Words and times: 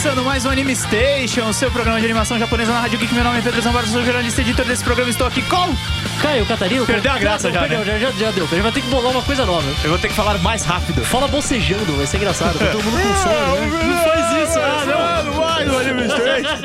começando 0.00 0.24
mais 0.24 0.44
um 0.44 0.50
Anime 0.50 0.76
Station, 0.76 1.52
seu 1.52 1.72
programa 1.72 1.98
de 1.98 2.04
animação 2.04 2.38
japonesa 2.38 2.72
na 2.72 2.78
Rádio 2.82 3.00
Geek. 3.00 3.12
Meu 3.12 3.24
nome 3.24 3.40
é 3.40 3.42
Pedro 3.42 3.60
Zambardo, 3.60 3.88
sou 3.90 4.04
jornalista 4.04 4.40
e 4.40 4.44
editor 4.44 4.64
desse 4.64 4.84
programa. 4.84 5.10
Estou 5.10 5.26
aqui 5.26 5.42
com. 5.42 5.74
Caio, 6.22 6.46
Catarino. 6.46 6.86
Perdeu 6.86 7.10
a 7.10 7.18
graça 7.18 7.50
já, 7.50 7.60
perdeu, 7.60 7.80
né? 7.80 7.84
já, 7.84 7.98
já, 7.98 8.10
já 8.12 8.30
deu. 8.30 8.44
A 8.44 8.48
gente 8.48 8.60
vai 8.60 8.70
ter 8.70 8.80
que 8.82 8.86
bolar 8.90 9.10
uma 9.10 9.22
coisa 9.22 9.44
nova. 9.44 9.66
Eu 9.82 9.90
vou 9.90 9.98
ter 9.98 10.06
que 10.06 10.14
falar 10.14 10.38
mais 10.38 10.64
rápido. 10.64 11.04
Fala 11.04 11.26
bocejando, 11.26 11.96
vai 11.96 12.06
ser 12.06 12.18
engraçado. 12.18 12.56
Tá 12.60 12.66
todo 12.66 12.84
mundo 12.84 12.96
com 12.96 13.14
sono, 13.22 13.56
né? 13.56 13.84
Não 13.86 14.04
faz 14.04 14.48
isso, 14.48 14.58
ah, 14.60 15.24
não. 15.24 15.34
mais 15.34 15.68
um 15.68 15.78
Anime 15.78 16.08
Station. 16.08 16.58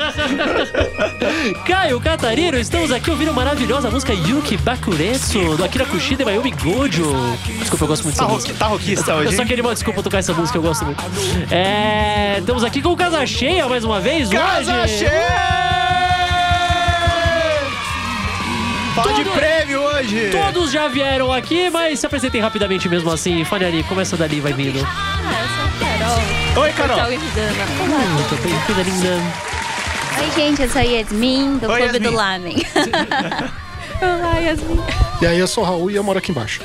Caio, 1.66 2.00
Catarino, 2.00 2.56
estamos 2.56 2.92
aqui 2.92 3.10
ouvindo 3.10 3.30
a 3.30 3.32
maravilhosa 3.32 3.90
música 3.90 4.12
Yuki 4.14 4.56
Bakuretsu, 4.58 5.56
do 5.56 5.64
Akira 5.64 5.84
Kushida 5.86 6.22
e 6.22 6.26
Mayumi 6.26 6.52
Gojo. 6.52 7.12
Desculpa, 7.58 7.84
eu 7.84 7.88
gosto 7.88 8.04
muito 8.04 8.16
Tá, 8.16 8.22
dessa 8.24 8.32
roqui, 8.34 8.48
música. 8.48 8.58
tá 8.58 8.66
roquista 8.66 9.10
Eu 9.10 9.16
hoje. 9.18 9.36
só 9.36 9.42
hein? 9.42 9.48
queria 9.48 9.64
uma 9.64 9.74
desculpa 9.74 10.02
tocar 10.02 10.18
essa 10.18 10.32
música, 10.32 10.56
eu 10.56 10.62
gosto 10.62 10.84
muito. 10.84 11.02
É, 11.50 12.36
estamos 12.38 12.62
aqui 12.64 12.80
com 12.80 12.94
Casa 13.24 13.38
Cheia 13.38 13.66
mais 13.66 13.84
uma 13.84 14.00
vez 14.02 14.28
Casa 14.28 14.82
hoje. 14.82 14.98
cheia! 14.98 15.10
Fala 18.94 19.14
de 19.14 19.24
Tudo- 19.24 19.34
prêmio 19.34 19.80
hoje! 19.80 20.30
Todos 20.30 20.70
já 20.70 20.88
vieram 20.88 21.32
aqui, 21.32 21.70
mas 21.70 22.00
se 22.00 22.04
apresentem 22.06 22.42
rapidamente 22.42 22.86
mesmo 22.86 23.10
assim. 23.10 23.42
Faniani, 23.44 23.82
começa 23.84 24.14
dali, 24.14 24.40
vai 24.40 24.52
vindo. 24.52 24.86
Ah, 24.86 25.18
eu 25.40 25.48
sou 25.48 25.64
a 25.64 25.68
Carol. 25.98 26.62
Oi, 26.64 26.72
Carol. 26.72 27.10
Linda. 28.84 29.22
Oi, 30.20 30.30
gente, 30.36 30.60
eu 30.62 30.68
sou 30.68 30.80
a 30.82 30.84
Yasmin, 30.84 31.56
do 31.56 31.70
Oi, 31.70 31.80
Clube 31.80 31.94
Yasmin. 31.94 32.00
do 32.00 32.12
Lamen. 32.14 32.56
Olá, 34.00 34.38
Yasmin. 34.38 34.80
E 35.22 35.26
aí, 35.26 35.38
eu 35.38 35.46
sou 35.46 35.62
o 35.64 35.66
Raul 35.66 35.90
e 35.90 35.94
eu 35.96 36.02
moro 36.02 36.18
aqui 36.18 36.30
embaixo. 36.32 36.60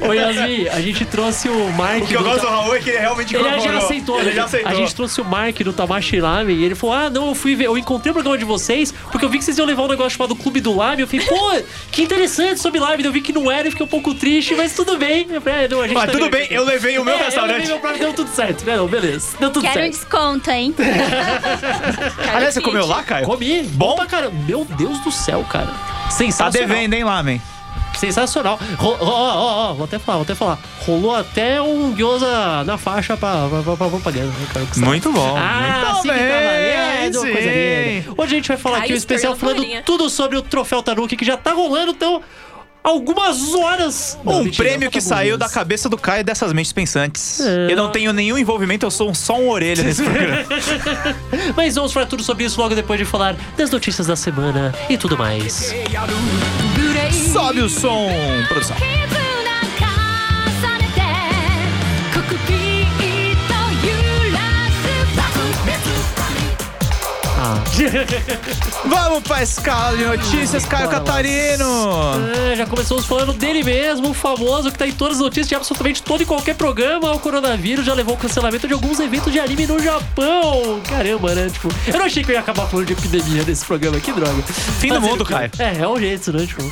Ô 0.00 0.12
Yasmin, 0.12 0.68
a 0.68 0.80
gente 0.80 1.04
trouxe 1.06 1.48
o 1.48 1.72
Mark 1.72 2.02
O 2.02 2.06
que 2.06 2.14
eu 2.14 2.22
gosto 2.22 2.42
do 2.42 2.46
Raul 2.46 2.74
é 2.76 2.78
que 2.78 2.90
ele 2.90 2.98
realmente 2.98 3.34
Ele 3.34 3.60
já 3.60 3.78
aceitou, 3.78 4.18
Ele 4.20 4.30
né? 4.30 4.36
já 4.36 4.44
aceitou. 4.44 4.70
A 4.70 4.74
gente 4.74 4.94
trouxe 4.94 5.20
o 5.20 5.24
Mark 5.24 5.56
do 5.60 5.72
Tamashi 5.72 6.20
Lame 6.20 6.52
e 6.54 6.64
ele 6.64 6.74
falou: 6.74 6.94
Ah, 6.94 7.10
não, 7.10 7.28
eu 7.28 7.34
fui 7.34 7.56
ver, 7.56 7.64
eu 7.66 7.76
encontrei 7.78 8.10
o 8.10 8.14
programa 8.14 8.36
de 8.38 8.44
vocês 8.44 8.92
porque 9.10 9.24
eu 9.24 9.28
vi 9.28 9.38
que 9.38 9.44
vocês 9.44 9.56
iam 9.58 9.66
levar 9.66 9.82
um 9.82 9.88
negócio 9.88 10.10
chamado 10.16 10.36
Clube 10.36 10.60
do 10.60 10.76
Lame. 10.76 11.02
Eu 11.02 11.08
falei, 11.08 11.26
pô, 11.26 11.62
que 11.90 12.02
interessante 12.02 12.60
sobre 12.60 12.78
Lame. 12.78 13.02
Eu 13.04 13.12
vi 13.12 13.20
que 13.20 13.32
não 13.32 13.50
era 13.50 13.66
e 13.66 13.70
fiquei 13.70 13.84
um 13.84 13.88
pouco 13.88 14.14
triste, 14.14 14.54
mas 14.54 14.74
tudo 14.74 14.96
bem. 14.98 15.26
Eu 15.30 15.40
falei, 15.40 15.64
"É, 15.64 15.68
não, 15.68 15.80
a 15.80 15.84
gente 15.88 15.94
Mas 15.94 16.06
tá 16.06 16.12
tudo 16.12 16.28
bem 16.30 16.48
bem, 16.48 16.56
eu 16.56 16.64
levei 16.64 16.98
o 16.98 17.04
meu 17.04 17.14
é, 17.14 17.20
Eu 17.20 17.24
restaurante. 17.24 17.52
levei 17.56 17.68
meu 17.68 17.80
prato, 17.80 17.98
deu 17.98 18.12
tudo 18.12 18.30
certo. 18.30 18.64
Não, 18.64 18.86
beleza. 18.86 19.36
Deu 19.40 19.50
tudo 19.50 19.62
Quero 19.62 19.78
um 19.80 19.82
certo. 19.82 19.92
desconto, 19.94 20.50
hein? 20.50 20.74
Aliás, 22.34 22.54
você 22.54 22.60
comeu 22.60 22.86
lá, 22.86 23.02
Caio? 23.02 23.26
Comi. 23.26 23.62
Bom 23.64 23.94
pra 23.96 24.06
caramba. 24.06 24.34
Meu 24.46 24.64
Deus 24.64 24.98
do 25.00 25.10
céu, 25.10 25.44
cara. 25.50 25.72
Tá 26.12 26.18
Sensacional. 26.18 26.68
devendo, 26.68 26.94
hein, 26.94 27.04
Lamen? 27.04 27.40
Sensacional. 27.94 28.58
Ó, 28.78 28.96
ó, 29.00 29.70
ó, 29.70 29.74
vou 29.74 29.84
até 29.84 29.98
falar, 29.98 30.18
vou 30.18 30.24
até 30.24 30.34
falar. 30.34 30.58
Rolou 30.86 31.14
até 31.14 31.60
um 31.60 31.92
gyoza 31.94 32.64
na 32.64 32.78
faixa 32.78 33.16
pra, 33.16 33.48
pra, 33.48 33.76
pra, 33.76 33.88
propaganda. 33.88 34.26
né, 34.26 34.66
Muito 34.76 35.12
bom. 35.12 35.36
Ah, 35.36 35.60
muito 35.60 35.98
assim 35.98 36.08
bem, 36.08 36.18
que 36.18 36.28
tá 36.28 36.40
valendo, 36.40 37.20
sim. 37.20 37.32
coisa 37.32 37.50
linda. 37.50 38.14
Hoje 38.16 38.32
a 38.32 38.36
gente 38.36 38.48
vai 38.48 38.56
falar 38.56 38.76
aqui 38.78 38.86
Caio 38.88 38.94
um 38.94 38.98
especial 38.98 39.36
falando 39.36 39.64
tudo 39.84 40.08
sobre 40.10 40.36
o 40.38 40.42
troféu 40.42 40.82
Tanuki 40.82 41.16
que 41.16 41.24
já 41.24 41.36
tá 41.36 41.52
rolando, 41.52 41.92
então 41.92 42.22
algumas 42.82 43.54
horas. 43.54 44.18
Não, 44.24 44.40
Um 44.42 44.50
prêmio 44.50 44.90
que 44.90 45.00
tá 45.00 45.06
saiu 45.06 45.38
da 45.38 45.48
cabeça 45.48 45.88
do 45.88 45.96
Caio 45.96 46.24
dessas 46.24 46.52
mentes 46.52 46.72
pensantes. 46.72 47.40
É. 47.40 47.72
Eu 47.72 47.76
não 47.76 47.90
tenho 47.90 48.12
nenhum 48.12 48.36
envolvimento, 48.38 48.84
eu 48.86 48.90
sou 48.90 49.14
só 49.14 49.38
um 49.38 49.48
orelha 49.48 49.82
nesse 49.82 50.02
programa. 50.04 50.44
Mas 51.56 51.74
vamos 51.74 51.92
falar 51.92 52.06
tudo 52.06 52.22
sobre 52.22 52.44
isso 52.44 52.60
logo 52.60 52.74
depois 52.74 52.98
de 52.98 53.04
falar 53.04 53.36
das 53.56 53.70
notícias 53.70 54.06
da 54.06 54.16
semana 54.16 54.74
e 54.88 54.96
tudo 54.96 55.16
mais. 55.16 55.74
Sobe 57.32 57.60
o 57.60 57.68
som, 57.68 58.08
produção. 58.48 58.76
Vamos 68.84 69.22
pra 69.22 69.42
escala 69.42 69.96
de 69.96 70.04
notícias, 70.04 70.64
Caio. 70.64 70.88
Catarino. 70.88 71.64
É, 72.50 72.56
já 72.56 72.66
começamos 72.66 73.04
falando 73.04 73.32
dele 73.32 73.62
mesmo, 73.62 74.10
o 74.10 74.14
famoso 74.14 74.70
que 74.70 74.78
tá 74.78 74.86
em 74.86 74.92
todas 74.92 75.16
as 75.16 75.22
notícias 75.22 75.48
de 75.48 75.54
absolutamente 75.54 76.02
todo 76.02 76.22
e 76.22 76.26
qualquer 76.26 76.54
programa. 76.54 77.12
O 77.12 77.18
coronavírus 77.18 77.84
já 77.84 77.94
levou 77.94 78.14
ao 78.14 78.18
cancelamento 78.18 78.66
de 78.68 78.74
alguns 78.74 79.00
eventos 79.00 79.32
de 79.32 79.40
anime 79.40 79.66
no 79.66 79.78
Japão. 79.82 80.80
Caramba, 80.88 81.34
né? 81.34 81.48
Tipo, 81.50 81.68
eu 81.86 81.98
não 81.98 82.06
achei 82.06 82.22
que 82.22 82.30
eu 82.30 82.34
ia 82.34 82.40
acabar 82.40 82.66
falando 82.66 82.86
de 82.86 82.92
epidemia 82.92 83.42
nesse 83.44 83.64
programa, 83.64 83.98
que 84.00 84.12
droga. 84.12 84.42
Fim 84.42 84.88
do 84.88 84.94
Fazer 84.94 85.06
mundo, 85.06 85.20
o? 85.22 85.26
Caio. 85.26 85.50
É, 85.58 85.78
é 85.78 85.88
um 85.88 85.98
jeito, 85.98 86.32
né? 86.32 86.46
Tipo. 86.46 86.62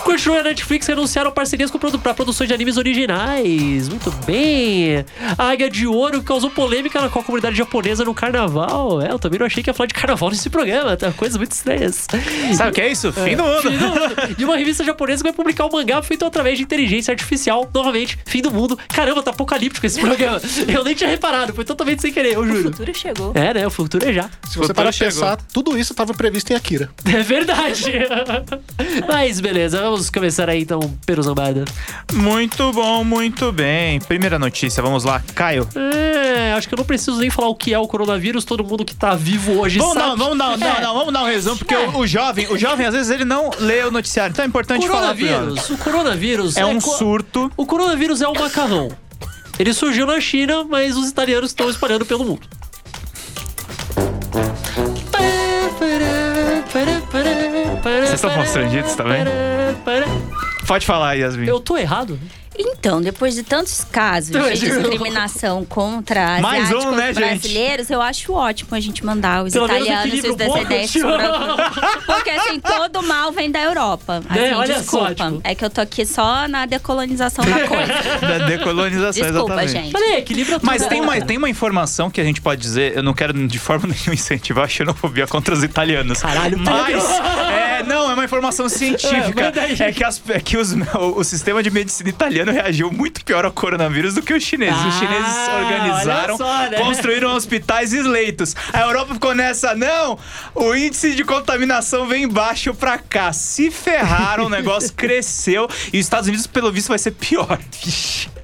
Continua 0.00 0.40
a 0.40 0.42
Netflix 0.42 0.88
anunciaram 0.88 1.30
parcerias 1.32 1.70
com 1.70 1.78
produ 1.78 1.98
pra 1.98 2.14
produções 2.14 2.48
de 2.48 2.54
animes 2.54 2.76
originais. 2.76 3.88
Muito 3.88 4.10
bem. 4.26 5.04
A 5.36 5.48
Águia 5.50 5.70
de 5.70 5.86
Ouro 5.86 6.22
causou 6.22 6.50
polêmica 6.50 7.08
com 7.08 7.18
a 7.18 7.22
comunidade 7.22 7.56
japonesa 7.56 8.04
no 8.04 8.14
carnaval. 8.14 9.00
É, 9.02 9.10
eu 9.10 9.18
também 9.18 9.38
não 9.38 9.46
achei 9.46 9.62
que 9.62 9.70
ia 9.70 9.74
falar 9.74 9.86
de 9.86 9.94
carnaval 9.94 10.30
nesse 10.30 10.50
programa. 10.50 10.96
Tá 10.96 11.12
coisas 11.12 11.36
muito 11.36 11.52
estranhas. 11.52 12.06
Sabe 12.56 12.70
o 12.70 12.72
que 12.72 12.80
é 12.80 12.90
isso? 12.90 13.12
Fim 13.12 13.36
do 13.36 13.42
mundo. 13.44 13.62
Fim 13.62 13.76
do 13.78 13.88
mundo. 13.88 14.36
De 14.36 14.44
uma 14.44 14.56
revista 14.56 14.84
japonesa 14.84 15.18
que 15.22 15.28
vai 15.30 15.32
publicar 15.32 15.66
um 15.66 15.70
mangá 15.70 16.02
feito 16.02 16.24
através 16.24 16.58
de 16.58 16.64
inteligência 16.64 17.12
artificial. 17.12 17.68
Novamente, 17.74 18.18
fim 18.26 18.42
do 18.42 18.50
mundo. 18.50 18.78
Caramba, 18.88 19.22
tá 19.22 19.30
apocalíptico 19.30 19.86
esse 19.86 20.00
programa. 20.00 20.40
Eu 20.68 20.84
nem 20.84 20.94
tinha 20.94 21.08
reparado, 21.10 21.52
foi 21.54 21.64
totalmente 21.64 22.02
sem 22.02 22.12
querer, 22.12 22.34
eu 22.34 22.40
O 22.40 22.46
juro. 22.46 22.62
futuro 22.64 22.94
chegou. 22.94 23.32
É, 23.34 23.54
né? 23.54 23.66
O 23.66 23.70
futuro 23.70 24.08
é 24.08 24.12
já. 24.12 24.28
Se 24.48 24.58
você 24.58 24.72
parar 24.74 24.92
pensar, 24.92 25.36
tudo 25.52 25.78
isso 25.78 25.92
estava 25.92 26.12
previsto 26.14 26.52
em 26.52 26.56
Akira. 26.56 26.90
É 27.14 27.22
verdade. 27.22 27.84
Mas 29.08 29.40
beleza, 29.40 29.83
vamos 29.90 30.10
começar 30.10 30.48
aí 30.48 30.62
então, 30.62 30.80
Peru 31.06 31.22
Zambada. 31.22 31.64
Muito 32.12 32.72
bom, 32.72 33.02
muito 33.04 33.50
bem. 33.52 34.00
Primeira 34.00 34.38
notícia, 34.38 34.82
vamos 34.82 35.04
lá. 35.04 35.22
Caio. 35.34 35.68
É, 35.76 36.52
acho 36.54 36.68
que 36.68 36.74
eu 36.74 36.78
não 36.78 36.84
preciso 36.84 37.16
nem 37.18 37.30
falar 37.30 37.48
o 37.48 37.54
que 37.54 37.72
é 37.72 37.78
o 37.78 37.86
coronavírus, 37.86 38.44
todo 38.44 38.64
mundo 38.64 38.84
que 38.84 38.94
tá 38.94 39.14
vivo 39.14 39.60
hoje 39.60 39.78
Vamos 39.78 39.94
sabe. 39.94 40.08
dar, 40.10 40.14
vamos 40.16 40.38
dar, 40.38 40.58
não, 40.58 40.66
É. 40.76 40.80
não, 40.80 40.94
vamos 40.94 41.12
dar 41.12 41.22
um 41.22 41.26
resumo, 41.26 41.56
porque 41.58 41.74
É. 41.74 41.88
o, 41.88 41.98
o 41.98 42.06
jovem, 42.06 42.46
o 42.50 42.58
jovem, 42.58 42.86
às 42.86 42.94
vezes, 42.94 43.10
ele 43.10 43.24
não 43.24 43.50
lê 43.58 43.82
o 43.84 43.90
noticiário. 43.90 44.32
Então 44.32 44.44
é 44.44 44.48
importante 44.48 44.86
falar 44.88 45.14
pro 45.14 45.18
jovem. 45.26 45.28
Coronavírus, 45.34 45.70
o 45.70 45.78
coronavírus 45.78 46.56
É 46.56 46.64
um 46.66 46.80
co- 46.80 46.96
surto. 46.96 47.52
O 47.56 47.66
coronavírus 47.66 48.20
é 48.22 48.28
o 48.28 48.34
macarrão. 48.34 48.88
Ele 49.58 49.72
surgiu 49.72 50.06
na 50.06 50.20
China, 50.20 50.64
mas 50.64 50.96
os 50.96 51.08
italianos 51.08 51.50
estão 51.50 51.70
espalhando 51.70 52.04
pelo 52.04 52.24
mundo. 52.24 52.42
Vocês 58.16 58.30
estão 58.30 58.42
constrangidos 58.44 58.94
também? 58.94 59.24
Pode 60.68 60.86
falar, 60.86 61.14
Yasmin. 61.14 61.46
Eu 61.46 61.58
tô 61.58 61.76
errado? 61.76 62.18
Então, 62.56 63.00
depois 63.00 63.34
de 63.34 63.42
tantos 63.42 63.82
casos 63.84 64.30
Então, 64.30 64.48
de 64.48 64.58
discriminação 64.58 65.64
contra 65.64 66.40
Mais 66.40 66.70
um, 66.70 66.76
asiáticos 66.76 66.96
né, 66.96 67.06
gente? 67.06 67.14
brasileiros, 67.40 67.90
eu 67.90 68.00
acho 68.00 68.32
ótimo 68.32 68.68
a 68.74 68.80
gente 68.80 69.04
mandar 69.04 69.44
os 69.44 69.52
Pelo 69.52 69.66
italianos 69.66 70.24
e 70.24 70.28
os 70.28 70.36
descendentes 70.36 70.90
sobre- 70.92 71.24
Porque 72.06 72.30
assim, 72.30 72.60
todo 72.60 73.02
mal 73.02 73.32
vem 73.32 73.50
da 73.50 73.60
Europa. 73.62 74.22
Assim, 74.30 74.38
É, 74.38 74.56
olha 74.56 74.74
só, 74.74 74.80
desculpa. 75.08 75.14
tipo. 75.14 75.40
É 75.42 75.54
que 75.54 75.64
eu 75.64 75.70
tô 75.70 75.80
aqui 75.80 76.06
só 76.06 76.46
na 76.46 76.64
decolonização 76.66 77.44
da 77.44 77.66
coisa. 77.66 77.94
Da 78.20 78.46
decolonização, 78.46 79.12
Desculpa, 79.22 79.52
exatamente. 79.64 79.72
gente. 79.72 79.92
Falei, 79.92 80.16
equilibra 80.18 80.54
tudo. 80.60 80.66
Mas 80.66 80.86
tem 80.86 81.00
uma, 81.00 81.20
tem 81.20 81.36
uma 81.36 81.48
informação 81.50 82.10
que 82.10 82.20
a 82.20 82.24
gente 82.24 82.40
pode 82.40 82.60
dizer, 82.60 82.96
eu 82.96 83.02
não 83.02 83.12
quero 83.14 83.32
de 83.46 83.58
forma 83.58 83.86
nenhuma 83.88 84.14
incentivar 84.14 84.64
a 84.64 84.68
xenofobia 84.68 85.26
contra 85.26 85.54
os 85.54 85.62
italianos. 85.62 86.20
Caralho, 86.22 86.58
mas 86.58 87.04
é, 87.50 87.82
não, 87.82 88.10
é 88.10 88.14
uma 88.14 88.24
informação 88.24 88.68
científica. 88.68 89.14
É, 89.24 89.44
manda 89.44 89.60
aí. 89.62 89.76
É 89.80 89.92
que, 89.92 90.04
as- 90.04 90.22
é 90.28 90.40
que 90.40 90.56
os- 90.56 90.72
o, 90.72 91.18
o 91.18 91.24
sistema 91.24 91.62
de 91.62 91.70
medicina 91.70 92.08
italiano 92.44 92.52
reagiu 92.52 92.90
muito 92.92 93.24
pior 93.24 93.44
ao 93.44 93.52
coronavírus 93.52 94.14
do 94.14 94.22
que 94.22 94.32
os 94.32 94.42
chineses. 94.42 94.78
os 94.78 94.94
Ah, 94.94 94.98
chineses 94.98 95.34
organizaram, 95.62 96.36
só, 96.36 96.58
né? 96.70 96.78
construíram 96.78 97.34
hospitais 97.34 97.92
e 97.92 98.02
leitos. 98.02 98.54
A 98.72 98.80
Europa 98.82 99.14
ficou 99.14 99.34
nessa, 99.34 99.74
não, 99.74 100.18
o 100.54 100.74
índice 100.74 101.14
de 101.14 101.24
contaminação 101.24 102.06
vem 102.06 102.28
baixo 102.28 102.74
pra 102.74 102.98
cá. 102.98 103.32
Se 103.32 103.70
ferraram, 103.70 104.46
o 104.46 104.48
negócio 104.48 104.92
cresceu 104.94 105.68
e 105.92 105.98
os 105.98 106.04
Estados 106.06 106.28
Unidos, 106.28 106.46
pelo 106.46 106.70
visto, 106.70 106.88
vai 106.88 106.98
ser 106.98 107.12
pior. 107.12 107.58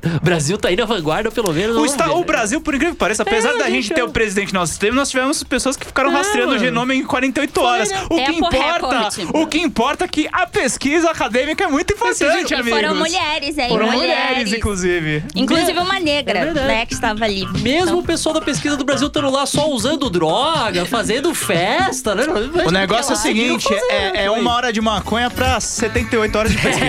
O 0.03 0.25
Brasil 0.25 0.57
tá 0.57 0.69
aí 0.69 0.77
na 0.77 0.87
vanguarda, 0.87 1.31
pelo 1.31 1.53
menos. 1.53 1.77
O, 1.77 1.83
ver, 1.83 2.09
o 2.11 2.19
né? 2.21 2.25
Brasil, 2.25 2.61
por 2.63 2.75
incrível 2.75 2.95
que 2.95 2.99
pareça, 2.99 3.23
apesar 3.23 3.51
É, 3.51 3.59
da 3.59 3.65
gente 3.67 3.81
gente 3.81 3.95
ter 3.95 4.03
o 4.03 4.11
presidente 4.11 4.53
nós 4.55 4.77
temos, 4.79 4.97
nós 4.97 5.11
tivemos 5.11 5.43
pessoas 5.45 5.77
que 5.77 5.87
ficaram 5.87 6.11
É, 6.11 6.15
rastreando 6.15 6.53
o 6.53 6.55
mano. 6.55 6.65
genoma 6.65 6.95
em 6.95 7.03
48 7.05 7.61
horas. 7.61 7.91
O 8.09 8.17
que 8.17 8.33
importa, 8.33 9.09
o 9.35 9.47
que 9.47 9.59
importa 9.59 10.05
é 10.05 10.09
que 10.09 10.29
a 10.33 10.47
pesquisa 10.47 11.11
acadêmica 11.11 11.65
é 11.65 11.67
muito 11.67 11.93
importante, 11.93 12.51
E 12.51 12.55
amigos. 12.55 12.81
foram 12.81 12.95
mulheres, 12.95 13.59
hein? 13.59 13.69
Foram 13.69 13.90
mulheres, 13.91 14.53
inclusive. 14.53 15.25
Inclusive 15.35 15.79
uma 15.79 15.99
negra, 16.01 16.39
É 16.39 16.53
né, 16.53 16.87
que 16.87 16.95
estava 16.95 17.25
ali. 17.25 17.47
Mesmo 17.61 17.81
Então, 17.91 17.99
o 17.99 18.03
pessoal 18.03 18.35
da 18.35 18.41
pesquisa 18.41 18.77
do 18.77 18.85
Brasil 18.85 19.07
estando 19.09 19.31
lá 19.31 19.47
só 19.47 19.69
usando 19.71 20.09
droga, 20.11 20.85
fazendo 20.87 21.35
festa, 21.35 22.15
né? 22.15 22.25
O 22.67 22.71
negócio 22.71 23.13
é 23.13 23.15
o 23.15 23.19
seguinte, 23.19 23.69
é, 23.91 24.25
é 24.25 24.31
uma 24.31 24.53
hora 24.55 24.73
de 24.73 24.81
maconha 24.81 25.31
pra 25.31 25.59
78 25.61 26.39
horas 26.39 26.53
de 26.53 26.59
pesquisa. 26.63 26.87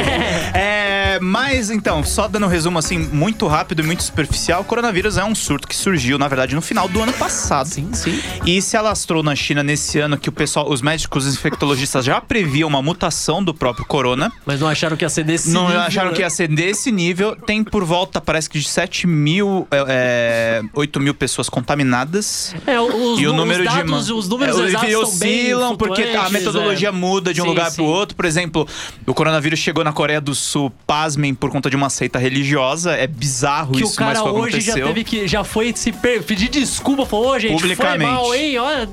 é, 0.53 1.19
mas, 1.21 1.69
então, 1.69 2.03
só 2.03 2.27
dando 2.27 2.45
um 2.45 2.49
resumo 2.49 2.77
assim, 2.79 2.97
muito 2.97 3.47
rápido 3.47 3.81
e 3.81 3.85
muito 3.85 4.03
superficial, 4.03 4.61
o 4.61 4.65
coronavírus 4.65 5.17
é 5.17 5.23
um 5.23 5.35
surto 5.35 5.67
que 5.67 5.75
surgiu, 5.75 6.17
na 6.17 6.27
verdade, 6.27 6.55
no 6.55 6.61
final 6.61 6.87
do 6.87 7.01
ano 7.01 7.13
passado. 7.13 7.67
Sim, 7.67 7.89
sim. 7.93 8.21
E 8.45 8.61
se 8.61 8.75
alastrou 8.77 9.23
na 9.23 9.35
China 9.35 9.63
nesse 9.63 9.99
ano 9.99 10.17
que 10.17 10.29
o 10.29 10.31
pessoal, 10.31 10.69
os 10.69 10.81
médicos 10.81 11.27
infectologistas 11.27 12.05
já 12.05 12.19
previa 12.21 12.65
uma 12.67 12.81
mutação 12.81 13.43
do 13.43 13.53
próprio 13.53 13.85
corona. 13.85 14.31
Mas 14.45 14.59
não 14.59 14.67
acharam 14.67 14.95
que 14.97 15.03
ia 15.05 15.09
ser 15.09 15.23
desse 15.23 15.49
Não 15.51 15.65
nível, 15.65 15.81
acharam 15.81 16.09
né? 16.09 16.15
que 16.15 16.21
ia 16.21 16.29
ser 16.29 16.47
desse 16.47 16.90
nível. 16.91 17.35
Tem 17.35 17.63
por 17.63 17.83
volta, 17.83 18.19
parece 18.21 18.49
que 18.49 18.59
de 18.59 18.67
7 18.67 19.07
mil, 19.07 19.67
é, 19.71 19.85
é, 19.87 20.61
8 20.73 20.99
mil 20.99 21.13
pessoas 21.13 21.49
contaminadas. 21.49 22.55
É, 22.65 22.79
os, 22.79 23.19
e 23.19 23.27
o 23.27 23.31
os 23.31 23.35
número 23.35 23.63
dados, 23.63 24.05
de. 24.07 24.13
os 24.13 24.27
números 24.27 24.59
é, 24.59 24.63
exatos 24.65 24.93
oscilam 24.95 25.75
porque 25.75 26.03
a 26.03 26.29
metodologia 26.29 26.89
é. 26.89 26.91
muda 26.91 27.33
de 27.33 27.41
um 27.41 27.45
Sim, 27.45 27.49
lugar 27.49 27.71
para 27.73 27.83
o 27.83 27.85
outro. 27.87 28.15
Por 28.15 28.25
exemplo, 28.25 28.67
o 29.05 29.13
coronavírus 29.13 29.59
chegou 29.59 29.83
na 29.83 29.93
Coreia 29.93 30.21
do 30.21 30.35
Sul, 30.35 30.71
pasmem, 30.85 31.33
por 31.33 31.49
conta 31.49 31.69
de 31.69 31.75
uma 31.75 31.89
seita 31.89 32.19
religiosa. 32.19 32.91
É 32.93 33.07
bizarro 33.07 33.73
Que 33.73 33.83
isso, 33.83 33.95
cara 33.95 34.11
mas 34.13 34.19
foi 34.19 34.31
o 34.31 34.33
que 34.33 34.39
hoje 34.41 34.61
já 34.61 34.73
aconteceu. 34.73 34.87
teve 34.87 35.03
que. 35.03 35.27
Já 35.27 35.43
foi 35.43 35.73
se 35.75 35.91
pedir 35.91 36.49
desculpa, 36.49 37.05
falou, 37.05 37.29
ô, 37.31 37.39
gente, 37.39 37.51
foi 37.51 37.61
Publicamente. 37.61 38.11
mal, 38.11 38.33
hein? 38.35 38.57
Olha. 38.57 38.89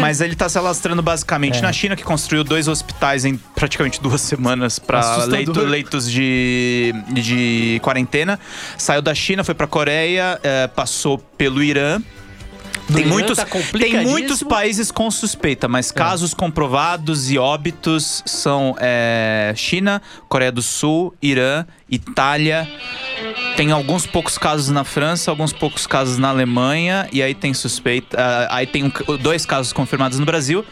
Mas 0.00 0.20
ele 0.20 0.34
tá 0.34 0.48
se 0.48 0.58
alastrando 0.58 1.02
basicamente 1.02 1.58
É. 1.58 1.62
na 1.62 1.72
China, 1.72 1.96
que 1.96 2.02
construiu 2.02 2.42
dois 2.44 2.68
hospitais 2.68 3.24
em 3.24 3.36
praticamente 3.54 4.00
duas 4.00 4.20
semanas 4.20 4.78
para 4.78 5.24
leito, 5.26 5.60
leitos 5.60 6.10
de, 6.10 6.92
de 7.12 7.22
quarentena. 7.82 8.38
Saiu 8.76 9.02
da 9.02 9.14
China, 9.14 9.42
foi 9.44 9.54
pra 9.54 9.66
Coreia, 9.66 10.38
eh, 10.42 10.66
passou 10.68 11.18
pelo 11.18 11.62
Irã. 11.62 12.00
Tem 12.90 13.00
Irã 13.02 13.08
muitos, 13.10 13.36
tá 13.36 13.46
tem 13.78 14.02
muitos 14.02 14.42
países 14.42 14.90
com 14.90 15.10
suspeita, 15.10 15.68
mas 15.68 15.92
casos 15.92 16.32
comprovados 16.32 17.30
e 17.30 17.36
óbitos 17.36 18.22
são 18.24 18.74
eh, 18.80 19.52
China, 19.54 20.00
Coreia 20.26 20.50
do 20.50 20.62
Sul, 20.62 21.14
Irã, 21.20 21.66
Itália. 21.90 22.66
Tem 23.56 23.72
alguns 23.72 24.06
poucos 24.06 24.38
casos 24.38 24.70
na 24.70 24.84
França, 24.84 25.30
alguns 25.30 25.52
poucos 25.52 25.86
casos 25.86 26.16
na 26.16 26.28
Alemanha, 26.30 27.06
e 27.12 27.22
aí 27.22 27.34
tem 27.34 27.52
suspeita. 27.52 28.16
ah, 28.18 28.56
aí 28.56 28.66
tem 28.66 28.84
um- 28.84 29.16
dois 29.18 29.44
casos 29.44 29.70
confirmados 29.72 30.18
no 30.18 30.24
Brasil. 30.24 30.64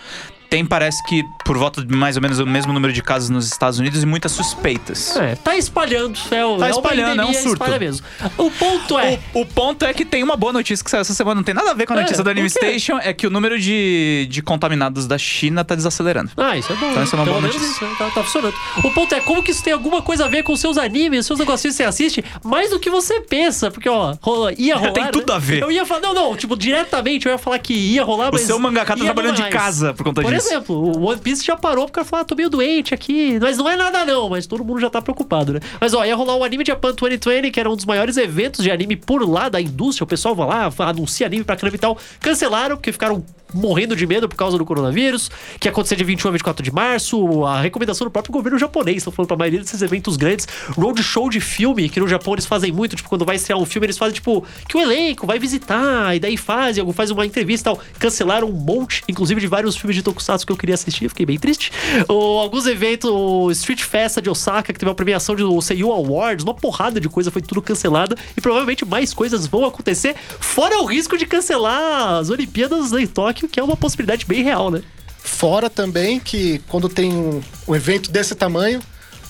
Tem, 0.48 0.64
parece 0.64 1.02
que, 1.06 1.22
por 1.44 1.58
volta 1.58 1.84
de 1.84 1.94
mais 1.94 2.16
ou 2.16 2.22
menos 2.22 2.38
o 2.38 2.46
mesmo 2.46 2.72
número 2.72 2.92
de 2.92 3.02
casos 3.02 3.28
nos 3.30 3.46
Estados 3.46 3.78
Unidos 3.78 4.02
e 4.02 4.06
muitas 4.06 4.32
suspeitas. 4.32 5.16
É, 5.16 5.34
tá 5.34 5.56
espalhando. 5.56 6.18
É, 6.30 6.44
o- 6.44 6.56
Tá 6.58 6.68
é 6.68 6.70
espalhando, 6.70 7.20
é 7.22 7.24
um 7.24 7.32
surto. 7.34 7.48
espalha 7.52 7.78
mesmo. 7.78 8.06
O 8.38 8.50
ponto 8.50 8.98
é. 8.98 9.18
O, 9.34 9.40
o 9.42 9.46
ponto 9.46 9.84
é 9.84 9.92
que 9.92 10.04
tem 10.04 10.22
uma 10.22 10.36
boa 10.36 10.52
notícia 10.52 10.84
que 10.84 10.90
saiu 10.90 11.00
essa 11.02 11.14
semana, 11.14 11.36
não 11.36 11.42
tem 11.42 11.54
nada 11.54 11.70
a 11.70 11.74
ver 11.74 11.86
com 11.86 11.92
a 11.92 11.96
É, 11.96 12.00
notícia 12.02 12.22
do 12.22 12.30
o 12.30 12.32
quê? 12.32 12.38
Anime 12.40 12.50
Station, 12.50 12.98
é 12.98 13.12
que 13.12 13.26
o 13.26 13.30
número 13.30 13.58
de, 13.58 14.26
de 14.30 14.42
contaminados 14.42 15.06
da 15.06 15.18
China 15.18 15.64
tá 15.64 15.74
desacelerando. 15.74 16.30
Ah, 16.36 16.56
isso 16.56 16.72
é 16.72 16.76
bom. 16.76 16.90
Então 16.90 17.02
essa 17.02 17.16
é 17.16 17.18
uma 17.18 17.24
Pelo 17.24 17.40
boa 17.40 17.46
notícia. 17.52 17.66
isso, 17.66 17.84
né? 17.84 17.94
tá, 17.98 18.10
tá 18.10 18.22
funcionando. 18.22 18.54
O 18.84 18.90
ponto 18.92 19.14
é 19.14 19.20
como 19.20 19.42
que 19.42 19.50
isso 19.50 19.62
tem 19.62 19.72
alguma 19.72 20.02
coisa 20.02 20.24
a 20.26 20.28
ver 20.28 20.42
com 20.42 20.56
seus 20.56 20.78
animes, 20.78 21.26
seus 21.26 21.38
negocinhos 21.38 21.74
que 21.76 21.82
você 21.82 21.88
assiste, 21.88 22.24
mais 22.44 22.70
do 22.70 22.78
que 22.78 22.88
você 22.90 23.20
pensa. 23.20 23.70
Porque, 23.70 23.88
ó, 23.88 24.14
rola- 24.20 24.52
ia 24.56 24.76
rolar. 24.76 24.92
Tem 24.92 25.10
tudo 25.10 25.30
né? 25.30 25.36
a 25.36 25.38
ver. 25.38 25.62
Eu 25.62 25.70
ia 25.70 25.84
falar, 25.84 26.00
não, 26.00 26.14
não, 26.14 26.36
tipo, 26.36 26.56
diretamente 26.56 27.26
eu 27.26 27.32
ia 27.32 27.38
falar 27.38 27.58
que 27.58 27.74
ia 27.74 28.04
rolar, 28.04 28.28
O 28.30 28.32
mas. 28.32 28.42
seu 28.42 28.58
mangaka 28.58 28.96
tá 28.96 29.04
trabalhando 29.04 29.36
de 29.36 29.48
casa 29.48 29.92
por 29.94 30.04
conta 30.04 30.22
Por 30.22 30.32
disso. 30.32 30.35
Exemplo, 30.36 30.76
o 30.76 31.04
One 31.06 31.20
Piece 31.20 31.44
já 31.44 31.56
parou 31.56 31.86
porque 31.86 32.04
falou, 32.04 32.22
ah, 32.22 32.24
tô 32.24 32.34
meio 32.34 32.50
doente 32.50 32.94
aqui. 32.94 33.38
Mas 33.40 33.56
não 33.58 33.68
é 33.68 33.76
nada 33.76 34.04
não, 34.04 34.28
mas 34.28 34.46
todo 34.46 34.64
mundo 34.64 34.80
já 34.80 34.90
tá 34.90 35.00
preocupado, 35.02 35.54
né? 35.54 35.60
Mas 35.80 35.94
ó, 35.94 36.04
ia 36.04 36.14
rolar 36.14 36.36
o 36.36 36.44
Anime 36.44 36.64
Japan 36.66 36.92
2020, 36.94 37.50
que 37.50 37.60
era 37.60 37.70
um 37.70 37.76
dos 37.76 37.84
maiores 37.84 38.16
eventos 38.16 38.62
de 38.62 38.70
anime 38.70 38.96
por 38.96 39.28
lá 39.28 39.48
da 39.48 39.60
indústria. 39.60 40.04
O 40.04 40.08
pessoal 40.08 40.34
vai 40.34 40.46
lá, 40.46 40.72
anuncia 40.78 41.26
anime 41.26 41.44
pra 41.44 41.56
caramba 41.56 41.76
e 41.76 41.78
tal. 41.78 41.98
Cancelaram, 42.20 42.76
porque 42.76 42.92
ficaram 42.92 43.24
morrendo 43.56 43.96
de 43.96 44.06
medo 44.06 44.28
por 44.28 44.36
causa 44.36 44.58
do 44.58 44.64
coronavírus, 44.64 45.30
que 45.58 45.66
ia 45.66 45.72
acontecer 45.72 45.96
de 45.96 46.04
21 46.04 46.28
a 46.28 46.32
24 46.32 46.62
de 46.62 46.70
março, 46.70 47.44
a 47.44 47.60
recomendação 47.60 48.06
do 48.06 48.10
próprio 48.10 48.32
governo 48.32 48.58
japonês, 48.58 48.98
estão 48.98 49.12
falando 49.12 49.28
pra 49.28 49.36
maioria 49.36 49.60
desses 49.60 49.80
eventos 49.82 50.16
grandes, 50.16 50.46
road 50.76 51.02
show 51.02 51.30
de 51.30 51.40
filme, 51.40 51.88
que 51.88 51.98
no 51.98 52.08
Japão 52.08 52.34
eles 52.34 52.46
fazem 52.46 52.72
muito, 52.72 52.96
tipo, 52.96 53.08
quando 53.08 53.24
vai 53.24 53.36
estrear 53.36 53.58
um 53.58 53.64
filme, 53.64 53.86
eles 53.86 53.98
fazem, 53.98 54.14
tipo, 54.14 54.44
que 54.68 54.76
o 54.76 54.80
elenco 54.80 55.26
vai 55.26 55.38
visitar, 55.38 56.14
e 56.14 56.20
daí 56.20 56.36
fazem, 56.36 56.80
algum 56.80 56.92
faz 56.92 57.10
uma 57.10 57.24
entrevista 57.24 57.70
e 57.70 57.74
tal. 57.74 57.82
Cancelaram 57.98 58.48
um 58.48 58.52
monte, 58.52 59.02
inclusive 59.08 59.40
de 59.40 59.46
vários 59.46 59.76
filmes 59.76 59.96
de 59.96 60.02
Tokusatsu 60.02 60.46
que 60.46 60.52
eu 60.52 60.56
queria 60.56 60.74
assistir, 60.74 61.08
fiquei 61.08 61.26
bem 61.26 61.38
triste. 61.38 61.72
Ou, 62.08 62.38
alguns 62.38 62.66
eventos, 62.66 63.10
o 63.10 63.50
Street 63.50 63.82
Festa 63.82 64.20
de 64.20 64.28
Osaka, 64.28 64.72
que 64.72 64.78
teve 64.78 64.90
a 64.90 64.94
premiação 64.94 65.34
do 65.34 65.60
Seiyu 65.60 65.92
Awards, 65.92 66.44
uma 66.44 66.54
porrada 66.54 67.00
de 67.00 67.08
coisa 67.08 67.30
foi 67.30 67.42
tudo 67.42 67.62
cancelada, 67.62 68.16
e 68.36 68.40
provavelmente 68.40 68.84
mais 68.84 69.14
coisas 69.14 69.46
vão 69.46 69.64
acontecer, 69.64 70.14
fora 70.40 70.78
o 70.80 70.84
risco 70.84 71.16
de 71.16 71.26
cancelar 71.26 72.18
as 72.18 72.30
Olimpíadas 72.30 72.92
em 72.92 73.06
Tóquio, 73.06 73.45
que 73.48 73.60
é 73.60 73.62
uma 73.62 73.76
possibilidade 73.76 74.24
bem 74.26 74.42
real, 74.42 74.70
né? 74.70 74.82
Fora 75.18 75.68
também 75.68 76.20
que 76.20 76.60
quando 76.68 76.88
tem 76.88 77.12
um, 77.12 77.42
um 77.66 77.74
evento 77.74 78.10
desse 78.10 78.34
tamanho, 78.34 78.80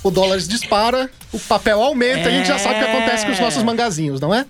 o 0.03 0.11
dólar 0.11 0.39
dispara, 0.39 1.11
o 1.33 1.39
papel 1.39 1.83
aumenta, 1.83 2.29
a 2.29 2.31
gente 2.31 2.47
já 2.47 2.59
sabe 2.59 2.77
o 2.77 2.79
que 2.79 2.91
acontece 2.91 3.27
com 3.27 3.33
os 3.33 3.41
nossos 3.41 3.63
mangazinhos, 3.63 4.21
não 4.21 4.33
é? 4.35 4.45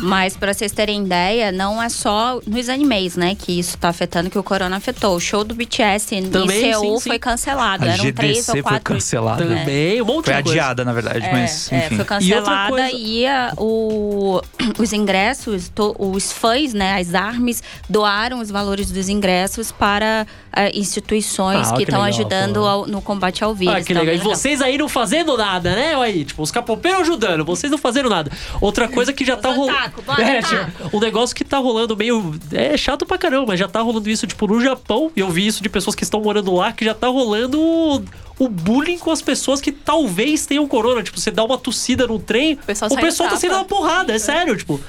Mas 0.00 0.36
pra 0.36 0.52
vocês 0.54 0.72
terem 0.72 1.02
ideia, 1.04 1.50
não 1.52 1.82
é 1.82 1.88
só 1.88 2.40
nos 2.46 2.68
animes, 2.68 3.16
né, 3.16 3.34
que 3.34 3.58
isso 3.58 3.76
tá 3.78 3.88
afetando, 3.88 4.30
que 4.30 4.38
o 4.38 4.42
corona 4.42 4.76
afetou. 4.76 5.16
O 5.16 5.20
show 5.20 5.44
do 5.44 5.54
BTS 5.54 6.22
Também, 6.30 6.58
em 6.66 6.72
Seul 6.72 6.94
sim, 6.96 7.00
sim. 7.04 7.10
foi 7.10 7.18
cancelado. 7.18 7.84
A 7.84 7.88
Eram 7.88 8.12
três 8.12 8.36
GDC 8.38 8.50
ou 8.50 8.54
foi 8.54 8.62
quatro. 8.62 8.94
cancelada. 8.94 9.44
É. 9.44 9.58
Também, 9.58 10.02
um 10.02 10.04
monte 10.04 10.26
Foi 10.26 10.34
de 10.34 10.42
coisa. 10.44 10.60
adiada, 10.60 10.84
na 10.84 10.92
verdade, 10.92 11.24
É, 11.26 11.32
mas 11.32 11.72
é, 11.72 11.76
enfim. 11.78 11.88
foi 11.88 11.96
E 11.96 12.00
outra 12.00 12.04
cancelada 12.16 12.68
coisa- 12.70 12.90
e, 12.92 13.26
a- 13.26 13.52
o, 13.56 14.40
os 14.78 14.92
ingressos, 14.92 15.68
to- 15.68 15.96
os 15.98 16.32
fãs, 16.32 16.72
né, 16.72 16.98
as 17.00 17.14
armes, 17.14 17.62
doaram 17.88 18.40
os 18.40 18.50
valores 18.50 18.90
dos 18.90 19.08
ingressos 19.08 19.72
para 19.72 20.26
instituições 20.74 21.70
Ah, 21.70 21.74
que 21.76 21.82
estão 21.82 22.02
ajudando 22.02 22.64
ao- 22.64 22.86
no 22.86 23.00
combate 23.00 23.44
ao 23.44 23.54
vírus. 23.54 23.74
Ah, 23.74 23.80
que 23.82 23.92
Então, 23.92 24.02
legal. 24.04 24.16
E 24.16 24.18
vocês 24.18 24.60
aí 24.60 24.76
não 24.78 24.88
fazendo 24.88 25.36
nada, 25.36 25.74
né? 25.74 25.96
Olha 25.96 26.10
aí, 26.12 26.24
tipo, 26.24 26.42
os 26.42 26.50
capopeiros 26.50 27.02
ajudando, 27.02 27.44
vocês 27.44 27.70
não 27.70 27.78
fazendo 27.78 28.08
nada. 28.08 28.30
Outra 28.60 28.88
coisa 28.88 29.12
que 29.12 29.24
já 29.24 29.36
tá 29.36 29.50
rolando. 29.50 29.78
É, 30.18 30.42
tipo, 30.42 30.96
um 30.96 31.00
negócio 31.00 31.34
que 31.34 31.44
tá 31.44 31.58
rolando 31.58 31.96
meio. 31.96 32.34
É 32.52 32.76
chato 32.76 33.06
pra 33.06 33.16
caramba, 33.18 33.46
mas 33.48 33.60
já 33.60 33.68
tá 33.68 33.80
rolando 33.80 34.08
isso, 34.10 34.26
tipo, 34.26 34.46
no 34.46 34.60
Japão. 34.60 35.10
E 35.16 35.20
eu 35.20 35.28
vi 35.30 35.46
isso 35.46 35.62
de 35.62 35.68
pessoas 35.68 35.94
que 35.94 36.02
estão 36.02 36.20
morando 36.20 36.52
lá, 36.54 36.72
que 36.72 36.84
já 36.84 36.94
tá 36.94 37.08
rolando 37.08 37.60
o, 37.60 38.02
o 38.38 38.48
bullying 38.48 38.98
com 38.98 39.10
as 39.10 39.22
pessoas 39.22 39.60
que 39.60 39.70
talvez 39.72 40.46
tenham 40.46 40.66
corona. 40.66 41.02
Tipo, 41.02 41.18
você 41.20 41.30
dá 41.30 41.44
uma 41.44 41.56
tossida 41.58 42.06
no 42.06 42.18
trem, 42.18 42.54
o 42.54 42.56
pessoal 42.58 42.90
pessoal, 42.90 43.12
sai 43.12 43.26
no 43.28 43.32
tá 43.34 43.36
sendo 43.40 43.54
uma 43.54 43.64
porrada, 43.64 44.12
é 44.12 44.18
sério, 44.18 44.56
tipo. 44.56 44.80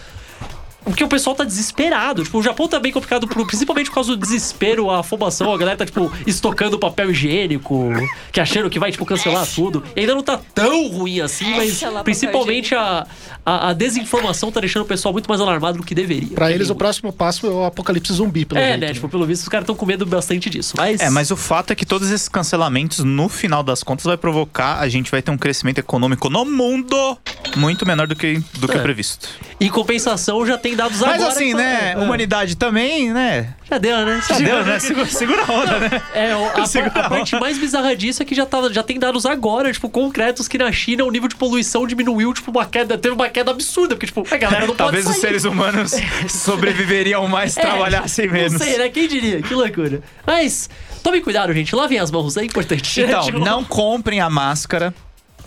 Porque 0.83 1.03
o 1.03 1.07
pessoal 1.07 1.35
tá 1.35 1.43
desesperado. 1.43 2.23
Tipo, 2.23 2.39
o 2.39 2.43
Japão 2.43 2.67
tá 2.67 2.79
bem 2.79 2.91
complicado, 2.91 3.27
por- 3.27 3.45
principalmente 3.45 3.87
por 3.89 3.95
causa 3.95 4.11
do 4.11 4.17
desespero, 4.17 4.89
a 4.89 4.99
afobação. 5.01 5.53
A 5.53 5.57
galera 5.57 5.77
tá, 5.77 5.85
tipo, 5.85 6.11
estocando 6.25 6.79
papel 6.79 7.11
higiênico, 7.11 7.89
que 8.31 8.39
achando 8.39 8.69
que 8.69 8.79
vai, 8.79 8.91
tipo, 8.91 9.05
cancelar 9.05 9.45
tudo. 9.47 9.83
E 9.95 9.99
ainda 10.01 10.15
não 10.15 10.23
tá 10.23 10.39
tão 10.53 10.87
ruim 10.87 11.21
assim, 11.21 11.49
mas 11.55 11.81
lá, 11.81 11.89
papel 11.89 12.03
principalmente 12.05 12.73
a, 12.75 13.05
a, 13.45 13.69
a 13.69 13.73
desinformação 13.73 14.51
tá 14.51 14.59
deixando 14.59 14.83
o 14.83 14.85
pessoal 14.85 15.11
muito 15.13 15.27
mais 15.27 15.39
alarmado 15.41 15.77
do 15.77 15.83
que 15.83 15.93
deveria. 15.93 16.35
Pra 16.35 16.47
Que 16.47 16.53
eles, 16.53 16.69
o 16.69 16.75
próximo 16.75 17.11
passo 17.13 17.45
é 17.45 17.49
o 17.49 17.63
apocalipse 17.65 18.13
zumbi, 18.13 18.45
pelo 18.45 18.59
É, 18.59 18.69
jeito. 18.69 18.79
né? 18.81 18.93
Tipo, 18.93 19.09
pelo 19.09 19.25
visto, 19.25 19.43
os 19.43 19.49
caras 19.49 19.63
estão 19.63 19.75
com 19.75 19.85
medo 19.85 20.05
bastante 20.05 20.49
disso. 20.49 20.73
Mas. 20.77 21.01
É, 21.01 21.09
mas 21.09 21.29
o 21.29 21.35
fato 21.37 21.71
é 21.71 21.75
que 21.75 21.85
todos 21.85 22.09
esses 22.09 22.27
cancelamentos, 22.29 22.99
no 23.03 23.29
final 23.29 23.61
das 23.63 23.83
contas, 23.83 24.05
vai 24.05 24.17
provocar, 24.17 24.79
a 24.79 24.87
gente 24.89 25.11
vai 25.11 25.21
ter 25.21 25.31
um 25.31 25.37
crescimento 25.37 25.77
econômico 25.77 26.29
no 26.29 26.45
mundo 26.45 27.17
muito 27.57 27.85
menor 27.85 28.07
do 28.07 28.15
que, 28.15 28.41
do 28.57 28.67
que 28.67 28.75
É. 28.75 28.79
o 28.79 28.81
previsto. 28.83 29.27
Em 29.61 29.69
compensação, 29.69 30.45
já 30.45 30.57
tem 30.57 30.68
dados 30.75 30.99
Mas 30.99 31.15
agora. 31.15 31.29
assim, 31.31 31.47
que 31.49 31.53
né? 31.55 31.91
falam- 31.93 32.05
Humanidade 32.05 32.55
também, 32.55 33.11
né? 33.13 33.53
Já 33.69 33.77
deu, 33.77 34.05
né? 34.05 34.21
Já 34.27 34.37
deu, 34.39 34.65
né? 34.65 34.79
Segura, 34.79 35.05
segura 35.07 35.43
a 35.47 35.51
onda, 35.51 35.79
né? 35.79 36.01
É, 36.13 36.31
a, 36.31 36.65
Segura 36.67 36.91
a 37.01 37.05
a 37.05 37.09
parte 37.09 37.35
mais 37.39 37.57
bizarra 37.57 37.95
disso 37.95 38.21
é 38.23 38.25
que 38.25 38.33
já, 38.33 38.45
tá, 38.45 38.67
já 38.71 38.81
tem 38.81 38.97
dados 38.97 39.25
agora, 39.25 39.71
tipo, 39.71 39.89
concretos 39.89 40.47
que 40.47 40.57
na 40.57 40.71
China 40.71 41.03
o 41.05 41.11
nível 41.11 41.27
de 41.29 41.35
poluição 41.35 41.85
diminuiu, 41.85 42.33
tipo, 42.33 42.49
uma 42.51 42.65
queda, 42.65 42.97
teve 42.97 43.13
uma 43.13 43.29
queda 43.29 43.51
absurda, 43.51 43.95
porque, 43.95 44.07
tipo, 44.07 44.25
a 44.29 44.37
galera 44.37 44.65
não 44.65 44.75
Talvez 44.79 45.05
os 45.07 45.17
seres 45.17 45.43
humanos 45.45 45.93
sobreviveriam 46.27 47.27
mais, 47.27 47.55
É, 47.57 47.61
trabalhassem 47.61 48.27
menos. 48.29 48.53
Não 48.53 48.59
sei, 48.59 48.77
né? 48.77 48.89
Quem 48.89 49.07
diria? 49.07 49.41
Que 49.41 49.53
loucura. 49.53 50.01
Mas, 50.25 50.69
tome 51.03 51.21
cuidado, 51.21 51.53
gente. 51.53 51.75
Lavem 51.75 51.99
as 51.99 52.09
mãos, 52.09 52.35
é 52.37 52.43
importante. 52.43 53.01
Então, 53.01 53.27
não 53.31 53.63
comprem 53.63 54.19
a 54.19 54.29
máscara. 54.29 54.93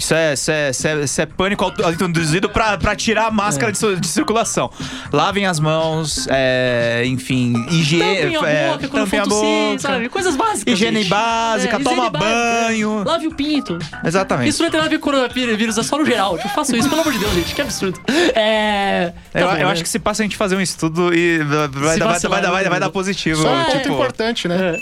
Isso 0.02 0.14
é, 0.14 0.32
isso 0.32 0.50
é, 0.50 0.70
isso 0.70 0.88
é, 0.88 1.00
isso 1.04 1.20
é 1.20 1.26
pânico 1.26 1.62
auto- 1.64 1.84
autoinduzido 1.84 2.48
pra, 2.50 2.76
pra 2.76 2.96
tirar 2.96 3.26
a 3.26 3.30
máscara 3.30 3.70
É. 3.70 3.72
de, 3.72 4.00
de 4.00 4.08
circulação. 4.08 4.68
Lavem 5.12 5.46
as 5.46 5.60
mãos, 5.60 6.26
é, 6.28 7.04
enfim, 7.06 7.54
higiene. 7.70 8.32
Tampem 8.34 8.36
a 8.36 8.48
é, 8.50 8.68
boca 8.72 8.88
quando 8.88 9.04
tampem 9.04 9.20
for 9.20 9.26
a 9.26 9.30
tossir, 9.30 9.66
boca. 9.68 9.78
sabe? 9.78 10.08
Coisas 10.08 10.34
básicas. 10.36 10.74
Higiene 10.74 10.98
gente. 11.02 11.08
básica, 11.08 11.76
higiene 11.78 11.84
toma 11.84 12.10
básica. 12.10 12.64
banho. 12.66 13.04
Lave 13.04 13.26
o 13.28 13.34
pinto. 13.34 13.78
Exatamente. 14.04 14.48
Isso 14.48 14.62
não 14.62 14.70
tem 14.70 14.78
nada 14.80 14.88
a 14.88 14.90
ver 14.90 14.98
com 14.98 15.04
coronavírus, 15.10 15.78
é 15.78 15.82
só 15.84 15.96
no 15.96 16.04
geral. 16.04 16.36
Tipo, 16.36 16.48
faço 16.50 16.74
isso, 16.74 16.88
pelo 16.88 17.00
amor 17.02 17.12
de 17.12 17.18
Deus, 17.20 17.32
gente. 17.34 17.54
Que 17.54 17.62
absurdo. 17.62 18.00
É. 18.34 19.12
tá 19.32 19.40
eu 19.40 19.46
bom, 19.46 19.52
eu 19.52 19.66
né? 19.66 19.72
acho 19.72 19.82
que 19.84 19.88
se 19.88 19.98
passa 20.00 20.22
a 20.22 20.24
gente 20.24 20.36
fazer 20.36 20.56
um 20.56 20.60
estudo 20.60 21.14
e 21.14 21.38
vai, 21.38 21.46
dar- 21.46 21.68
vai, 21.68 21.98
vacilar, 21.98 22.40
vai, 22.42 22.50
vai, 22.50 22.64
vai 22.68 22.80
dar 22.80 22.90
positivo. 22.90 23.40
Só 23.42 23.52
um 23.54 23.64
ponto 23.64 23.78
tipo, 23.78 23.94
importante, 23.94 24.48
né? 24.48 24.76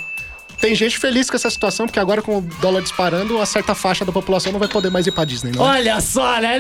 É. 0.61 0.67
Tem 0.67 0.75
gente 0.75 0.99
feliz 0.99 1.31
com 1.31 1.37
essa 1.37 1.49
situação, 1.51 1.87
porque 1.87 1.99
agora 1.99 2.21
com 2.21 2.39
o 2.39 2.41
dólar 2.43 2.83
disparando, 2.83 3.37
uma 3.37 3.47
certa 3.47 3.75
faixa 3.75 4.05
da 4.05 4.13
população 4.13 4.53
não 4.53 4.59
vai 4.59 4.69
poder 4.69 4.91
mais 4.91 5.07
ir 5.07 5.11
pra 5.13 5.25
Disney, 5.25 5.53
não 5.53 5.65
é? 5.67 5.69
Olha 5.79 6.01
só, 6.01 6.39
né? 6.41 6.59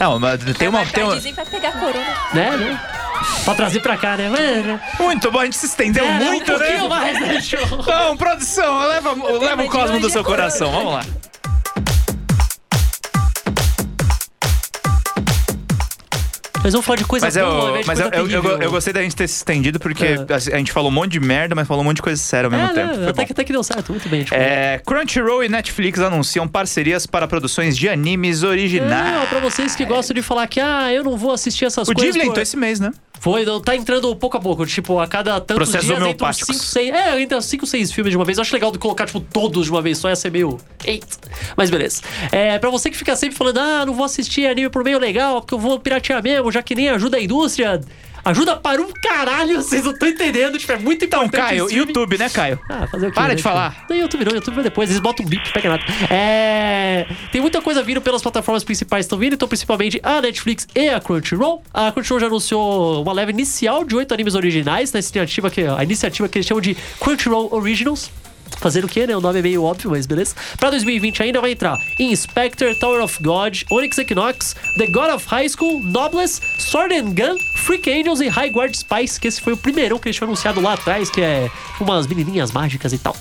não, 0.00 0.18
mas 0.18 0.40
tem 0.56 0.68
uma, 0.68 0.84
tem 0.86 1.04
uma- 1.04 1.16
Dizem 1.16 1.32
vai 1.34 1.44
pegar 1.46 1.72
corona. 1.72 2.16
né, 2.32 2.56
né? 2.56 2.80
Pra 3.44 3.54
trazer 3.54 3.80
pra 3.80 3.96
cá, 3.96 4.16
né? 4.16 4.28
Mano, 4.28 4.80
Muito 4.98 5.30
bom, 5.30 5.38
a 5.40 5.44
gente 5.44 5.56
se 5.56 5.66
estendeu 5.66 6.04
é, 6.04 6.12
muito, 6.14 6.52
um 6.52 6.58
pouquinho 6.58 6.82
né? 6.82 6.88
mais, 6.88 7.20
né? 7.20 7.40
Show. 7.40 7.60
Então, 7.80 8.16
produção, 8.16 8.78
leva, 8.88 9.12
leva 9.38 9.62
o 9.62 9.68
cosmo 9.70 10.00
do 10.00 10.10
seu 10.10 10.24
coração. 10.24 10.72
Vamos 10.72 10.92
lá. 10.94 11.04
Mas 16.62 16.72
vamos 16.74 16.86
falar 16.86 16.96
de 16.98 17.04
coisa 17.04 17.26
Mas, 17.26 17.36
eu, 17.36 17.44
boa, 17.44 17.60
ao 17.60 17.68
invés 17.70 17.80
de 17.82 17.86
mas 17.88 17.98
eu, 17.98 18.10
coisa 18.12 18.36
eu, 18.36 18.44
eu, 18.44 18.62
eu 18.62 18.70
gostei 18.70 18.92
da 18.92 19.02
gente 19.02 19.16
ter 19.16 19.26
se 19.26 19.34
estendido 19.36 19.80
porque 19.80 20.04
É. 20.04 20.26
a 20.32 20.38
gente 20.58 20.70
falou 20.70 20.90
um 20.90 20.94
monte 20.94 21.12
de 21.12 21.20
merda, 21.20 21.56
mas 21.56 21.66
falou 21.66 21.82
um 21.82 21.86
monte 21.86 21.96
de 21.96 22.02
coisa 22.02 22.22
séria 22.22 22.46
ao 22.46 22.50
mesmo 22.52 22.66
É, 22.66 22.72
tempo. 22.72 22.94
Foi 22.94 23.08
até, 23.08 23.24
que, 23.24 23.32
até 23.32 23.44
que 23.44 23.52
deu 23.52 23.64
certo, 23.64 23.90
muito 23.90 24.08
bem. 24.08 24.24
É, 24.30 24.80
Crunchyroll 24.86 25.42
e 25.42 25.48
Netflix 25.48 25.98
anunciam 25.98 26.46
parcerias 26.46 27.04
para 27.04 27.26
produções 27.26 27.76
de 27.76 27.88
animes 27.88 28.44
originais. 28.44 29.24
É, 29.24 29.26
pra 29.26 29.40
vocês 29.40 29.74
que 29.74 29.84
gostam 29.84 30.14
de 30.14 30.22
falar 30.22 30.46
que, 30.46 30.60
ah, 30.60 30.92
eu 30.92 31.02
não 31.02 31.16
vou 31.16 31.32
assistir 31.32 31.64
essas 31.64 31.88
o 31.88 31.92
coisas. 31.92 32.12
Ghibli 32.12 32.26
por- 32.26 32.30
entrou 32.30 32.42
esse 32.42 32.56
mês, 32.56 32.78
né? 32.78 32.92
Foi, 33.22 33.46
tá 33.60 33.76
entrando 33.76 34.16
pouco 34.16 34.36
a 34.36 34.40
pouco. 34.40 34.66
Tipo, 34.66 34.98
a 34.98 35.06
cada 35.06 35.40
tantos 35.40 35.70
Processos 35.70 35.86
dias 35.86 35.96
entra 35.96 36.02
uns 36.02 36.08
homeopáticos. 36.08 36.56
5, 36.56 36.66
6... 36.66 36.92
É, 36.92 37.22
entra 37.22 37.40
5, 37.40 37.64
6 37.64 37.92
filmes 37.92 38.10
de 38.10 38.16
uma 38.16 38.24
vez. 38.24 38.36
Eu 38.36 38.42
acho 38.42 38.52
legal 38.52 38.72
de 38.72 38.80
colocar, 38.80 39.06
tipo, 39.06 39.20
todos 39.20 39.66
de 39.66 39.70
uma 39.70 39.80
vez. 39.80 39.98
Só 39.98 40.08
ia 40.08 40.16
ser 40.16 40.32
meio... 40.32 40.58
Eita. 40.84 41.30
Mas 41.56 41.70
beleza. 41.70 42.02
É, 42.32 42.58
pra 42.58 42.68
você 42.68 42.90
que 42.90 42.96
fica 42.96 43.14
sempre 43.14 43.38
falando, 43.38 43.58
ah, 43.58 43.86
não 43.86 43.94
vou 43.94 44.04
assistir 44.04 44.48
anime 44.48 44.68
por 44.68 44.82
meio 44.82 44.98
legal, 44.98 45.40
porque 45.40 45.54
eu 45.54 45.58
vou 45.60 45.78
piratear 45.78 46.20
mesmo, 46.20 46.50
já 46.50 46.64
que 46.64 46.74
nem 46.74 46.88
ajuda 46.88 47.16
a 47.16 47.22
indústria... 47.22 47.80
Ajuda 48.24 48.56
para 48.56 48.80
um 48.80 48.88
caralho, 49.02 49.56
vocês 49.56 49.84
não 49.84 49.92
estão 49.92 50.08
entendendo. 50.08 50.58
Tipo, 50.58 50.72
é 50.72 50.78
muito 50.78 51.04
Então, 51.04 51.24
importante. 51.24 51.48
Caio, 51.48 51.64
esse 51.64 51.74
filme. 51.74 51.88
YouTube, 51.88 52.18
né, 52.18 52.28
Caio? 52.30 52.58
Ah, 52.68 52.86
fazer 52.86 53.06
o 53.08 53.10
quê? 53.10 53.14
Para 53.14 53.28
né, 53.28 53.34
de 53.34 53.42
cara? 53.42 53.54
falar. 53.54 53.86
Não, 53.88 53.96
YouTube 53.96 54.24
não, 54.24 54.32
YouTube 54.34 54.54
vai 54.54 54.64
depois, 54.64 54.88
eles 54.90 55.00
botam 55.00 55.26
um 55.26 55.28
bip, 55.28 55.52
pega 55.52 55.68
nada. 55.70 55.82
É. 56.10 57.06
Tem 57.32 57.40
muita 57.40 57.60
coisa 57.60 57.82
vindo 57.82 58.00
pelas 58.00 58.22
plataformas 58.22 58.62
principais 58.64 59.06
estão 59.06 59.18
vindo, 59.18 59.34
então 59.34 59.48
principalmente 59.48 60.00
a 60.02 60.20
Netflix 60.20 60.66
e 60.74 60.88
a 60.88 61.00
Crunchyroll. 61.00 61.62
A 61.74 61.90
Crunchyroll 61.90 62.20
já 62.20 62.26
anunciou 62.26 63.02
uma 63.02 63.12
leve 63.12 63.32
inicial 63.32 63.84
de 63.84 63.96
oito 63.96 64.12
animes 64.14 64.34
originais 64.34 64.92
nessa 64.92 65.08
iniciativa 65.08 65.50
que, 65.50 65.62
a 65.62 65.82
iniciativa 65.82 66.28
que 66.28 66.38
eles 66.38 66.46
chamam 66.46 66.60
de 66.60 66.76
Crunchyroll 67.00 67.48
Originals. 67.52 68.10
Fazer 68.62 68.84
o 68.84 68.88
quê, 68.88 69.08
né? 69.08 69.16
O 69.16 69.20
nome 69.20 69.40
é 69.40 69.42
meio 69.42 69.64
óbvio, 69.64 69.90
mas 69.90 70.06
beleza. 70.06 70.36
Pra 70.56 70.70
2020 70.70 71.20
ainda 71.20 71.40
vai 71.40 71.50
entrar 71.50 71.76
Inspector, 71.98 72.76
Tower 72.76 73.02
of 73.02 73.20
God, 73.20 73.62
Onyx 73.68 73.98
Equinox, 73.98 74.54
The 74.78 74.86
God 74.86 75.10
of 75.10 75.26
High 75.26 75.48
School, 75.48 75.82
Noblesse, 75.82 76.40
Sword 76.58 76.94
and 76.94 77.12
Gun, 77.12 77.36
Freak 77.56 77.90
Angels 77.90 78.20
e 78.20 78.28
High 78.28 78.50
Guard 78.50 78.72
Spice, 78.72 79.18
que 79.18 79.26
esse 79.26 79.40
foi 79.40 79.52
o 79.52 79.56
primeirão 79.56 79.98
que 79.98 80.08
eles 80.08 80.16
tinham 80.16 80.28
anunciado 80.28 80.60
lá 80.60 80.74
atrás, 80.74 81.10
que 81.10 81.20
é 81.20 81.50
umas 81.80 82.06
menininhas 82.06 82.52
mágicas 82.52 82.92
e 82.92 82.98
tal. 82.98 83.16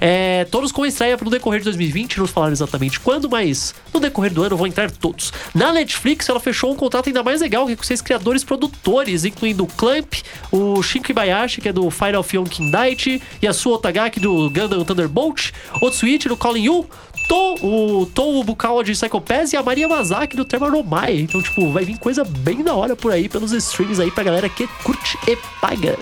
É, 0.00 0.46
todos 0.50 0.72
com 0.72 0.86
estreia 0.86 1.16
no 1.20 1.30
decorrer 1.30 1.60
de 1.60 1.64
2020, 1.64 2.18
não 2.18 2.26
falaram 2.26 2.52
exatamente 2.52 2.98
quando, 2.98 3.28
mas 3.28 3.74
no 3.92 4.00
decorrer 4.00 4.32
do 4.32 4.42
ano 4.42 4.56
vão 4.56 4.66
entrar 4.66 4.90
todos. 4.90 5.30
Na 5.54 5.72
Netflix, 5.72 6.26
ela 6.28 6.40
fechou 6.40 6.72
um 6.72 6.76
contrato 6.76 7.08
ainda 7.08 7.22
mais 7.22 7.42
legal, 7.42 7.66
que 7.66 7.72
é 7.72 7.76
com 7.76 7.82
seis 7.82 8.00
criadores 8.00 8.42
produtores, 8.42 9.26
incluindo 9.26 9.64
o 9.64 9.66
Clamp, 9.66 10.14
o 10.50 10.82
Shinko 10.82 11.10
Ibayashi, 11.10 11.60
que 11.60 11.68
é 11.68 11.72
do 11.72 11.90
Final 11.90 12.22
Film 12.22 12.44
Kindaichi, 12.44 13.22
e 13.42 13.46
a 13.46 13.52
Su 13.52 13.70
Otagaki 13.72 14.20
do 14.20 14.48
Gundam 14.50 14.85
Thunderbolt, 14.86 15.52
Otsuichi 15.80 16.28
do 16.28 16.36
Calling 16.36 16.64
You, 16.64 16.88
To, 17.28 17.56
o 17.66 18.06
Tou 18.06 18.44
Bukawa 18.44 18.84
de 18.84 18.92
Psycho 18.92 19.20
Pass 19.20 19.52
e 19.52 19.56
a 19.56 19.62
Maria 19.62 19.88
Mazaki 19.88 20.36
do 20.36 20.44
Termanomai. 20.44 21.18
Então, 21.18 21.42
tipo, 21.42 21.72
vai 21.72 21.84
vir 21.84 21.98
coisa 21.98 22.24
bem 22.24 22.62
da 22.62 22.74
hora 22.74 22.94
por 22.94 23.10
aí, 23.10 23.28
pelos 23.28 23.52
streams 23.52 23.98
aí 24.00 24.10
pra 24.12 24.22
galera 24.22 24.48
que 24.48 24.68
curte 24.84 25.18
e 25.26 25.36
paga. 25.60 25.98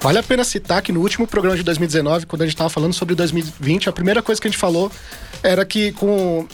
Vale 0.00 0.18
a 0.18 0.22
pena 0.22 0.44
citar 0.44 0.80
que 0.82 0.92
no 0.92 1.00
último 1.00 1.26
programa 1.26 1.56
de 1.56 1.62
2019, 1.62 2.26
quando 2.26 2.42
a 2.42 2.46
gente 2.46 2.56
tava 2.56 2.70
falando 2.70 2.94
sobre 2.94 3.14
2020, 3.14 3.88
a 3.88 3.92
primeira 3.92 4.22
coisa 4.22 4.40
que 4.40 4.48
a 4.48 4.50
gente 4.50 4.58
falou 4.58 4.90
era 5.42 5.64
que 5.64 5.92
com 5.92 6.46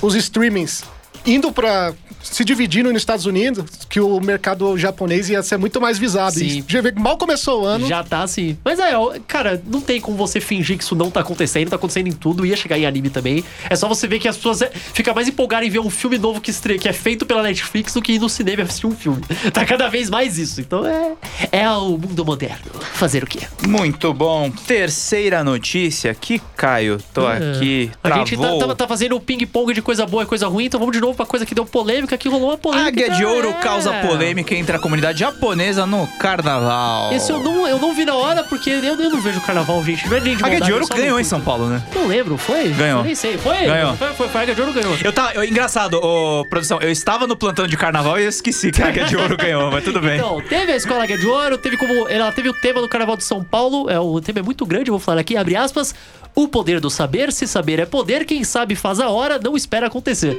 os 0.00 0.14
streamings 0.14 0.84
indo 1.26 1.52
para 1.52 1.94
se 2.22 2.44
dividindo 2.44 2.92
nos 2.92 3.02
Estados 3.02 3.26
Unidos, 3.26 3.64
que 3.88 4.00
o 4.00 4.20
mercado 4.20 4.76
japonês 4.76 5.28
ia 5.28 5.42
ser 5.42 5.56
muito 5.56 5.80
mais 5.80 5.98
visado. 5.98 6.34
Sim. 6.34 6.64
Já 6.66 6.80
vê 6.80 6.92
que 6.92 7.00
mal 7.00 7.16
começou 7.16 7.62
o 7.62 7.66
ano. 7.66 7.86
Já 7.86 8.04
tá 8.04 8.22
assim. 8.22 8.58
Mas 8.64 8.78
é, 8.78 8.92
cara, 9.26 9.60
não 9.66 9.80
tem 9.80 10.00
como 10.00 10.16
você 10.16 10.40
fingir 10.40 10.76
que 10.76 10.84
isso 10.84 10.94
não 10.94 11.10
tá 11.10 11.20
acontecendo, 11.20 11.70
tá 11.70 11.76
acontecendo 11.76 12.08
em 12.08 12.12
tudo, 12.12 12.44
ia 12.44 12.56
chegar 12.56 12.78
em 12.78 12.86
anime 12.86 13.10
também. 13.10 13.44
É 13.68 13.76
só 13.76 13.88
você 13.88 14.06
ver 14.06 14.18
que 14.18 14.28
as 14.28 14.36
pessoas 14.36 14.62
é, 14.62 14.70
ficam 14.70 15.14
mais 15.14 15.28
empolgadas 15.28 15.66
em 15.66 15.70
ver 15.70 15.78
um 15.78 15.90
filme 15.90 16.18
novo 16.18 16.40
que, 16.40 16.50
estre... 16.50 16.78
que 16.78 16.88
é 16.88 16.92
feito 16.92 17.24
pela 17.24 17.42
Netflix 17.42 17.94
do 17.94 18.02
que 18.02 18.12
ir 18.12 18.18
no 18.18 18.28
cinema 18.28 18.62
assistir 18.62 18.86
um 18.86 18.94
filme. 18.94 19.20
Tá 19.52 19.64
cada 19.64 19.88
vez 19.88 20.08
mais 20.08 20.38
isso. 20.38 20.60
Então 20.60 20.86
é, 20.86 21.14
é 21.50 21.68
o 21.70 21.98
mundo 21.98 22.24
moderno. 22.24 22.70
Fazer 22.92 23.24
o 23.24 23.26
quê? 23.26 23.40
Muito 23.66 24.12
bom. 24.14 24.50
Terceira 24.50 25.42
notícia 25.42 26.10
aqui, 26.10 26.40
Caio. 26.56 26.98
Tô 27.12 27.26
aqui. 27.26 27.90
É. 28.04 28.08
A 28.08 28.18
gente 28.18 28.36
tá, 28.36 28.42
Travou. 28.42 28.68
tá, 28.68 28.74
tá 28.74 28.88
fazendo 28.88 29.16
o 29.16 29.20
ping-pong 29.20 29.72
de 29.74 29.82
coisa 29.82 30.06
boa 30.06 30.22
e 30.22 30.26
coisa 30.26 30.46
ruim, 30.46 30.66
então 30.66 30.78
vamos 30.78 30.94
de 30.94 31.00
novo 31.00 31.09
pra 31.14 31.26
coisa 31.26 31.44
que 31.44 31.54
deu 31.54 31.64
polêmica, 31.66 32.16
que 32.16 32.28
rolou 32.28 32.50
uma 32.50 32.58
polêmica. 32.58 32.88
Águia 32.88 33.10
de 33.10 33.24
Ouro 33.24 33.50
é. 33.50 33.52
causa 33.54 33.92
polêmica 34.06 34.54
entre 34.54 34.76
a 34.76 34.78
comunidade 34.78 35.20
japonesa 35.20 35.86
no 35.86 36.06
carnaval. 36.18 37.12
Esse 37.12 37.32
eu 37.32 37.40
não, 37.42 37.66
eu 37.66 37.78
não 37.78 37.94
vi 37.94 38.04
na 38.04 38.14
hora, 38.14 38.44
porque 38.44 38.70
eu, 38.70 38.82
eu 38.82 39.10
não 39.10 39.20
vejo 39.20 39.40
carnaval, 39.40 39.82
gente. 39.84 40.08
Não 40.08 40.16
é 40.16 40.20
nem 40.20 40.36
de 40.36 40.44
Águia 40.44 40.60
de 40.60 40.72
Ouro 40.72 40.86
ganhou 40.88 41.18
em 41.20 41.24
São. 41.24 41.40
Paulo, 41.40 41.66
né? 41.68 41.82
Não 41.94 42.06
lembro, 42.06 42.36
foi? 42.36 42.68
Ganhou. 42.68 42.98
Eu 43.00 43.04
nem 43.04 43.14
sei. 43.14 43.38
Foi? 43.38 43.56
Ganhou. 43.56 43.96
Foi, 43.96 44.08
foi, 44.12 44.28
foi 44.28 44.42
Águia 44.42 44.54
de 44.54 44.60
Ouro 44.60 44.72
ganhou. 44.72 44.96
Eu 45.02 45.12
tava. 45.12 45.32
eu- 45.34 45.44
engraçado, 45.44 45.94
ô, 45.94 46.44
produção, 46.50 46.78
eu 46.80 46.90
estava 46.90 47.26
no 47.26 47.34
plantão 47.36 47.66
de 47.66 47.76
carnaval 47.76 48.18
e 48.18 48.24
eu 48.24 48.28
esqueci 48.28 48.70
que 48.70 48.82
a 48.82 48.88
Águia 48.88 49.04
de 49.04 49.16
Ouro 49.16 49.36
ganhou, 49.36 49.70
mas 49.70 49.82
tudo 49.84 50.00
bem. 50.00 50.16
Então, 50.16 50.40
teve 50.48 50.72
a 50.72 50.76
Escola 50.76 51.04
Águia 51.04 51.16
de 51.18 51.26
Ouro, 51.26 51.56
teve 51.58 51.76
como. 51.76 52.08
Ela 52.08 52.30
teve 52.32 52.48
o 52.48 52.52
tema 52.54 52.80
do 52.80 52.88
Carnaval 52.88 53.16
de 53.16 53.24
São 53.24 53.42
Paulo. 53.42 53.88
É, 53.90 53.98
o 53.98 54.20
tema 54.20 54.40
é 54.40 54.42
muito 54.42 54.66
grande, 54.66 54.90
eu 54.90 54.92
vou 54.92 55.00
falar 55.00 55.20
aqui, 55.20 55.36
abre 55.36 55.56
aspas. 55.56 55.94
O 56.34 56.48
poder 56.48 56.80
do 56.80 56.88
saber, 56.88 57.32
se 57.32 57.46
saber 57.46 57.78
é 57.80 57.86
poder, 57.86 58.24
quem 58.24 58.44
sabe 58.44 58.74
faz 58.74 59.00
a 59.00 59.08
hora, 59.08 59.38
não 59.38 59.56
espera 59.56 59.88
acontecer. 59.88 60.38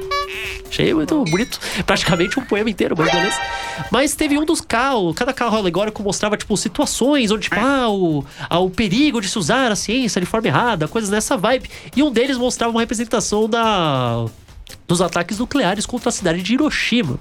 Achei 0.68 0.92
muito 0.94 1.22
bonito. 1.24 1.60
Praticamente 1.84 2.38
um 2.40 2.44
poema 2.44 2.70
inteiro, 2.70 2.94
mas 2.96 3.10
beleza. 3.10 3.36
Mas 3.90 4.14
teve 4.14 4.38
um 4.38 4.44
dos 4.44 4.60
carros, 4.60 5.14
cada 5.14 5.32
carro 5.32 5.56
alegórico 5.56 6.02
mostrava, 6.02 6.36
tipo, 6.36 6.56
situações 6.56 7.30
onde, 7.30 7.44
tipo, 7.44 7.60
ah, 7.60 7.90
o, 7.90 8.24
ah, 8.48 8.58
o 8.58 8.70
perigo 8.70 9.20
de 9.20 9.28
se 9.28 9.38
usar 9.38 9.70
a 9.70 9.76
ciência 9.76 10.20
de 10.20 10.26
forma 10.26 10.48
errada, 10.48 10.88
coisas 10.88 11.10
nessa 11.10 11.36
vibe. 11.36 11.68
E 11.94 12.02
um 12.02 12.10
deles 12.10 12.36
mostrava 12.36 12.72
uma 12.72 12.80
representação 12.80 13.48
da 13.48 14.26
dos 14.88 15.00
ataques 15.00 15.38
nucleares 15.38 15.86
contra 15.86 16.08
a 16.08 16.12
cidade 16.12 16.42
de 16.42 16.54
Hiroshima. 16.54 17.18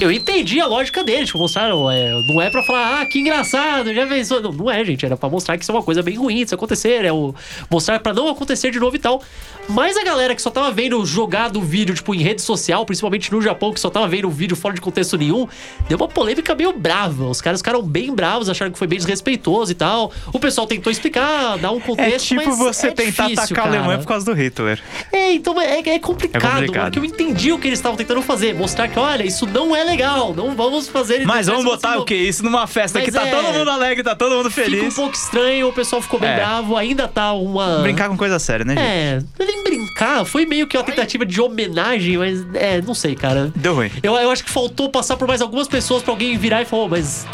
Eu 0.00 0.12
entendi 0.12 0.60
a 0.60 0.66
lógica 0.66 1.02
deles, 1.02 1.26
tipo, 1.26 1.38
mostraram, 1.38 1.90
é, 1.90 2.12
não 2.28 2.40
é 2.40 2.48
pra 2.50 2.62
falar, 2.62 3.00
ah, 3.00 3.06
que 3.06 3.18
engraçado, 3.18 3.92
já 3.92 4.06
pensou. 4.06 4.40
Não, 4.40 4.52
não 4.52 4.70
é, 4.70 4.84
gente, 4.84 5.04
era 5.04 5.16
pra 5.16 5.28
mostrar 5.28 5.58
que 5.58 5.64
isso 5.64 5.72
é 5.72 5.74
uma 5.74 5.82
coisa 5.82 6.02
bem 6.04 6.14
ruim 6.16 6.44
de 6.44 6.50
se 6.50 6.54
acontecer, 6.54 7.04
é 7.04 7.12
o 7.12 7.34
mostrar 7.68 7.98
pra 7.98 8.12
não 8.14 8.28
acontecer 8.28 8.70
de 8.70 8.78
novo 8.78 8.94
e 8.94 8.98
tal. 9.00 9.20
Mas 9.68 9.96
a 9.96 10.04
galera 10.04 10.34
que 10.36 10.40
só 10.40 10.50
tava 10.50 10.70
vendo 10.70 11.04
jogado 11.04 11.58
o 11.58 11.62
vídeo, 11.62 11.94
tipo, 11.96 12.14
em 12.14 12.22
rede 12.22 12.40
social, 12.40 12.86
principalmente 12.86 13.30
no 13.32 13.42
Japão, 13.42 13.72
que 13.72 13.80
só 13.80 13.90
tava 13.90 14.06
vendo 14.06 14.28
o 14.28 14.30
vídeo 14.30 14.56
fora 14.56 14.72
de 14.72 14.80
contexto 14.80 15.18
nenhum, 15.18 15.48
deu 15.88 15.98
uma 15.98 16.06
polêmica 16.08 16.54
meio 16.54 16.72
brava. 16.72 17.24
Os 17.26 17.40
caras 17.40 17.58
ficaram 17.60 17.82
bem 17.82 18.14
bravos, 18.14 18.48
acharam 18.48 18.70
que 18.70 18.78
foi 18.78 18.86
bem 18.86 18.98
desrespeitoso 18.98 19.72
e 19.72 19.74
tal. 19.74 20.12
O 20.32 20.38
pessoal 20.38 20.66
tentou 20.66 20.90
explicar, 20.92 21.58
dar 21.58 21.72
um 21.72 21.78
É 21.78 21.80
contexto, 21.80 22.28
tipo 22.28 22.46
mas 22.46 22.56
você 22.58 22.86
é 22.86 22.90
tentar 22.92 23.24
difícil, 23.24 23.42
atacar 23.44 23.58
a 23.58 23.68
cara. 23.68 23.78
Alemanha 23.78 23.98
por 23.98 24.06
causa 24.06 24.24
do 24.24 24.32
Hitler. 24.32 24.80
É, 25.12 25.32
então 25.32 25.60
é, 25.60 25.80
é 25.80 25.98
complicado, 25.98 26.44
É 26.44 26.50
complicado. 26.60 26.84
porque 26.94 26.98
eu 27.00 27.04
entendi 27.04 27.52
o 27.52 27.58
que 27.58 27.66
eles 27.66 27.80
estavam 27.80 27.96
tentando 27.98 28.22
fazer. 28.22 28.54
Mostrar 28.54 28.86
que, 28.88 28.98
olha, 28.98 29.24
isso 29.24 29.44
não 29.46 29.74
é 29.76 29.87
legal, 29.90 30.34
não 30.34 30.54
vamos 30.54 30.88
fazer... 30.88 31.24
Mas 31.26 31.46
vamos 31.46 31.64
botar 31.64 31.90
assim, 31.92 31.98
o 31.98 32.04
quê? 32.04 32.14
Isso 32.14 32.42
numa 32.44 32.66
festa 32.66 32.98
Mas 32.98 33.06
que 33.06 33.12
tá 33.12 33.26
é- 33.26 33.30
todo 33.30 33.52
mundo 33.52 33.70
alegre, 33.70 34.02
tá 34.02 34.14
todo 34.14 34.36
mundo 34.36 34.50
Fica 34.50 34.66
um 34.68 34.70
feliz. 34.70 34.94
pouco 34.94 35.14
estranho, 35.14 35.68
o 35.68 35.72
pessoal 35.72 36.00
ficou 36.02 36.18
bem 36.20 36.28
É. 36.30 36.36
bravo, 36.36 36.76
ainda 36.76 37.06
tá 37.08 37.32
uma... 37.32 37.78
Brincar 37.78 38.08
com 38.08 38.16
coisa 38.16 38.38
séria, 38.38 38.64
né, 38.64 38.74
gente? 38.74 38.84
É, 38.86 39.22
não 39.38 39.46
é 39.46 39.50
nem 39.50 39.62
brincar, 39.64 40.24
foi 40.24 40.46
meio 40.46 40.66
que 40.66 40.76
uma 40.76 40.84
tentativa 40.84 41.24
de 41.26 41.40
homenagem, 41.40 42.16
mas 42.18 42.44
é, 42.54 42.80
não 42.82 42.94
sei, 42.94 43.14
cara. 43.14 43.52
Deu 43.54 43.74
ruim. 43.74 43.90
Eu, 44.02 44.14
eu 44.16 44.30
acho 44.30 44.44
que 44.44 44.50
faltou 44.50 44.88
passar 44.90 45.16
por 45.16 45.26
mais 45.28 45.40
algumas 45.40 45.68
pessoas 45.68 46.02
pra 46.02 46.12
alguém 46.12 46.36
virar 46.36 46.62
e 46.62 46.64
falar, 46.64 46.82
"Oh, 46.84 46.88
mas 46.88 47.26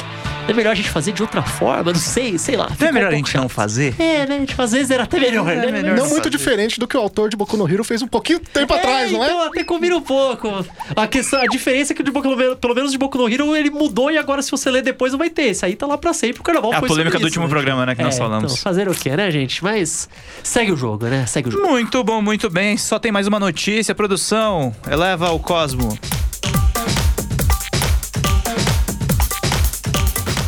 é 0.47 0.53
melhor 0.53 0.73
a 0.73 0.75
gente 0.75 0.91
fazer 0.91 1.13
de 1.13 1.23
outra 1.23 1.43
forma, 1.43 1.93
não 1.93 1.99
sei, 1.99 2.37
sei 2.39 2.57
lá. 2.57 2.65
Não 2.65 2.73
ficou 2.73 2.89
é 2.89 2.93
melhor 2.93 3.11
um 3.11 3.15
a 3.15 3.17
gente 3.17 3.35
não 3.37 3.43
chato. 3.45 3.53
fazer? 3.53 3.95
É, 3.99 4.27
né? 4.27 4.45
Tipo, 4.47 4.61
às 4.63 4.73
vezes 4.73 4.91
era 4.91 5.05
até 5.05 5.19
melhor, 5.19 5.45
né? 5.47 5.71
melhor. 5.71 5.97
Não 5.97 6.05
Não 6.05 6.11
muito 6.11 6.29
diferente 6.29 6.79
do 6.79 6.87
que 6.87 6.97
o 6.97 7.01
autor 7.01 7.31
de 7.31 7.37
Boku 7.37 7.57
no 7.57 7.69
Hero 7.69 7.83
fez 7.83 8.03
um 8.03 8.07
pouquinho 8.07 8.39
tempo 8.41 8.73
atrás, 8.75 9.11
não 9.11 9.23
é? 9.25 9.27
Então 9.27 9.43
até 9.43 9.65
combina 9.65 9.97
um 9.97 10.03
pouco. 10.03 10.49
A, 10.95 11.07
questão, 11.07 11.41
a 11.41 11.47
diferença 11.47 11.93
é 11.93 11.97
que 11.97 12.03
o 12.03 12.05
de 12.05 12.11
Boku 12.11 12.29
no, 12.29 12.57
pelo 12.57 12.75
menos 12.75 12.93
de 12.93 12.99
Boku 12.99 13.17
no 13.19 13.29
Hero 13.29 13.57
ele 13.57 13.71
mudou 13.71 14.11
e 14.11 14.19
agora 14.19 14.43
se 14.43 14.51
você 14.51 14.71
ler 14.71 14.83
depois 14.83 15.13
não 15.13 15.19
vai 15.19 15.31
ter. 15.31 15.45
Esse 15.45 15.65
aí 15.65 15.75
tá 15.75 15.87
lá 15.87 15.97
pra 15.97 16.13
sempre. 16.13 16.41
O 16.41 16.45
carnaval 16.45 16.73
É 16.73 16.77
a 16.77 16.83
polêmica 16.83 17.13
do 17.19 17.23
isso, 17.23 17.27
último 17.27 17.45
né? 17.45 17.51
programa, 17.51 17.87
né, 17.87 17.95
que 17.95 18.03
nós 18.03 18.15
É, 18.15 18.19
falamos. 18.19 18.53
Então, 18.53 18.63
fazer 18.63 18.89
o 18.89 18.95
quê, 18.95 19.17
né, 19.17 19.31
gente? 19.31 19.63
Mas 19.65 20.09
segue 20.43 20.73
o 20.73 20.77
jogo, 20.77 21.07
né? 21.07 21.25
Segue 21.27 21.49
o 21.49 21.53
jogo. 21.53 21.67
Muito 21.69 22.05
bom, 22.05 22.21
muito 22.21 22.51
bem. 22.51 22.77
Só 22.77 22.99
tem 22.99 23.11
mais 23.11 23.27
uma 23.27 23.41
notícia, 23.41 23.95
produção. 23.95 24.75
Eleva 24.91 25.29
ao 25.29 25.39
Cosmo. 25.39 25.99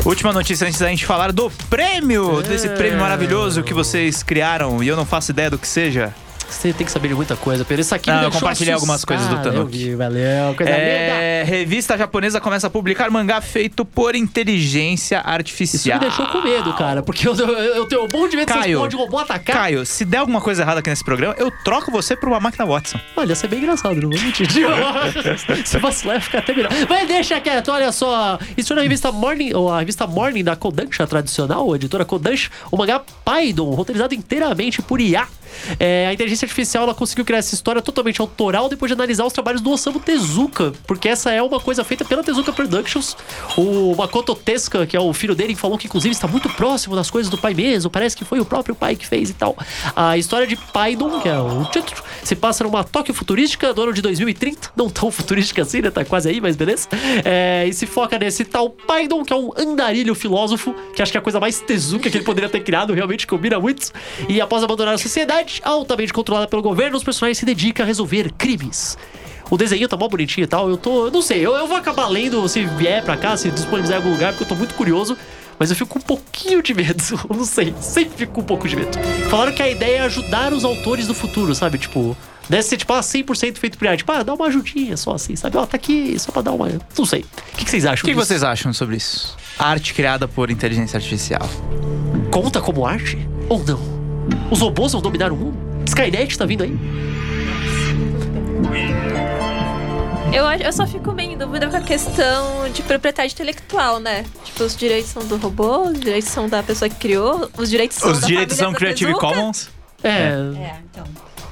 Última 0.07 0.33
notícia 0.33 0.65
antes 0.69 0.79
da 0.79 0.89
gente 0.89 1.05
falar 1.05 1.33
do 1.33 1.51
prêmio, 1.69 2.41
desse 2.41 2.69
prêmio 2.69 3.01
maravilhoso 3.01 3.65
que 3.65 3.75
vocês 3.75 4.23
criaram 4.23 4.81
e 4.81 4.87
eu 4.87 4.95
não 4.95 5.05
faço 5.05 5.33
ideia 5.33 5.51
do 5.51 5.59
que 5.59 5.67
seja. 5.67 6.15
Você 6.49 6.73
tem 6.73 6.87
que 6.87 6.93
saber 6.93 7.09
de 7.09 7.15
muita 7.15 7.37
coisa, 7.37 7.65
Pedro. 7.65 7.83
Isso 7.83 7.95
aqui 7.95 8.11
Não, 8.11 8.19
me 8.21 8.25
eu 8.27 8.31
compartilhei 8.31 8.73
algumas 8.73 9.05
coisas 9.05 9.27
do 9.27 9.35
assustado. 9.35 9.55
Tanuki. 9.55 9.95
Valeu. 9.95 10.55
Coisa 10.55 10.71
linda. 10.73 10.81
É, 10.81 11.43
revista 11.45 11.99
japonesa 11.99 12.41
começa 12.41 12.67
a 12.67 12.71
publicar 12.71 13.11
mangá 13.11 13.41
feito 13.41 13.85
por 13.85 14.15
inteligência 14.15 15.19
Isso 15.19 15.29
artificial. 15.29 15.99
me 15.99 16.07
deixou 16.07 16.27
com 16.27 16.41
medo, 16.41 16.73
cara. 16.75 17.03
Porque 17.03 17.27
eu, 17.27 17.35
eu, 17.35 17.49
eu 17.49 17.87
tenho 17.87 18.05
um 18.05 18.09
bom 18.09 18.29
de 18.29 18.37
medo 18.37 18.53
Caio. 18.53 18.87
de 18.89 18.97
robô 18.97 19.19
atacar. 19.19 19.57
Caio, 19.57 19.85
se 19.85 20.05
der 20.05 20.19
alguma 20.19 20.41
coisa 20.41 20.63
errada 20.63 20.81
aqui 20.81 20.91
nesse 20.91 21.05
programa, 21.05 21.35
eu 21.39 21.51
troco 21.65 21.91
você 21.91 22.17
por 22.17 22.29
uma 22.29 22.41
máquina 22.41 22.65
Watson. 22.65 22.99
Olha, 23.17 23.31
ia 23.31 23.35
ser 23.35 23.49
bem 23.49 23.59
engraçado, 23.61 24.01
não 24.01 24.11
vou 24.11 24.21
mentir. 24.21 24.47
Se 25.65 25.79
vacilar, 25.79 26.21
fica 26.21 26.39
até 26.39 26.55
melhor. 26.55 26.71
Mas 26.89 27.09
deixa 27.09 27.41
quieto, 27.41 27.71
olha 27.71 27.93
só. 27.93 28.39
Isso 28.57 28.73
é 28.73 28.77
na 28.77 28.83
revista 28.83 29.11
Morning, 29.13 29.53
ou 29.53 29.73
a 29.73 29.81
revista 29.81 30.07
Morning 30.07 30.45
da 30.45 30.57
Kodansha 30.57 31.07
tradicional, 31.07 31.73
a 31.73 31.77
editora 31.77 32.05
Kodansha, 32.05 32.51
o 32.71 32.77
mangá 32.77 33.03
Paidon, 33.25 33.71
roteirizado 33.71 34.15
inteiramente 34.15 34.81
por 34.83 35.01
IA. 35.01 35.27
É, 35.79 36.07
a 36.09 36.13
inteligência 36.13 36.47
artificial 36.47 36.85
ela 36.85 36.95
conseguiu 36.95 37.25
criar 37.25 37.39
essa 37.39 37.55
história 37.55 37.83
totalmente 37.83 38.21
autoral 38.21 38.69
depois 38.69 38.89
de 38.91 38.95
analisar 38.95 39.25
os 39.25 39.33
trabalhos 39.33 39.61
do 39.61 39.71
Osamu 39.71 40.01
Tezuka, 40.01 40.73
porque 40.87 41.09
essa 41.09 41.31
é 41.33 41.43
uma 41.43 41.61
coisa 41.61 41.85
feita 41.85 42.05
pela 42.05 42.23
Tezuka 42.23 42.53
Productions. 42.53 43.17
O 43.57 43.95
Makoto 43.97 44.35
Tezuka, 44.35 44.87
que 44.87 44.97
é 44.97 45.01
o 45.01 45.13
filho 45.13 45.35
dele, 45.35 45.55
falou 45.55 45.79
que 45.79 45.87
inclusive 45.87 46.13
está 46.13 46.27
muito 46.27 46.49
próximo 46.51 46.95
das 46.95 47.11
coisas 47.11 47.31
do 47.31 47.39
pai 47.39 47.55
mesmo, 47.55 47.91
parece 47.91 48.17
que 48.17 48.25
foi 48.25 48.41
o 48.41 48.45
próprio 48.45 48.75
pai 48.75 48.97
que 48.97 49.07
fez 49.07 49.31
e 49.31 49.35
tal. 49.35 49.57
A 49.95 50.17
história 50.17 50.47
de 50.47 50.57
Paidon, 50.57 51.21
que 51.21 51.29
é 51.29 51.39
o 51.39 51.65
título, 51.65 52.03
se 52.23 52.35
passa 52.35 52.65
numa 52.65 52.85
Tóquio 52.85 53.15
futurística 53.15 53.73
do 53.73 53.83
ano 53.83 53.93
de 53.93 54.03
2030, 54.03 54.71
não 54.77 54.89
tão 54.89 55.11
futurística 55.11 55.63
assim, 55.63 55.81
né? 55.81 55.91
Tá 55.91 56.05
quase 56.05 56.29
aí, 56.29 56.41
mas 56.41 56.57
beleza. 56.57 56.89
É, 57.25 57.67
e 57.67 57.73
se 57.73 57.87
foca 57.87 58.19
nesse 58.19 58.45
tal 58.45 58.71
Paidon, 58.71 59.25
que 59.25 59.33
é 59.33 59.37
um 59.37 59.51
andarilho 59.57 60.15
filósofo, 60.15 60.75
que 60.95 61.03
acho 61.03 61.13
que 61.13 61.19
é 61.19 61.21
a 61.21 61.23
coisa 61.23 61.41
mais 61.41 61.61
Tezuka 61.61 62.11
que 62.11 62.17
ele 62.17 62.25
poderia 62.25 62.49
ter 62.49 62.61
criado, 62.61 62.93
realmente 62.93 63.27
combina 63.27 63.59
muito. 63.59 63.93
E 64.29 64.41
após 64.41 64.63
abandonar 64.63 64.95
a 64.95 64.99
sociedade, 64.99 65.36
altamente 65.63 66.13
controlada 66.13 66.47
pelo 66.49 66.63
governo, 66.63 66.97
os 66.97 67.05
personagens 67.05 67.39
se 67.39 67.45
dedicam 67.45 67.85
a 67.85 67.87
resolver 67.87 68.33
crimes. 68.33 68.97
O 69.51 69.57
desenho 69.57 69.89
tá 69.89 69.97
mó 69.97 70.09
bonitinho 70.09 70.45
e 70.45 70.49
tal. 70.49 70.69
Eu 70.69 70.77
tô. 70.77 71.07
Eu 71.07 71.11
não 71.11 71.23
sei, 71.23 71.45
eu, 71.45 71.55
eu 71.55 71.67
vou 71.67 71.77
acabar 71.77 72.09
lendo 72.09 72.49
se 72.49 72.65
vier 72.65 73.05
pra 73.05 73.17
cá, 73.17 73.37
se 73.37 73.51
disponibilizar 73.51 73.99
em 73.99 74.03
algum 74.03 74.13
lugar, 74.13 74.33
porque 74.33 74.45
eu 74.45 74.49
tô 74.49 74.55
muito 74.55 74.75
curioso. 74.75 75.17
Mas 75.59 75.71
eu 75.71 75.77
fico 75.77 75.91
com 75.91 75.99
um 75.99 76.03
pouquinho 76.03 76.63
de 76.63 76.75
medo. 76.75 77.03
Eu 77.31 77.35
não 77.35 77.45
sei, 77.45 77.75
sempre 77.81 78.19
fico 78.19 78.33
com 78.35 78.41
um 78.43 78.45
pouco 78.45 78.69
de 78.69 78.77
medo. 78.77 78.91
Falaram 79.31 79.55
que 79.55 79.63
a 79.63 79.71
ideia 79.71 79.99
é 79.99 80.01
ajudar 80.01 80.53
os 80.53 80.67
autores 80.67 81.07
do 81.07 81.15
futuro, 81.15 81.55
sabe? 81.55 81.79
Tipo, 81.79 82.15
deve 82.47 82.63
ser 82.63 82.77
tipo, 82.77 82.93
ah, 82.93 83.01
100% 83.01 83.57
feito 83.57 83.79
por 83.79 83.87
IA. 83.87 83.97
Tipo, 83.97 84.13
ah, 84.13 84.23
dá 84.23 84.35
uma 84.35 84.49
ajudinha 84.49 84.99
só 84.99 85.15
assim, 85.15 85.35
sabe? 85.35 85.57
Ó, 85.57 85.65
tá 85.65 85.77
aqui 85.77 86.15
só 86.19 86.31
pra 86.31 86.43
dar 86.43 86.53
uma. 86.53 86.69
Não 86.99 87.07
sei. 87.07 87.21
O 87.23 87.57
que, 87.57 87.65
que 87.65 87.71
vocês 87.71 87.87
acham 87.87 88.03
O 88.03 88.05
que, 88.05 88.13
que 88.13 88.27
vocês 88.27 88.43
acham 88.43 88.71
sobre 88.75 88.97
isso? 88.97 89.35
Arte 89.59 89.95
criada 89.95 90.29
por 90.29 90.51
inteligência 90.51 90.99
artificial. 90.99 91.49
Conta 92.31 92.61
como 92.61 92.85
arte? 92.85 93.17
Ou 93.49 93.65
não? 93.65 93.96
Os 94.51 94.61
robôs 94.61 94.93
vão 94.93 95.01
dominar 95.01 95.33
o 95.33 95.37
mundo? 95.37 95.57
Skynet 95.87 96.37
tá 96.37 96.45
vindo 96.47 96.63
aí? 96.65 96.77
Eu, 100.33 100.45
eu 100.45 100.73
só 100.73 100.87
fico 100.87 101.13
meio 101.13 101.33
em 101.33 101.39
dúvida 101.39 101.69
com 101.69 101.77
a 101.77 101.81
questão 101.81 102.69
de 102.71 102.83
propriedade 102.83 103.33
intelectual, 103.33 103.99
né? 104.01 104.25
Tipo, 104.45 104.65
os 104.65 104.77
direitos 104.77 105.11
são 105.11 105.25
do 105.27 105.37
robô, 105.37 105.83
os 105.85 105.99
direitos 106.01 106.29
são 106.29 106.49
da 106.49 106.63
pessoa 106.63 106.89
que 106.89 106.97
criou, 106.97 107.49
os 107.57 107.71
direitos 107.71 107.97
são 107.97 108.11
Os 108.11 108.21
da 108.21 108.27
direitos 108.27 108.57
são 108.57 108.73
Creative 108.73 109.13
Tezuka. 109.15 109.27
Commons? 109.35 109.71
É, 110.03 110.11
É, 110.11 110.77
então. 110.91 111.05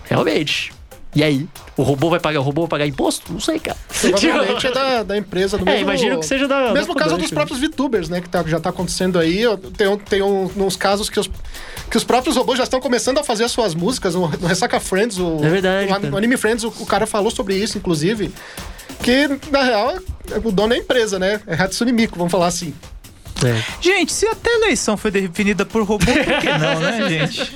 realmente. 0.05 0.73
E 1.15 1.23
aí? 1.23 1.49
O 1.77 1.83
robô 1.83 2.11
vai 2.11 2.19
pagar, 2.19 2.41
o 2.41 2.43
robô 2.43 2.63
vai 2.63 2.71
pagar 2.71 2.87
imposto? 2.87 3.33
Não 3.33 3.39
sei, 3.41 3.59
cara. 3.61 3.77
Provavelmente 4.01 4.67
é 4.67 4.71
da, 4.73 5.03
da 5.05 5.17
empresa 5.17 5.57
do 5.57 5.63
É, 5.69 5.73
mesmo... 5.73 5.83
imagino 5.83 6.19
que 6.21 6.27
seja 6.27 6.49
da. 6.49 6.73
Mesmo 6.73 6.93
da 6.95 7.01
caso 7.01 7.11
Kodansha, 7.15 7.17
dos 7.23 7.31
né? 7.31 7.35
próprios 7.35 7.61
VTubers, 7.61 8.09
né? 8.09 8.21
Que 8.21 8.29
tá- 8.29 8.43
já 8.47 8.59
tá 8.59 8.71
acontecendo 8.71 9.19
aí. 9.19 9.43
Tem, 9.77 9.97
tem 9.99 10.23
um- 10.23 10.51
uns 10.57 10.77
casos 10.77 11.09
que 11.09 11.21
os, 11.21 11.31
que 11.91 11.97
os 11.97 12.03
próprios 12.05 12.37
robôs 12.37 12.59
já 12.59 12.65
estão 12.65 12.81
começando 12.81 13.19
a 13.19 13.25
fazer 13.25 13.45
as 13.45 13.53
suas 13.53 13.75
músicas. 13.75 14.15
No, 14.15 14.29
no 14.29 14.47
Ressaca 14.47 14.81
Friends, 14.81 15.19
o, 15.19 15.39
É 15.45 15.49
verdade, 15.49 15.93
no, 16.05 16.11
no 16.11 16.17
Anime 16.17 16.37
Friends, 16.37 16.65
o, 16.65 16.69
o 16.81 16.87
cara 16.87 17.07
falou 17.07 17.31
sobre 17.31 17.55
isso, 17.57 17.79
inclusive. 17.79 18.33
Que, 19.03 19.29
na 19.51 19.63
real, 19.63 19.95
o 20.43 20.51
dono 20.51 20.73
é 20.73 20.77
a 20.77 20.81
empresa, 20.81 21.19
né? 21.19 21.41
É 21.47 21.55
Hatsune 21.55 21.93
Miku, 21.93 22.17
vamos 22.19 22.33
falar 22.33 22.47
assim. 22.47 22.73
É. 23.45 23.63
Gente, 23.81 24.13
se 24.13 24.27
até 24.27 24.51
a 24.51 24.57
eleição 24.57 24.97
foi 24.97 25.11
definida 25.11 25.67
por 25.67 25.83
robô, 25.83 26.07
por 26.07 26.15
que 26.41 26.49
não, 26.59 26.81
né, 26.81 27.09
gente? 27.09 27.53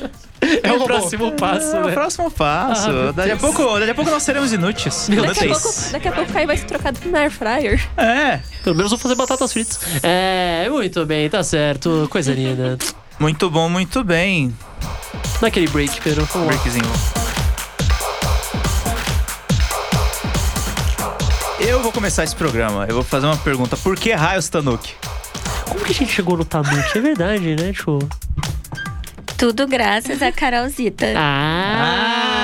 É 0.63 0.71
o 0.71 0.75
robô. 0.75 0.85
próximo 0.87 1.33
passo, 1.33 1.77
É 1.77 1.81
o 1.81 1.87
né? 1.87 1.93
próximo 1.93 2.31
passo. 2.31 2.89
Ah, 2.89 2.93
meu 2.93 3.13
daqui, 3.13 3.31
a 3.33 3.35
Deus. 3.35 3.55
pouco, 3.55 3.79
daqui 3.79 3.91
a 3.91 3.95
pouco 3.95 4.11
nós 4.11 4.23
seremos 4.23 4.53
inúteis. 4.53 5.09
Daqui 5.09 5.21
a, 5.21 5.25
Inúteis. 5.25 5.63
pouco, 5.63 5.93
daqui 5.93 6.09
a 6.09 6.13
pouco 6.13 6.31
o 6.31 6.35
Caio 6.35 6.47
vai 6.47 6.57
ser 6.57 6.65
trocado 6.67 6.99
por 7.01 7.15
air 7.15 7.31
fryer. 7.31 7.89
É, 7.97 8.41
Pelo 8.65 8.77
menos 8.77 8.91
vou 8.91 8.99
fazer 8.99 9.15
batatas 9.15 9.53
fritas. 9.53 9.79
É, 10.03 10.69
muito 10.71 11.05
bem, 11.07 11.29
tá 11.29 11.43
certo. 11.43 12.07
Coisa 12.11 12.33
linda. 12.33 12.79
muito 13.19 13.51
bom, 13.51 13.69
muito 13.69 14.03
bem. 14.05 14.55
Naquele 15.41 15.69
break, 15.69 16.01
Pedro. 16.01 16.25
Vamos. 16.33 16.49
Breakzinho. 16.49 16.85
Eu 21.61 21.83
vou 21.83 21.91
começar 21.93 22.25
esse 22.25 22.35
programa. 22.37 22.87
Eu 22.89 22.95
vou 22.95 23.05
fazer 23.05 23.27
uma 23.27 23.37
pergunta. 23.37 23.77
Por 23.77 23.97
que 23.97 24.13
raios 24.13 24.49
Tanuki? 24.49 24.95
Como 25.69 25.81
que 25.85 25.93
a 25.93 25.95
gente 25.95 26.13
chegou 26.13 26.37
no 26.37 26.45
Tanuki? 26.45 26.97
É 26.97 27.01
verdade, 27.01 27.57
né, 27.57 27.73
Tio? 27.73 27.99
Tudo 29.39 29.67
graças 29.69 30.21
a 30.21 30.33
Carolzita. 30.33 31.07
Ah! 31.17 32.35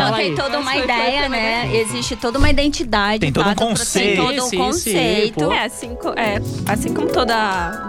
Não, 0.00 0.06
Fala 0.06 0.16
tem 0.16 0.34
toda 0.34 0.58
uma 0.58 0.64
Mas 0.64 0.78
foi- 0.80 0.86
foi 0.88 0.94
ideia, 0.96 1.28
né? 1.28 1.76
Existe 1.76 2.16
toda 2.16 2.38
uma 2.38 2.50
identidade. 2.50 3.20
Tem 3.20 3.32
todo 3.32 3.48
um 3.48 3.54
conceito. 3.54 4.08
Tem 4.08 4.16
todo 4.16 4.38
um 4.38 4.48
Sim, 4.48 4.50
sim, 4.50 4.56
conceito. 4.56 5.34
pô. 5.44 5.52
É 5.52 5.64
assim, 5.64 5.90
é, 6.16 6.40
assim 6.72 6.92
como 6.92 7.06
toda 7.08 7.36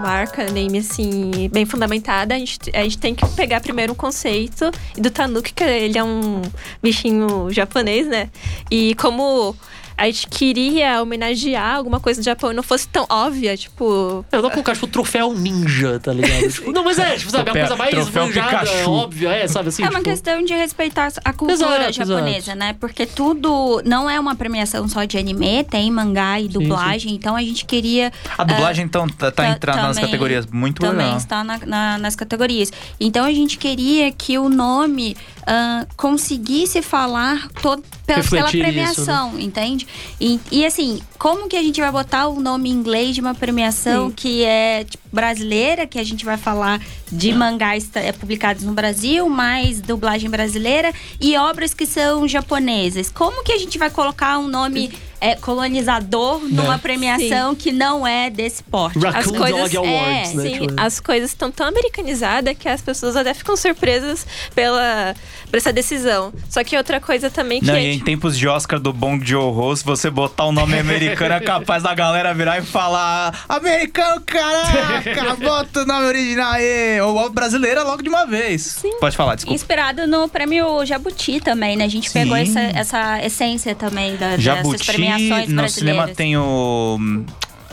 marca, 0.04 0.44
name 0.52 0.78
assim, 0.78 1.50
bem 1.52 1.66
fundamentada, 1.66 2.36
a 2.36 2.38
gente, 2.38 2.60
a 2.72 2.84
gente 2.84 3.00
tem 3.00 3.16
que 3.16 3.26
pegar 3.30 3.62
primeiro 3.62 3.94
um 3.94 3.96
conceito. 3.96 4.70
E 4.96 5.02
do 5.02 5.10
Tanuki, 5.10 5.52
que 5.54 5.64
ele 5.64 5.98
é 5.98 6.04
um 6.04 6.44
bichinho 6.84 7.50
japonês, 7.52 8.06
né? 8.08 8.30
E 8.70 8.94
como 8.96 9.56
a 9.98 10.06
gente 10.06 10.28
queria 10.28 11.02
homenagear 11.02 11.76
alguma 11.76 12.00
coisa 12.00 12.22
do 12.22 12.24
Japão 12.26 12.52
e 12.52 12.54
não 12.56 12.64
fosse 12.64 12.88
tão 12.88 13.06
óbvia, 13.10 13.56
tipo. 13.58 14.26
Eu 14.32 14.38
não 14.38 14.42
vou 14.42 14.52
colocar, 14.52 14.74
tipo, 14.74 14.88
troféu 14.88 15.34
ninja, 15.34 16.00
tá 16.00 16.12
ligado? 16.14 16.32
Tipo, 16.52 16.72
não, 16.72 16.84
mas 16.84 16.98
é, 17.00 17.16
tipo, 17.18 17.32
sabe, 17.32 17.50
a 17.50 17.54
Troféu- 17.54 17.68
coisa 17.78 17.78
mais 17.78 18.10
manjada, 18.10 18.60
Pikachu. 18.60 18.92
óbvia, 18.92 19.30
é, 19.30 19.48
sabe 19.48 19.70
assim? 19.70 19.84
É 19.84 19.86
uma 19.86 20.00
tipo, 20.00 20.04
questão 20.10 20.44
de 20.44 20.54
respeitar 20.54 21.12
a 21.24 21.34
cultura 21.34 21.54
Exato, 21.90 21.94
japonesa, 21.94 22.38
exato. 22.38 22.58
né? 22.58 22.76
Porque 22.80 23.06
tudo 23.06 23.82
não 23.86 24.10
é 24.10 24.20
uma 24.20 24.36
premiação 24.36 24.88
só 24.88 25.04
de 25.06 25.18
anime, 25.18 25.64
tem 25.64 25.90
mangá 25.92 26.40
e 26.40 26.48
dublagem. 26.48 27.14
Então 27.14 27.36
a 27.36 27.42
gente 27.42 27.66
queria. 27.66 28.12
A 28.38 28.44
dublagem, 28.44 28.86
então, 28.86 29.08
tá, 29.08 29.32
tá 29.32 29.48
entrando 29.50 29.78
nas 29.78 29.96
também- 29.96 30.10
categorias. 30.12 30.46
Muito 30.48 30.82
também 30.82 30.98
legal. 31.06 31.18
está 31.18 31.44
na- 31.44 31.60
na- 31.66 31.98
nas 31.98 32.16
categorias. 32.16 32.72
Então 33.00 33.24
a 33.26 33.32
gente 33.34 33.58
queria 33.58 34.12
que 34.12 34.38
o 34.38 34.50
nome 34.50 35.16
ah, 35.48 35.86
conseguisse 35.98 36.82
falar 36.82 37.48
to- 37.62 37.82
pela, 38.16 38.24
pela 38.24 38.50
premiação, 38.50 39.40
entende? 39.40 39.88
E, 40.20 40.40
e 40.52 40.66
assim, 40.66 41.02
como 41.18 41.48
que 41.48 41.56
a 41.56 41.64
gente 41.64 41.80
vai 41.80 41.92
botar 41.92 42.28
o 42.28 42.40
nome 42.40 42.70
em 42.70 42.74
inglês 42.74 43.16
de 43.16 43.22
uma 43.22 43.34
premiação 43.34 44.10
Sim. 44.10 44.16
que 44.16 44.44
é 44.44 44.84
tipo, 44.84 45.04
brasileira, 45.12 45.86
que 45.86 46.00
a 46.00 46.04
gente 46.04 46.24
vai 46.24 46.38
falar 46.38 46.82
de 47.12 47.34
mangás 47.34 47.90
eh, 47.96 48.12
publicados 48.12 48.64
no 48.64 48.74
Brasil, 48.74 49.28
mais 49.28 49.82
dublagem 49.82 50.30
brasileira 50.30 50.94
e 51.20 51.36
obras 51.38 51.74
que 51.74 51.86
são 51.86 52.28
japonesas? 52.28 53.10
Como 53.10 53.44
que 53.44 53.52
a 53.52 53.58
gente 53.58 53.78
vai 53.78 53.90
colocar 53.90 54.40
um 54.40 54.48
nome 54.48 54.92
eh, 55.22 55.36
colonizador 55.36 56.42
numa 56.50 56.78
premiação 56.78 57.56
que 57.56 57.72
não 57.72 58.06
é 58.06 58.30
desse 58.30 58.64
porte? 58.64 59.00
Raccoon 59.00 59.20
As 59.20 59.28
coisas- 59.28 59.72
Dog 59.72 59.78
Awards, 59.78 60.32
é, 60.32 60.34
né? 60.36 60.44
Sim, 60.44 60.60
tipo, 60.68 60.74
as 60.78 61.00
coisas 61.00 61.30
estão 61.30 61.52
tão 61.52 61.68
americanizadas 61.68 62.58
que 62.58 62.68
as 62.68 62.82
pessoas 62.82 63.16
até 63.16 63.34
ficam 63.34 63.56
surpresas 63.56 64.26
pela, 64.56 65.16
por 65.50 65.58
essa 65.58 65.72
decisão. 65.72 66.34
Só 66.50 66.64
que 66.64 66.76
outra 66.76 67.00
coisa 67.00 67.30
também 67.30 67.60
que 67.62 67.68
Não, 67.68 67.76
é. 67.76 67.84
e 67.84 67.88
em 67.90 67.94
tipo, 67.94 68.06
tempos 68.06 68.38
de 68.38 68.48
Oscar 68.48 68.80
do 68.80 68.92
Bong 68.92 69.24
Joon-ho, 69.26 69.76
se 69.76 69.84
você 69.84 70.10
botar 70.10 70.46
o 70.46 70.52
nome 70.52 70.78
americano, 70.78 71.36
é 71.36 71.40
capaz 71.42 71.84
da 71.84 71.94
galera 71.94 72.34
virar 72.34 72.60
e 72.60 72.64
falar 72.64 73.46
Americano, 73.48 74.22
caraca, 74.22 75.36
bota 75.40 75.82
o 75.82 75.86
nome 75.86 76.06
original 76.06 76.54
aí. 76.54 77.00
Ou 77.02 77.30
brasileira 77.30 77.84
logo 77.84 78.02
de 78.02 78.10
uma 78.10 78.26
vez. 78.26 78.84
Pode 79.00 79.16
falar, 79.16 79.36
desculpa. 79.36 79.56
Inspirado 79.56 80.08
no 80.08 80.28
prêmio 80.28 80.86
Jabuti 80.86 81.40
também, 81.40 81.76
né? 81.78 81.86
A 81.86 81.90
gente 81.90 82.10
Sim. 82.10 82.20
pegou 82.20 82.36
essa, 82.36 82.60
essa 82.60 83.26
essência 83.26 83.76
também 83.76 84.16
da, 84.16 84.30
dessas 84.30 84.44
Jabuti, 84.44 84.86
premiações 85.16 85.50
no 85.50 85.56
brasileiras. 85.56 85.72
cinema 85.74 86.08
tem 86.08 86.38
o... 86.38 87.00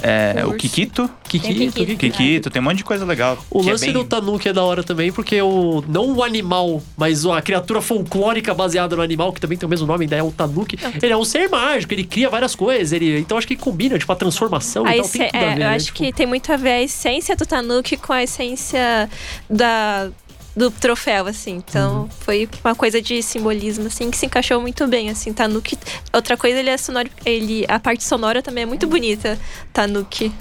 É, 0.01 0.45
o. 0.47 0.53
Kikito. 0.53 1.11
Kikito, 1.29 1.59
Tem 1.59 1.71
Kikito. 1.73 1.99
Kikito, 1.99 2.51
tem 2.51 2.63
um 2.63 2.65
monte 2.65 2.77
de 2.77 2.85
coisa 2.85 3.05
legal. 3.05 3.37
O 3.51 3.61
é 3.63 3.73
lance 3.73 3.85
bem- 3.87 3.93
do 3.95 4.05
Tanuki 4.05 4.49
é 4.49 4.53
da 4.53 4.63
hora 4.63 4.85
também, 4.85 5.11
porque 5.11 5.43
o, 5.43 5.83
não 5.89 6.13
o 6.15 6.23
animal, 6.23 6.81
mas 6.97 7.27
a 7.27 7.43
criatura 7.43 7.83
folclórica 7.83 8.55
baseada 8.55 8.95
no 8.95 9.03
animal, 9.03 9.33
que 9.33 9.41
também 9.41 9.59
tem 9.59 9.67
o 9.67 9.69
mesmo 9.71 9.89
nome, 9.89 10.05
ainda 10.05 10.15
é 10.15 10.23
o 10.23 10.31
Tanuki. 10.31 10.79
Ele 11.03 11.13
é 11.13 11.17
um 11.17 11.25
ser 11.25 11.49
mágico, 11.49 11.93
ele 11.93 12.05
cria 12.05 12.31
várias 12.31 12.55
coisas. 12.55 12.93
Ele, 12.93 13.19
então 13.19 13.37
acho 13.37 13.49
que 13.49 13.57
combina, 13.57 13.99
tipo, 13.99 14.13
a 14.13 14.15
transformação 14.15 14.87
a 14.87 14.93
e 14.95 14.99
tal. 14.99 15.05
esse- 15.05 15.19
Tem 15.19 15.27
tudo 15.33 15.37
a 15.37 15.41
é, 15.41 15.47
ver, 15.49 15.53
eu 15.55 15.59
né? 15.59 15.75
acho 15.75 15.87
Tipo, 15.87 15.99
que 15.99 16.13
tem 16.13 16.27
muito 16.29 16.53
a 16.53 16.57
ver 16.57 16.71
a 16.71 16.83
essência 16.83 17.35
do 17.35 17.45
Tanuki 17.45 17.97
com 17.97 18.13
a 18.13 18.23
essência 18.23 19.11
da, 19.51 20.11
do 20.59 20.71
troféu, 20.71 21.27
assim. 21.27 21.63
Então, 21.67 22.03
Uhum. 22.03 22.09
foi 22.21 22.49
uma 22.65 22.75
coisa 22.75 23.01
de 23.01 23.23
simbolismo, 23.23 23.87
assim, 23.87 24.11
que 24.11 24.17
se 24.19 24.27
encaixou 24.27 24.61
muito 24.61 24.87
bem, 24.87 25.09
assim. 25.09 25.33
Tanuki... 25.33 25.79
Outra 26.13 26.37
coisa, 26.37 26.59
ele 26.59 26.69
é 26.71 26.77
sonoro... 26.77 27.09
Ele, 27.25 27.65
a 27.69 27.79
parte 27.79 28.05
sonora 28.05 28.43
também 28.43 28.65
é 28.65 28.67
muito 28.67 28.87
bonita, 28.87 29.39
Tanuki. 29.73 30.33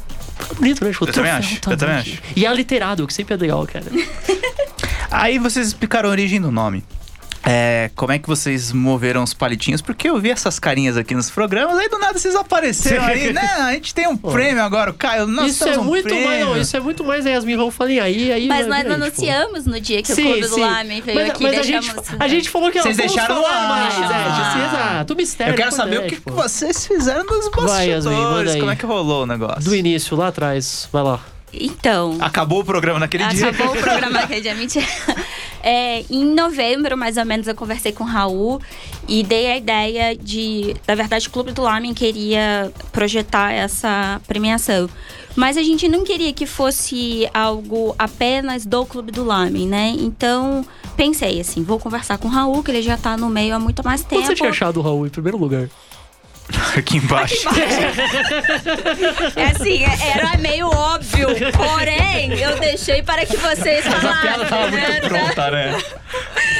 bonito, 0.56 0.84
né? 0.84 0.91
Tipo, 0.91 1.06
Eu 1.08 1.13
também 1.13 1.32
acho, 1.32 1.56
eu 1.56 1.77
também 1.77 1.77
Tanuki. 2.03 2.19
E 2.36 2.45
é 2.45 2.53
literado, 2.53 3.06
que 3.08 3.13
sempre 3.13 3.36
é 3.36 3.38
legal, 3.38 3.65
cara. 3.67 3.86
Aí 5.10 5.38
vocês 5.39 5.67
explicaram 5.67 6.10
a 6.10 6.12
origem 6.12 6.41
do 6.41 6.51
nome. 6.51 6.84
É, 7.50 7.90
como 7.96 8.12
é 8.12 8.20
que 8.20 8.28
vocês 8.28 8.74
moveram 8.74 9.24
os 9.24 9.34
palitinhos? 9.34 9.82
Porque 9.82 10.10
eu 10.10 10.20
vi 10.20 10.32
essas 10.32 10.60
carinhas 10.60 10.98
aqui 10.98 11.16
nos 11.16 11.30
programas, 11.30 11.78
aí 11.78 11.88
do 11.88 11.98
nada 11.98 12.20
vocês 12.20 12.36
apareceram 12.36 13.06
aí, 13.06 13.32
né? 13.32 13.42
A 13.42 13.72
gente 13.72 13.94
tem 13.94 14.06
um 14.06 14.18
prêmio 14.18 14.62
agora, 14.62 14.92
Caio. 14.92 15.26
Nós 15.28 15.52
isso 15.52 15.64
é 15.64 15.80
um 15.80 15.84
muito 15.86 16.10
prêmio. 16.10 16.26
mais, 16.26 16.46
não, 16.46 16.58
isso 16.58 16.76
é 16.76 16.82
muito 16.82 17.06
mais 17.06 17.26
a 17.26 17.30
Yasmin 17.30 17.56
Raul 17.56 17.72
falei 17.72 18.02
aí, 18.02 18.34
aí. 18.34 18.48
Mas 18.50 18.68
nós 18.68 18.76
vira 18.80 18.96
aí, 18.96 19.00
não 19.00 19.10
tipo. 19.10 19.22
anunciamos 19.22 19.66
no 19.66 19.80
dia 19.80 20.02
que 20.02 20.14
Sim, 20.14 20.24
o 20.24 20.26
Clube 20.26 20.42
do 20.42 20.56
sim. 20.56 20.60
Lamen 20.60 21.02
veio 21.02 21.20
mas, 21.20 21.30
aqui 21.30 21.44
mas 21.44 21.54
a, 21.54 21.62
deixamos... 21.62 21.86
gente, 21.86 22.18
a 22.20 22.28
gente 22.28 22.50
falou 22.50 22.70
que 22.70 22.82
Vocês 22.82 22.98
deixaram 22.98 23.36
falar 23.36 23.50
no 23.50 23.56
ar. 23.56 23.70
mais, 23.70 23.94
é, 23.94 24.52
sim, 24.52 24.66
exato. 24.66 25.14
O 25.14 25.16
mistério. 25.16 25.54
Eu 25.54 25.56
quero 25.56 25.70
é 25.70 25.72
saber 25.72 26.00
o 26.00 26.08
que, 26.08 26.20
pô. 26.20 26.34
vocês 26.34 26.86
fizeram 26.86 27.24
nos 27.24 27.50
Vai, 27.50 27.92
Yasmin, 27.92 28.12
manda 28.12 28.24
bastidores. 28.24 28.52
aí. 28.56 28.60
Como 28.60 28.72
é 28.72 28.76
que 28.76 28.86
rolou 28.86 29.24
o 29.24 29.26
negócio? 29.26 29.64
Do 29.64 29.74
início, 29.74 30.18
lá 30.18 30.28
atrás. 30.28 30.90
Vai 30.92 31.02
lá. 31.02 31.22
Então... 31.54 32.18
Acabou 32.20 32.60
o 32.60 32.66
programa 32.66 33.00
naquele 33.00 33.26
dia. 33.28 33.48
Acabou 33.48 33.74
o 33.74 33.78
programa 33.80 34.20
naquele 34.20 34.42
dia, 34.42 34.54
mentira. 34.54 34.86
é, 35.63 36.04
em 36.10 36.26
novembro, 36.26 36.98
mais 36.98 37.17
ou 37.17 37.26
menos, 37.26 37.48
eu 37.48 37.56
conversei 37.56 37.91
com 37.91 38.04
o 38.04 38.08
Raul 38.08 38.62
e 39.08 39.24
dei 39.24 39.52
a 39.52 39.58
ideia 39.58 40.15
de. 40.15 40.76
Na 40.88 40.96
verdade, 40.96 41.28
o 41.28 41.32
Clube 41.32 41.52
do 41.52 41.62
Lamen 41.62 41.93
queria 41.93 42.72
projetar 42.91 43.52
essa 43.52 44.22
premiação. 44.28 44.89
Mas 45.36 45.56
a 45.56 45.62
gente 45.62 45.88
não 45.88 46.04
queria 46.04 46.34
que 46.34 46.48
fosse 46.48 47.30
algo 47.34 47.96
apenas 47.98 48.65
do 48.65 48.86
Clube 48.86 49.12
do 49.12 49.24
Lamen, 49.24 49.67
né? 49.67 49.93
Então, 50.00 50.65
pensei 50.96 51.39
assim, 51.39 51.63
vou 51.63 51.80
conversar 51.80 52.17
com 52.17 52.28
o 52.28 52.32
Raul, 52.32 52.63
que 52.63 52.72
ele 52.72 52.82
já 52.82 52.98
tá 52.98 53.15
no 53.15 53.30
meio 53.30 53.56
há 53.56 53.60
muito 53.60 53.84
mais 53.86 54.02
tempo. 54.02 54.15
Quando 54.15 54.26
você 54.26 54.36
tinha 54.36 54.50
achado 54.50 54.80
o 54.80 54.82
Raul 54.82 55.06
em 55.06 55.10
primeiro 55.10 55.38
lugar? 55.38 55.70
Aqui 56.78 56.98
embaixo. 56.98 57.48
É 59.36 59.46
assim, 59.48 59.84
é- 59.84 60.12
era 60.18 60.38
meio 60.38 60.68
óbvio. 60.68 61.28
Porém, 61.52 62.34
eu 62.40 62.58
deixei 62.60 63.04
para 63.04 63.26
que 63.26 63.36
vocês 63.38 63.86
falassem. 63.86 64.30
né? 64.38 64.68
muito 64.70 65.08
pronta, 65.10 65.52
né? 65.52 65.78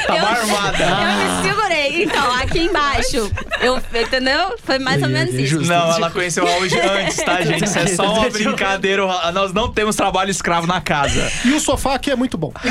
Tava 0.06 0.20
Eu- 0.20 0.28
armada. 0.28 0.84
Eu 0.84 1.42
me 1.42 1.50
segurei. 1.50 2.04
Então, 2.04 2.34
aqui 2.36 2.60
embaixo. 2.60 3.32
Eu, 3.62 3.78
entendeu? 4.02 4.56
Foi 4.64 4.78
mais 4.80 5.02
ou 5.02 5.10
menos 5.10 5.34
isso. 5.34 5.62
Não, 5.62 5.96
ela 5.96 6.12
conheceu 6.12 6.44
o 6.44 6.48
Raul 6.48 6.64
antes, 7.00 7.18
tá, 7.18 7.42
gente? 7.42 7.64
Isso 7.64 7.80
é 7.80 7.88
só 7.88 8.14
uma 8.14 8.30
brincadeira. 8.30 9.04
Nós 9.32 9.54
não 9.54 9.72
temos 9.72 9.96
trabalho 9.96 10.30
escravo 10.32 10.68
na 10.68 10.82
casa. 10.82 11.32
E 11.46 11.54
o 11.54 11.60
sofá 11.60 11.96
aqui 11.96 12.12
é 12.12 12.16
muito 12.16 12.38
bom. 12.38 12.52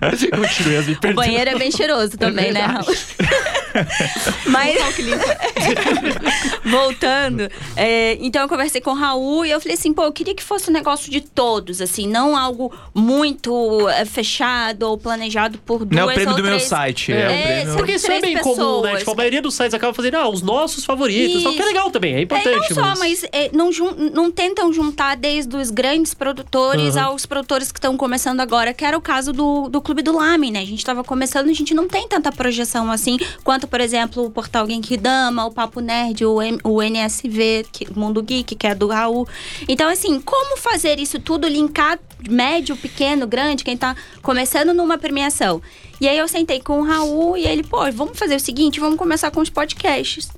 Continue 0.30 0.76
a 0.76 0.82
me 0.82 0.98
O 1.10 1.14
banheiro 1.14 1.50
é 1.50 1.58
bem 1.58 1.70
cheiroso 1.72 2.16
também, 2.16 2.52
né, 2.52 2.60
Raul? 2.60 2.84
Mas. 4.46 4.76
Voltando. 6.64 7.48
é, 7.76 8.16
então 8.20 8.42
eu 8.42 8.48
conversei 8.48 8.80
com 8.80 8.90
o 8.90 8.94
Raul 8.94 9.44
e 9.44 9.50
eu 9.50 9.60
falei 9.60 9.74
assim, 9.76 9.92
pô, 9.92 10.04
eu 10.04 10.12
queria 10.12 10.34
que 10.34 10.42
fosse 10.42 10.70
um 10.70 10.72
negócio 10.72 11.10
de 11.10 11.20
todos, 11.20 11.80
assim, 11.80 12.06
não 12.06 12.36
algo 12.36 12.72
muito 12.94 13.88
é, 13.90 14.04
fechado 14.04 14.84
ou 14.84 14.96
planejado 14.98 15.58
por 15.58 15.84
duas 15.84 15.90
Não 15.90 16.10
é 16.10 16.12
o 16.12 16.14
prêmio 16.14 16.34
do 16.36 16.42
meu 16.42 16.60
site. 16.60 17.12
É, 17.12 17.20
É, 17.20 17.26
o 17.26 17.42
prêmio. 17.42 17.76
Porque 17.76 17.92
isso 17.92 18.10
é 18.10 18.20
bem 18.20 18.36
comum, 18.38 18.54
né? 18.82 18.90
pessoas. 18.92 18.98
Tipo, 19.00 19.10
a 19.10 19.14
maioria 19.14 19.42
dos 19.42 19.54
sites 19.54 19.74
acaba 19.74 19.92
fazendo, 19.94 20.16
ah, 20.16 20.28
os 20.28 20.42
nossos 20.42 20.84
favoritos. 20.84 21.40
Então, 21.40 21.54
que 21.54 21.62
é 21.62 21.64
legal 21.66 21.90
também, 21.90 22.14
é 22.14 22.18
É, 22.18 22.22
importante. 22.22 22.74
não 22.74 22.84
só, 22.94 22.98
mas 22.98 23.24
é, 23.32 23.50
não, 23.52 23.70
não 24.12 24.30
tentam 24.30 24.72
juntar 24.72 25.16
desde 25.16 25.56
os 25.56 25.70
grandes 25.70 26.14
produtores 26.14 26.94
Uhum. 26.96 27.02
aos 27.02 27.26
produtores 27.26 27.72
que 27.72 27.78
estão 27.78 27.96
começando 27.96 28.40
agora, 28.40 28.72
que 28.72 28.84
era 28.84 28.96
o 28.96 29.00
caso 29.00 29.32
do, 29.32 29.68
do 29.68 29.80
Clube 29.88 30.02
do 30.02 30.12
Lame, 30.14 30.50
né? 30.50 30.60
A 30.60 30.66
gente 30.66 30.84
tava 30.84 31.02
começando, 31.02 31.48
a 31.48 31.52
gente 31.54 31.72
não 31.72 31.88
tem 31.88 32.06
tanta 32.06 32.30
projeção 32.30 32.90
assim, 32.90 33.16
quanto, 33.42 33.66
por 33.66 33.80
exemplo, 33.80 34.26
o 34.26 34.30
Portal 34.30 34.66
Genkidama, 34.66 35.46
o 35.46 35.50
Papo 35.50 35.80
Nerd, 35.80 36.26
o, 36.26 36.42
M- 36.42 36.58
o 36.62 36.82
NSV, 36.82 37.64
que, 37.72 37.90
Mundo 37.98 38.22
Geek, 38.22 38.54
que 38.54 38.66
é 38.66 38.74
do 38.74 38.88
Raul. 38.88 39.26
Então, 39.66 39.88
assim, 39.88 40.20
como 40.20 40.58
fazer 40.58 40.98
isso 41.00 41.18
tudo 41.18 41.48
linkar 41.48 41.98
médio, 42.28 42.76
pequeno, 42.76 43.26
grande, 43.26 43.64
quem 43.64 43.78
tá 43.78 43.96
começando 44.20 44.74
numa 44.74 44.98
premiação? 44.98 45.62
E 45.98 46.06
aí 46.06 46.18
eu 46.18 46.28
sentei 46.28 46.60
com 46.60 46.80
o 46.80 46.84
Raul 46.84 47.34
e 47.38 47.46
ele, 47.46 47.62
pô, 47.62 47.90
vamos 47.90 48.18
fazer 48.18 48.36
o 48.36 48.40
seguinte, 48.40 48.78
vamos 48.78 48.98
começar 48.98 49.30
com 49.30 49.40
os 49.40 49.48
podcasts 49.48 50.28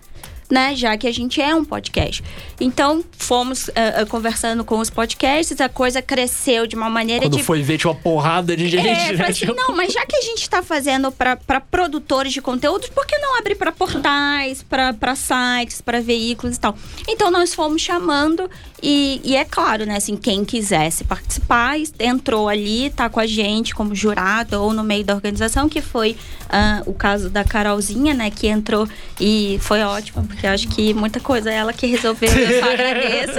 né? 0.51 0.75
Já 0.75 0.97
que 0.97 1.07
a 1.07 1.13
gente 1.13 1.41
é 1.41 1.55
um 1.55 1.65
podcast. 1.65 2.23
Então, 2.61 3.05
fomos 3.17 3.71
eh, 3.75 4.05
conversando 4.07 4.65
com 4.65 4.79
os 4.79 4.91
podcasts, 4.91 5.61
a 5.61 5.69
coisa 5.69 6.03
cresceu 6.03 6.67
de 6.67 6.75
uma 6.75 6.91
maneira 6.91 7.23
Quando 7.23 7.37
de. 7.37 7.43
foi 7.43 7.63
ver, 7.63 7.79
tinha 7.79 7.91
uma 7.91 8.01
porrada 8.01 8.57
de 8.57 8.69
gente. 8.69 8.87
É, 8.87 9.13
né? 9.13 9.27
assim, 9.27 9.47
não, 9.47 9.75
mas 9.75 9.93
já 9.93 10.05
que 10.05 10.17
a 10.17 10.21
gente 10.21 10.49
tá 10.49 10.63
fazendo 10.63 11.13
para 11.13 11.61
produtores 11.61 12.33
de 12.33 12.43
conteúdos, 12.43 12.89
por 12.89 13.07
que 13.07 13.17
não 13.19 13.39
abrir 13.39 13.55
para 13.55 13.73
portais, 13.73 14.63
para 14.63 15.15
sites, 15.15 15.81
para 15.81 16.01
veículos 16.01 16.57
e 16.57 16.61
tal? 16.61 16.77
Então 17.09 17.31
nós 17.31 17.55
fomos 17.55 17.81
chamando 17.81 18.51
e, 18.83 19.21
e 19.25 19.37
é 19.37 19.45
claro, 19.45 19.85
né, 19.85 19.97
assim, 19.97 20.16
quem 20.16 20.45
quisesse 20.45 21.05
participar 21.05 21.77
entrou 21.99 22.49
ali, 22.49 22.90
tá 22.90 23.09
com 23.09 23.21
a 23.21 23.27
gente 23.27 23.75
como 23.75 23.95
jurado 23.95 24.61
ou 24.62 24.73
no 24.73 24.83
meio 24.83 25.05
da 25.05 25.14
organização, 25.14 25.69
que 25.69 25.81
foi 25.81 26.16
ah, 26.49 26.83
o 26.87 26.93
caso 26.93 27.29
da 27.29 27.45
Carolzinha, 27.45 28.14
né, 28.14 28.31
que 28.31 28.47
entrou 28.47 28.88
e 29.21 29.59
foi 29.61 29.83
ótimo, 29.83 30.27
porque 30.27 30.47
eu 30.47 30.51
acho 30.51 30.69
que 30.69 30.95
muita 30.95 31.21
coisa 31.21 31.51
ela 31.51 31.73
que 31.73 31.87
resolveu, 31.87 32.31
eu 32.31 32.61
só 32.61 32.71
agradeço. 32.71 33.38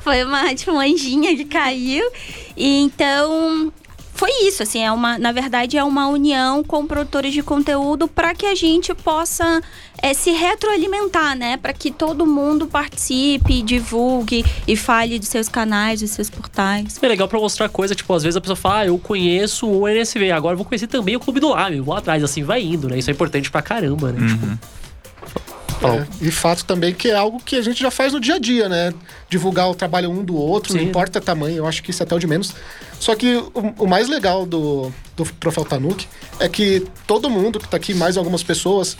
foi 0.00 0.24
uma, 0.24 0.54
tipo, 0.54 0.72
uma 0.72 0.84
anjinha 0.84 1.36
que 1.36 1.44
caiu. 1.44 2.04
E 2.56 2.82
então, 2.82 3.72
foi 4.18 4.30
isso, 4.48 4.64
assim, 4.64 4.82
é 4.82 4.90
uma, 4.90 5.16
na 5.16 5.30
verdade 5.30 5.78
é 5.78 5.84
uma 5.84 6.08
união 6.08 6.64
com 6.64 6.84
produtores 6.84 7.32
de 7.32 7.40
conteúdo 7.40 8.08
para 8.08 8.34
que 8.34 8.46
a 8.46 8.54
gente 8.54 8.92
possa 8.92 9.62
é, 10.02 10.12
se 10.12 10.32
retroalimentar, 10.32 11.36
né? 11.36 11.56
Para 11.56 11.72
que 11.72 11.92
todo 11.92 12.26
mundo 12.26 12.66
participe, 12.66 13.62
divulgue 13.62 14.44
e 14.66 14.76
fale 14.76 15.20
de 15.20 15.26
seus 15.26 15.48
canais, 15.48 16.00
de 16.00 16.08
seus 16.08 16.28
portais. 16.28 16.98
É 17.00 17.06
legal 17.06 17.28
pra 17.28 17.38
mostrar 17.38 17.68
coisa, 17.68 17.94
tipo, 17.94 18.12
às 18.12 18.24
vezes 18.24 18.36
a 18.36 18.40
pessoa 18.40 18.56
fala, 18.56 18.78
ah, 18.78 18.86
eu 18.86 18.98
conheço 18.98 19.68
o 19.68 19.88
NSV, 19.88 20.32
agora 20.32 20.54
eu 20.54 20.58
vou 20.58 20.66
conhecer 20.66 20.88
também 20.88 21.14
o 21.14 21.20
Clube 21.20 21.38
do 21.38 21.50
Lame, 21.50 21.80
vou 21.80 21.94
atrás, 21.94 22.24
assim, 22.24 22.42
vai 22.42 22.60
indo, 22.60 22.88
né? 22.88 22.98
Isso 22.98 23.10
é 23.10 23.12
importante 23.12 23.48
pra 23.52 23.62
caramba, 23.62 24.10
né? 24.10 24.26
Tipo, 24.26 24.58
É, 25.80 26.26
e 26.26 26.30
fato 26.30 26.64
também 26.64 26.92
que 26.92 27.08
é 27.08 27.14
algo 27.14 27.40
que 27.40 27.54
a 27.56 27.62
gente 27.62 27.80
já 27.80 27.90
faz 27.90 28.12
no 28.12 28.18
dia 28.20 28.34
a 28.34 28.38
dia, 28.38 28.68
né? 28.68 28.92
Divulgar 29.30 29.70
o 29.70 29.74
trabalho 29.74 30.10
um 30.10 30.24
do 30.24 30.34
outro, 30.36 30.72
Sim. 30.72 30.78
não 30.78 30.84
importa 30.86 31.18
o 31.18 31.22
tamanho, 31.22 31.56
eu 31.58 31.66
acho 31.66 31.82
que 31.82 31.90
isso 31.92 32.02
é 32.02 32.04
até 32.04 32.14
o 32.14 32.18
de 32.18 32.26
menos. 32.26 32.52
Só 32.98 33.14
que 33.14 33.36
o, 33.36 33.52
o 33.78 33.86
mais 33.86 34.08
legal 34.08 34.44
do, 34.44 34.92
do 35.16 35.24
Troféu 35.38 35.64
Tanuki 35.64 36.08
é 36.40 36.48
que 36.48 36.84
todo 37.06 37.30
mundo 37.30 37.60
que 37.60 37.68
tá 37.68 37.76
aqui, 37.76 37.94
mais 37.94 38.16
algumas 38.16 38.42
pessoas, 38.42 38.96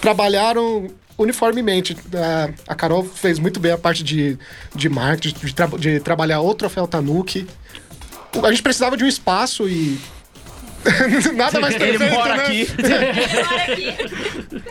trabalharam 0.00 0.88
uniformemente. 1.18 1.96
A, 2.14 2.72
a 2.72 2.74
Carol 2.74 3.04
fez 3.04 3.38
muito 3.38 3.58
bem 3.58 3.72
a 3.72 3.78
parte 3.78 4.02
de, 4.04 4.38
de 4.74 4.88
marketing, 4.88 5.46
de, 5.46 5.54
tra- 5.54 5.78
de 5.78 6.00
trabalhar 6.00 6.40
o 6.40 6.54
Troféu 6.54 6.86
Tanuki. 6.86 7.46
A 8.42 8.50
gente 8.50 8.62
precisava 8.62 8.96
de 8.96 9.04
um 9.04 9.08
espaço 9.08 9.68
e. 9.68 9.98
Nada 11.34 11.60
mais 11.60 11.74
Ele 11.74 11.98
perfeito, 11.98 12.14
mora 12.14 12.36
né? 12.36 12.42
aqui, 12.44 12.66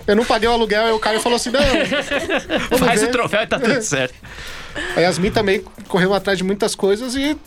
Eu 0.07 0.15
não 0.15 0.25
paguei 0.25 0.49
o 0.49 0.51
aluguel, 0.51 0.85
aí 0.85 0.91
o 0.91 0.99
Caio 0.99 1.19
falou 1.19 1.35
assim: 1.35 1.51
não. 1.51 1.61
faz 2.79 3.01
ver. 3.01 3.07
o 3.09 3.11
troféu 3.11 3.41
e 3.43 3.47
tá 3.47 3.59
tudo 3.59 3.81
certo. 3.83 4.15
A 4.95 4.99
Yasmin 5.01 5.31
também 5.31 5.63
correu 5.87 6.13
atrás 6.13 6.37
de 6.37 6.43
muitas 6.43 6.73
coisas 6.75 7.15
e, 7.15 7.37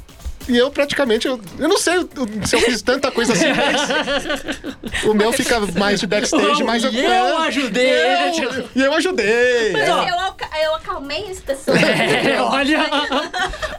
e 0.48 0.56
eu 0.56 0.70
praticamente. 0.70 1.26
Eu, 1.26 1.40
eu 1.58 1.68
não 1.68 1.78
sei 1.78 2.06
se 2.44 2.56
eu 2.56 2.60
fiz 2.60 2.82
tanta 2.82 3.10
coisa 3.10 3.32
assim, 3.32 3.46
mas. 3.52 5.04
o 5.04 5.14
meu 5.14 5.32
fica 5.32 5.60
mais 5.78 6.00
de 6.00 6.06
backstage, 6.06 6.62
mas 6.64 6.82
E 6.84 6.96
eu 7.04 7.38
ajudei, 7.38 7.86
né, 7.92 8.32
Eu- 8.38 8.68
E 8.74 8.80
eu 8.84 8.94
ajudei. 8.94 9.72
Mas, 9.72 9.88
ó, 9.88 10.02
Eu, 10.02 10.62
eu 10.64 10.74
acalmei 10.74 11.30
as 11.30 11.40
pessoas. 11.40 11.80
É, 11.82 12.40
olha. 12.42 12.78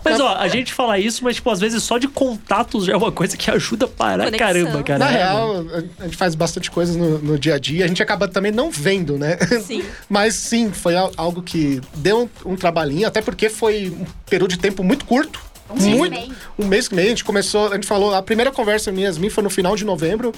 Mas 0.03 0.19
ó, 0.19 0.35
a 0.37 0.47
gente 0.47 0.73
fala 0.73 0.97
isso, 0.99 1.23
mas 1.23 1.35
tipo, 1.35 1.49
às 1.49 1.59
vezes 1.59 1.81
só 1.83 1.97
de 1.97 2.07
contatos 2.07 2.85
já 2.85 2.93
é 2.93 2.97
uma 2.97 3.11
coisa 3.11 3.35
que 3.37 3.49
ajuda 3.49 3.87
para 3.87 4.25
Conexão. 4.25 4.47
caramba, 4.47 4.83
cara. 4.83 4.99
Na 4.99 5.07
real, 5.07 5.65
a 5.99 6.03
gente 6.05 6.17
faz 6.17 6.35
bastante 6.35 6.69
coisas 6.71 6.95
no, 6.95 7.19
no 7.19 7.39
dia 7.39 7.55
a 7.55 7.59
dia. 7.59 7.85
A 7.85 7.87
gente 7.87 8.01
acaba 8.01 8.27
também 8.27 8.51
não 8.51 8.69
vendo, 8.71 9.17
né? 9.17 9.37
Sim. 9.65 9.83
Mas 10.09 10.35
sim, 10.35 10.71
foi 10.71 10.95
al- 10.95 11.11
algo 11.17 11.41
que 11.41 11.81
deu 11.95 12.29
um, 12.45 12.51
um 12.51 12.55
trabalhinho, 12.55 13.07
até 13.07 13.21
porque 13.21 13.49
foi 13.49 13.89
um 13.89 14.05
período 14.29 14.51
de 14.51 14.57
tempo 14.59 14.83
muito 14.83 15.05
curto. 15.05 15.39
Um 15.69 15.75
mês 15.75 15.85
e 15.85 15.97
muito, 15.97 16.11
meio. 16.11 16.35
Um 16.59 16.65
mês 16.65 16.87
e 16.87 16.95
meio. 16.95 17.07
A 17.07 17.09
gente 17.09 17.23
começou, 17.23 17.71
a 17.71 17.75
gente 17.75 17.87
falou, 17.87 18.13
a 18.13 18.21
primeira 18.21 18.51
conversa 18.51 18.91
minha 18.91 19.05
e 19.05 19.09
Yasmin 19.09 19.29
foi 19.29 19.43
no 19.43 19.49
final 19.49 19.75
de 19.75 19.85
novembro 19.85 20.31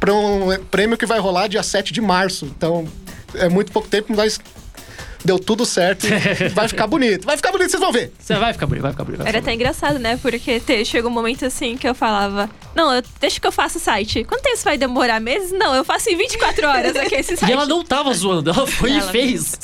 para 0.00 0.12
um 0.12 0.48
prêmio 0.70 0.98
que 0.98 1.06
vai 1.06 1.18
rolar 1.18 1.48
dia 1.48 1.62
7 1.62 1.92
de 1.92 2.00
março. 2.00 2.46
Então, 2.46 2.86
é 3.34 3.48
muito 3.48 3.72
pouco 3.72 3.88
tempo, 3.88 4.14
mas 4.14 4.38
deu 5.24 5.38
tudo 5.38 5.64
certo. 5.64 6.06
vai 6.52 6.68
ficar 6.68 6.86
bonito. 6.86 7.24
Vai 7.24 7.36
ficar 7.36 7.50
bonito, 7.50 7.70
vocês 7.70 7.80
vão 7.80 7.90
ver. 7.90 8.12
Você 8.18 8.34
vai 8.34 8.52
ficar 8.52 8.66
bonito, 8.66 8.82
vai 8.82 8.92
ficar 8.92 9.04
bonito. 9.04 9.18
vai 9.20 9.28
Era 9.28 9.38
até 9.38 9.54
engraçado, 9.54 9.98
né? 9.98 10.18
Porque 10.18 10.60
te, 10.60 10.84
chegou 10.84 11.10
um 11.10 11.14
momento 11.14 11.44
assim 11.46 11.76
que 11.76 11.88
eu 11.88 11.94
falava: 11.94 12.50
Não, 12.74 12.92
eu, 12.92 13.02
deixa 13.20 13.40
que 13.40 13.46
eu 13.46 13.52
faça 13.52 13.78
o 13.78 13.80
site. 13.80 14.24
Quanto 14.24 14.42
tempo 14.42 14.54
isso 14.54 14.64
vai 14.64 14.76
demorar? 14.76 15.20
Meses? 15.20 15.52
Não, 15.52 15.74
eu 15.74 15.84
faço 15.84 16.10
em 16.10 16.16
24 16.16 16.66
horas 16.68 16.96
aqui 16.96 17.14
esse 17.14 17.36
site. 17.36 17.50
E 17.50 17.52
ela 17.52 17.66
não 17.66 17.82
tava 17.82 18.12
zoando, 18.12 18.50
ela 18.50 18.66
foi 18.66 18.90
e 18.90 18.98
Ela 18.98 19.10
fez. 19.10 19.56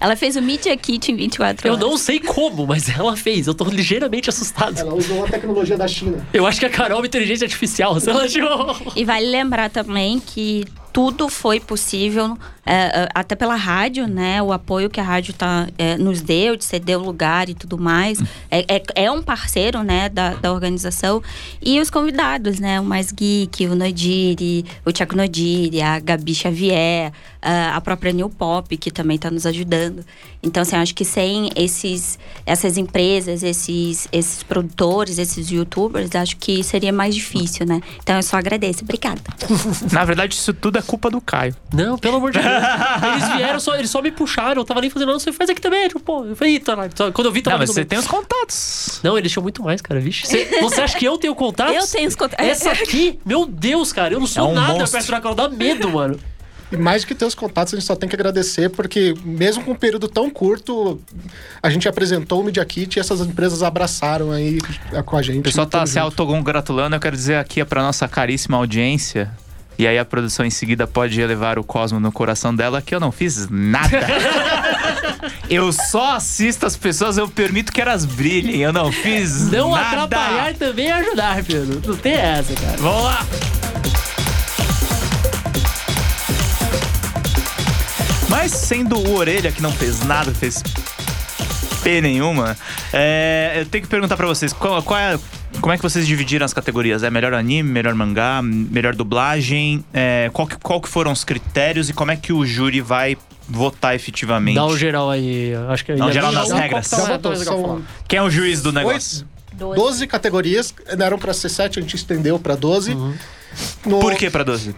Ela 0.00 0.14
fez 0.14 0.36
o 0.36 0.42
Media 0.42 0.76
Kit 0.76 1.10
em 1.10 1.16
24 1.16 1.66
Eu 1.66 1.72
horas. 1.74 1.84
não 1.84 1.96
sei 1.96 2.20
como, 2.20 2.66
mas 2.66 2.88
ela 2.88 3.16
fez. 3.16 3.46
Eu 3.46 3.54
tô 3.54 3.64
ligeiramente 3.64 4.28
assustado. 4.30 4.78
Ela 4.78 4.94
usou 4.94 5.24
a 5.24 5.28
tecnologia 5.28 5.76
da 5.76 5.88
China. 5.88 6.24
Eu 6.32 6.46
acho 6.46 6.60
que 6.60 6.66
a 6.66 6.70
Carol 6.70 6.98
é 6.98 7.00
uma 7.00 7.06
inteligência 7.06 7.44
artificial. 7.44 7.98
Se 7.98 8.08
ela 8.08 8.28
tipo... 8.28 8.46
E 8.94 9.04
vale 9.04 9.26
lembrar 9.26 9.70
também 9.70 10.20
que 10.20 10.64
tudo 10.92 11.28
foi 11.28 11.60
possível, 11.60 12.36
é, 12.68 13.02
é, 13.04 13.08
até 13.14 13.34
pela 13.34 13.54
rádio, 13.54 14.06
né? 14.06 14.42
O 14.42 14.52
apoio 14.52 14.90
que 14.90 15.00
a 15.00 15.02
rádio 15.02 15.32
tá, 15.32 15.66
é, 15.78 15.96
nos 15.96 16.20
deu, 16.20 16.56
de 16.56 16.64
ceder 16.64 16.98
o 16.98 17.02
lugar 17.02 17.48
e 17.48 17.54
tudo 17.54 17.78
mais. 17.78 18.20
É, 18.50 18.76
é, 18.76 18.82
é 18.94 19.10
um 19.10 19.22
parceiro, 19.22 19.82
né, 19.82 20.08
da, 20.08 20.34
da 20.34 20.52
organização. 20.52 21.22
E 21.62 21.80
os 21.80 21.88
convidados, 21.88 22.60
né? 22.60 22.80
O 22.80 22.84
Mais 22.84 23.10
Geek, 23.10 23.66
o 23.66 23.74
Nodiri, 23.74 24.66
o 24.84 24.92
Tiago 24.92 25.16
Nodiri, 25.16 25.80
a 25.80 25.98
Gabi 25.98 26.34
Xavier, 26.34 27.12
a 27.40 27.78
a 27.78 27.80
própria 27.80 28.12
New 28.12 28.28
Pop, 28.28 28.76
que 28.76 28.90
também 28.90 29.14
está 29.14 29.30
nos 29.30 29.46
ajudando. 29.46 30.04
Então, 30.42 30.62
assim, 30.62 30.76
eu 30.76 30.82
acho 30.82 30.94
que 30.94 31.04
sem 31.04 31.50
esses, 31.56 32.18
essas 32.44 32.76
empresas, 32.76 33.42
esses, 33.42 34.08
esses 34.12 34.42
produtores, 34.42 35.18
esses 35.18 35.48
youtubers, 35.50 36.14
acho 36.14 36.36
que 36.36 36.62
seria 36.62 36.92
mais 36.92 37.14
difícil, 37.14 37.64
né? 37.64 37.80
Então, 38.02 38.16
eu 38.16 38.22
só 38.22 38.36
agradeço. 38.36 38.84
Obrigada. 38.84 39.20
Na 39.92 40.04
verdade, 40.04 40.34
isso 40.34 40.52
tudo 40.52 40.78
é 40.78 40.82
culpa 40.82 41.08
do 41.10 41.20
Caio. 41.20 41.54
Não, 41.72 41.96
pelo 41.96 42.16
amor 42.16 42.32
de 42.32 42.38
Deus. 42.38 42.57
eles 43.14 43.36
vieram, 43.36 43.60
só, 43.60 43.74
eles 43.76 43.90
só 43.90 44.02
me 44.02 44.10
puxaram. 44.10 44.60
Eu 44.60 44.64
tava 44.64 44.80
nem 44.80 44.90
fazendo 44.90 45.08
nada. 45.08 45.18
Você 45.20 45.32
faz 45.32 45.48
aqui 45.50 45.60
também. 45.60 45.88
Tipo, 45.88 46.00
pô, 46.00 46.24
eu 46.24 46.36
falei, 46.36 46.58
tá 46.60 46.74
lá. 46.74 46.88
Quando 47.12 47.26
eu 47.26 47.32
vi, 47.32 47.42
tava 47.42 47.54
Não, 47.56 47.60
mas 47.60 47.70
você 47.70 47.84
tem 47.84 47.98
os 47.98 48.06
contatos. 48.06 49.00
Não, 49.02 49.16
eles 49.16 49.30
tinham 49.32 49.42
muito 49.42 49.62
mais, 49.62 49.80
cara. 49.80 50.00
Vixe. 50.00 50.26
Você, 50.26 50.44
você 50.60 50.80
acha 50.80 50.98
que 50.98 51.04
eu 51.04 51.18
tenho 51.18 51.34
contatos? 51.34 51.74
Eu 51.74 51.86
tenho 51.86 52.08
os 52.08 52.14
contatos. 52.16 52.44
Essa 52.46 52.70
aqui, 52.72 53.18
meu 53.24 53.46
Deus, 53.46 53.92
cara, 53.92 54.14
eu 54.14 54.20
não 54.20 54.26
sou 54.26 54.44
É 54.46 54.48
um 54.48 54.54
nada 54.54 54.74
monstro. 54.74 54.98
perto 54.98 55.10
da 55.10 55.20
Carol. 55.20 55.34
Dá 55.34 55.48
medo, 55.48 55.88
mano. 55.90 56.18
E 56.70 56.76
mais 56.76 57.02
do 57.02 57.08
que 57.08 57.14
ter 57.14 57.24
os 57.24 57.34
contatos, 57.34 57.72
a 57.72 57.78
gente 57.78 57.86
só 57.86 57.96
tem 57.96 58.06
que 58.06 58.14
agradecer, 58.14 58.68
porque 58.68 59.14
mesmo 59.24 59.64
com 59.64 59.70
um 59.70 59.74
período 59.74 60.06
tão 60.06 60.28
curto, 60.28 61.00
a 61.62 61.70
gente 61.70 61.88
apresentou 61.88 62.42
o 62.42 62.44
Media 62.44 62.62
Kit 62.62 62.94
e 62.96 63.00
essas 63.00 63.20
empresas 63.22 63.62
abraçaram 63.62 64.30
aí 64.32 64.58
com 65.06 65.16
a 65.16 65.22
gente. 65.22 65.38
O 65.38 65.42
pessoal 65.44 65.66
tá 65.66 65.78
Tamo 65.78 65.86
se 65.86 65.94
junto. 65.94 66.04
autocongratulando. 66.04 66.94
Eu 66.94 67.00
quero 67.00 67.16
dizer 67.16 67.36
aqui 67.36 67.64
pra 67.64 67.82
nossa 67.82 68.06
caríssima 68.06 68.58
audiência. 68.58 69.30
E 69.78 69.86
aí 69.86 69.96
a 69.96 70.04
produção 70.04 70.44
em 70.44 70.50
seguida 70.50 70.88
pode 70.88 71.20
elevar 71.20 71.56
o 71.56 71.62
Cosmo 71.62 72.00
no 72.00 72.10
coração 72.10 72.52
dela, 72.52 72.82
que 72.82 72.92
eu 72.92 72.98
não 72.98 73.12
fiz 73.12 73.48
nada. 73.48 74.00
eu 75.48 75.70
só 75.72 76.16
assisto 76.16 76.66
as 76.66 76.76
pessoas, 76.76 77.16
eu 77.16 77.28
permito 77.28 77.70
que 77.72 77.80
elas 77.80 78.04
brilhem. 78.04 78.56
Eu 78.60 78.72
não 78.72 78.90
fiz 78.90 79.52
Não 79.52 79.70
nada. 79.70 80.02
atrapalhar 80.02 80.54
também 80.54 80.88
é 80.88 80.92
ajudar, 80.94 81.44
Pedro. 81.44 81.80
Não 81.86 81.96
tem 81.96 82.14
essa, 82.14 82.52
cara. 82.54 82.76
Vamos 82.78 83.04
lá! 83.04 83.24
Mas 88.28 88.50
sendo 88.50 88.98
o 88.98 89.14
Orelha 89.14 89.52
que 89.52 89.62
não 89.62 89.72
fez 89.72 90.00
nada, 90.04 90.32
fez 90.34 90.60
P 91.84 92.00
nenhuma, 92.00 92.56
é, 92.92 93.58
eu 93.60 93.66
tenho 93.66 93.84
que 93.84 93.88
perguntar 93.88 94.16
pra 94.16 94.26
vocês, 94.26 94.52
qual, 94.52 94.82
qual 94.82 94.98
é, 94.98 95.18
como 95.60 95.72
é 95.72 95.76
que 95.76 95.82
vocês 95.82 96.06
dividiram 96.06 96.44
as 96.44 96.52
categorias? 96.52 97.02
É 97.02 97.10
melhor 97.10 97.34
anime, 97.34 97.68
melhor 97.70 97.94
mangá, 97.94 98.40
melhor 98.42 98.94
dublagem? 98.94 99.84
É, 99.92 100.30
qual, 100.32 100.46
que, 100.46 100.56
qual 100.58 100.80
que 100.80 100.88
foram 100.88 101.12
os 101.12 101.24
critérios 101.24 101.88
e 101.88 101.92
como 101.92 102.10
é 102.10 102.16
que 102.16 102.32
o 102.32 102.44
júri 102.46 102.80
vai 102.80 103.16
votar 103.48 103.94
efetivamente? 103.94 104.54
Dá 104.56 104.66
um 104.66 104.76
geral 104.76 105.10
aí. 105.10 105.52
Acho 105.68 105.84
que 105.84 105.94
Dá 105.94 106.06
um 106.06 106.12
geral 106.12 106.32
Não, 106.32 106.40
nas 106.42 106.52
regras. 106.52 106.88
tá 106.90 106.96
votou, 107.04 107.36
são? 107.36 107.82
Quem 108.06 108.18
é 108.18 108.22
o 108.22 108.30
juiz 108.30 108.60
do 108.62 108.72
negócio? 108.72 109.26
oito, 109.60 109.74
12 109.74 110.06
categorias, 110.06 110.72
eram 110.86 111.18
pra 111.18 111.32
ser 111.34 111.48
7, 111.48 111.78
a 111.78 111.82
gente 111.82 111.96
estendeu 111.96 112.38
pra 112.38 112.54
12. 112.54 112.94
No- 112.94 113.98
Por 114.00 114.14
que 114.14 114.30
pra 114.30 114.44
12? 114.44 114.74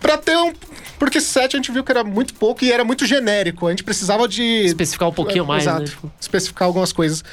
Pra 0.00 0.16
ter 0.16 0.36
um. 0.36 0.52
Porque 0.98 1.20
7 1.20 1.56
a 1.56 1.58
gente 1.58 1.72
viu 1.72 1.82
que 1.82 1.90
era 1.90 2.04
muito 2.04 2.32
pouco 2.34 2.64
e 2.64 2.70
era 2.70 2.84
muito 2.84 3.04
genérico. 3.04 3.66
A 3.66 3.70
gente 3.70 3.82
precisava 3.82 4.28
de. 4.28 4.42
Especificar 4.42 5.08
um 5.08 5.12
pouquinho 5.12 5.44
É, 5.44 5.46
mais, 5.46 5.64
exato, 5.64 5.98
né? 6.02 6.10
Especificar 6.20 6.66
algumas 6.66 6.92
coisas. 6.92 7.24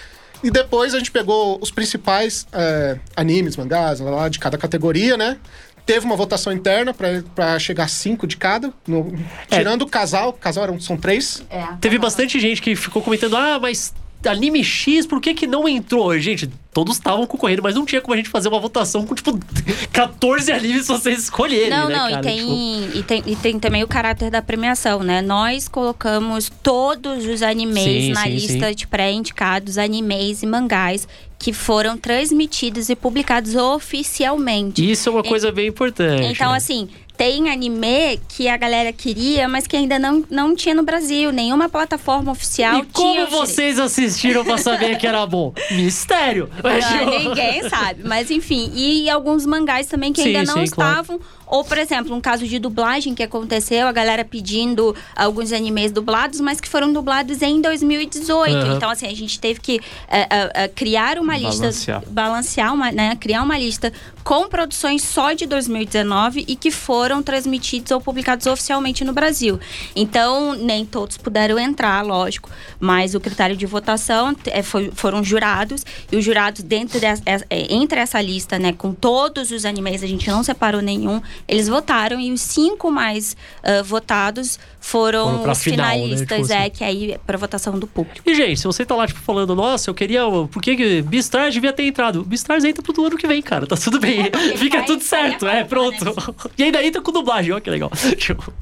E 0.43 0.49
depois 0.51 0.93
a 0.93 0.97
gente 0.97 1.11
pegou 1.11 1.59
os 1.61 1.69
principais 1.71 2.47
é, 2.51 2.97
animes, 3.15 3.55
mangás, 3.57 3.99
lá, 3.99 4.09
lá, 4.11 4.29
de 4.29 4.39
cada 4.39 4.57
categoria, 4.57 5.15
né? 5.17 5.37
Teve 5.85 6.05
uma 6.05 6.15
votação 6.15 6.53
interna 6.53 6.93
pra- 6.93 7.23
pra 7.35 7.57
chegar 7.59 7.85
a 7.85 7.87
cinco 7.87 8.25
de 8.27 8.37
cada. 8.37 8.71
no- 8.87 9.13
É. 9.49 9.57
Tirando 9.57 9.81
o 9.81 9.87
casal, 9.87 10.31
casal 10.33 10.63
eram, 10.65 10.79
são 10.79 10.95
três. 10.95 11.43
É. 11.49 11.63
Teve 11.81 11.97
bastante 11.97 12.39
gente 12.39 12.61
que 12.61 12.75
ficou 12.75 13.01
comentando: 13.01 13.35
ah, 13.35 13.59
mas 13.59 13.93
anime 14.25 14.63
X, 14.63 15.05
por 15.05 15.21
que 15.21 15.33
que 15.33 15.47
não 15.47 15.67
entrou? 15.67 16.17
Gente, 16.19 16.49
todos 16.73 16.95
estavam 16.95 17.25
concorrendo, 17.27 17.61
mas 17.63 17.75
não 17.75 17.85
tinha 17.85 18.01
como 18.01 18.13
a 18.13 18.17
gente 18.17 18.29
fazer 18.29 18.47
uma 18.49 18.59
votação 18.59 19.05
com, 19.05 19.15
tipo, 19.15 19.37
14 19.91 20.51
animes 20.51 20.87
vocês 20.87 21.23
escolherem, 21.23 21.69
Não, 21.69 21.87
né, 21.87 21.95
não, 21.95 22.09
cara? 22.09 22.19
e, 22.19 22.21
tem, 22.21 22.81
Tipo, 22.81 22.97
e, 22.97 23.03
tem, 23.03 23.23
e 23.25 23.35
tem 23.35 23.59
também 23.59 23.83
o 23.83 23.87
caráter 23.87 24.29
da 24.29 24.41
premiação, 24.41 25.03
né? 25.03 25.21
Nós 25.21 25.67
colocamos 25.67 26.51
todos 26.61 27.25
os 27.25 27.41
animes 27.41 27.83
Sim, 27.83 28.11
na 28.13 28.23
sim, 28.23 28.29
lista 28.29 28.69
sim. 28.69 28.75
de 28.75 28.87
pré-indicados, 28.87 29.77
animes 29.77 30.43
e 30.43 30.45
mangás 30.45 31.07
que 31.37 31.51
foram 31.51 31.97
transmitidos 31.97 32.89
e 32.89 32.95
publicados 32.95 33.55
oficialmente. 33.55 34.89
Isso 34.89 35.09
é 35.09 35.11
uma 35.11 35.23
coisa 35.23 35.51
bem 35.51 35.67
importante. 35.67 36.23
Então, 36.23 36.51
né? 36.51 36.57
assim, 36.57 36.87
tem 37.21 37.51
anime 37.51 38.19
que 38.27 38.47
a 38.47 38.57
galera 38.57 38.91
queria, 38.91 39.47
mas 39.47 39.67
que 39.67 39.77
ainda 39.77 39.99
não, 39.99 40.25
não 40.27 40.55
tinha 40.55 40.73
no 40.73 40.81
Brasil. 40.81 41.31
Nenhuma 41.31 41.69
plataforma 41.69 42.31
oficial 42.31 42.79
E 42.79 42.85
tinha. 42.87 43.27
como 43.27 43.27
vocês 43.27 43.77
assistiram 43.77 44.43
pra 44.43 44.57
saber 44.57 44.97
que 44.97 45.05
era 45.05 45.23
bom? 45.27 45.53
Mistério! 45.69 46.49
Mas, 46.63 46.83
Não, 46.83 46.97
tipo, 46.97 47.29
ninguém 47.29 47.69
sabe. 47.69 48.01
Mas 48.03 48.31
enfim, 48.31 48.71
e 48.73 49.07
alguns 49.07 49.45
mangás 49.45 49.85
também 49.85 50.11
que 50.11 50.23
Sim, 50.23 50.35
ainda 50.35 50.51
não 50.51 50.65
sim, 50.65 50.71
claro. 50.71 51.01
estavam. 51.01 51.21
Ou, 51.45 51.65
por 51.65 51.77
exemplo, 51.77 52.15
um 52.15 52.21
caso 52.21 52.47
de 52.47 52.57
dublagem 52.57 53.13
que 53.13 53.21
aconteceu, 53.21 53.85
a 53.85 53.91
galera 53.91 54.23
pedindo 54.23 54.95
alguns 55.13 55.51
animes 55.51 55.91
dublados, 55.91 56.39
mas 56.39 56.61
que 56.61 56.67
foram 56.69 56.93
dublados 56.93 57.41
em 57.41 57.59
2018. 57.59 58.55
Aham. 58.55 58.75
Então, 58.77 58.89
assim, 58.89 59.05
a 59.05 59.13
gente 59.13 59.37
teve 59.37 59.59
que 59.59 59.81
é, 60.07 60.63
é, 60.63 60.67
criar 60.69 61.19
uma 61.19 61.37
lista. 61.37 61.63
Balancear. 61.63 62.03
Balancear, 62.07 62.73
uma, 62.73 62.89
né? 62.91 63.17
Criar 63.19 63.43
uma 63.43 63.59
lista 63.59 63.91
com 64.23 64.47
produções 64.47 65.03
só 65.03 65.33
de 65.33 65.45
2019 65.45 66.45
e 66.47 66.55
que 66.55 66.71
foram 66.71 67.21
transmitidos 67.23 67.91
ou 67.91 67.99
publicados 68.01 68.45
oficialmente 68.47 69.03
no 69.03 69.13
Brasil. 69.13 69.59
Então, 69.95 70.53
nem 70.53 70.85
todos 70.85 71.17
puderam 71.17 71.57
entrar, 71.59 72.01
lógico, 72.05 72.49
mas 72.79 73.15
o 73.15 73.19
critério 73.19 73.55
de 73.55 73.65
votação 73.65 74.35
é, 74.47 74.61
foi- 74.63 74.91
foram 74.93 75.23
jurados 75.23 75.83
e 76.11 76.17
os 76.17 76.23
jurados 76.23 76.61
dentro 76.63 76.99
dessa, 76.99 77.21
é, 77.25 77.41
é, 77.49 77.73
entre 77.73 77.99
essa 77.99 78.21
lista, 78.21 78.57
né, 78.59 78.73
com 78.73 78.93
todos 78.93 79.51
os 79.51 79.65
animes, 79.65 80.03
a 80.03 80.07
gente 80.07 80.27
não 80.29 80.43
separou 80.43 80.81
nenhum, 80.81 81.21
eles 81.47 81.67
votaram 81.67 82.19
e 82.19 82.31
os 82.31 82.41
cinco 82.41 82.91
mais 82.91 83.35
ah, 83.63 83.81
votados 83.83 84.59
foram, 84.79 85.39
Foram 85.39 85.51
os 85.51 85.63
final, 85.63 85.85
né, 85.87 85.93
finalistas, 85.93 86.41
tipo 86.47 86.53
é, 86.53 86.57
assim. 86.61 86.69
que 86.71 86.83
aí 86.83 87.11
é 87.13 87.17
para 87.19 87.37
votação 87.37 87.77
do 87.77 87.85
público. 87.87 88.19
E, 88.25 88.33
gente, 88.33 88.59
se 88.59 88.65
você 88.65 88.83
tá 88.85 88.95
lá, 88.95 89.05
tipo, 89.05 89.19
falando, 89.19 89.55
nossa, 89.55 89.89
eu 89.89 89.93
queria. 89.93 90.21
Por 90.51 90.61
que 90.61 91.01
Beastars 91.03 91.53
devia 91.53 91.71
ter 91.71 91.83
entrado? 91.85 92.23
Beastars 92.23 92.63
entra 92.63 92.81
pro 92.81 93.05
ano 93.05 93.15
que 93.17 93.27
vem, 93.27 93.41
cara. 93.41 93.67
Tá 93.67 93.75
tudo 93.77 93.99
bem. 93.99 94.10
Porque 94.31 94.57
Fica 94.57 94.77
vai- 94.77 94.85
tudo 94.85 95.03
certo. 95.03 95.47
É, 95.47 95.63
pronto. 95.63 96.03
né? 96.05 96.11
E 96.57 96.63
ainda 96.63 96.83
entra 96.83 97.01
com 97.01 97.11
dublagem, 97.11 97.51
ó, 97.53 97.59
que 97.59 97.69
legal. 97.69 97.91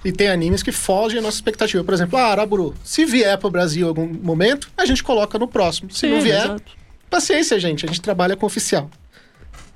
E 0.05 0.11
tem 0.11 0.27
animes 0.29 0.63
que 0.63 0.71
fogem 0.71 1.19
a 1.19 1.21
nossa 1.21 1.37
expectativa. 1.37 1.83
Por 1.83 1.93
exemplo, 1.93 2.17
ah, 2.17 2.27
Araburu, 2.31 2.73
se 2.83 3.05
vier 3.05 3.37
pro 3.37 3.49
Brasil 3.49 3.85
em 3.85 3.89
algum 3.89 4.07
momento, 4.07 4.69
a 4.77 4.85
gente 4.85 5.03
coloca 5.03 5.37
no 5.37 5.47
próximo. 5.47 5.91
Se 5.91 6.01
sim, 6.01 6.09
não 6.09 6.21
vier, 6.21 6.43
exato. 6.45 6.63
paciência, 7.09 7.59
gente. 7.59 7.85
A 7.85 7.87
gente 7.87 8.01
trabalha 8.01 8.35
com 8.35 8.45
oficial. 8.45 8.89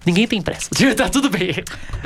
Ninguém 0.06 0.28
tem 0.28 0.42
pressa. 0.42 0.70
tá 0.96 1.08
tudo 1.10 1.30
bem. 1.30 1.56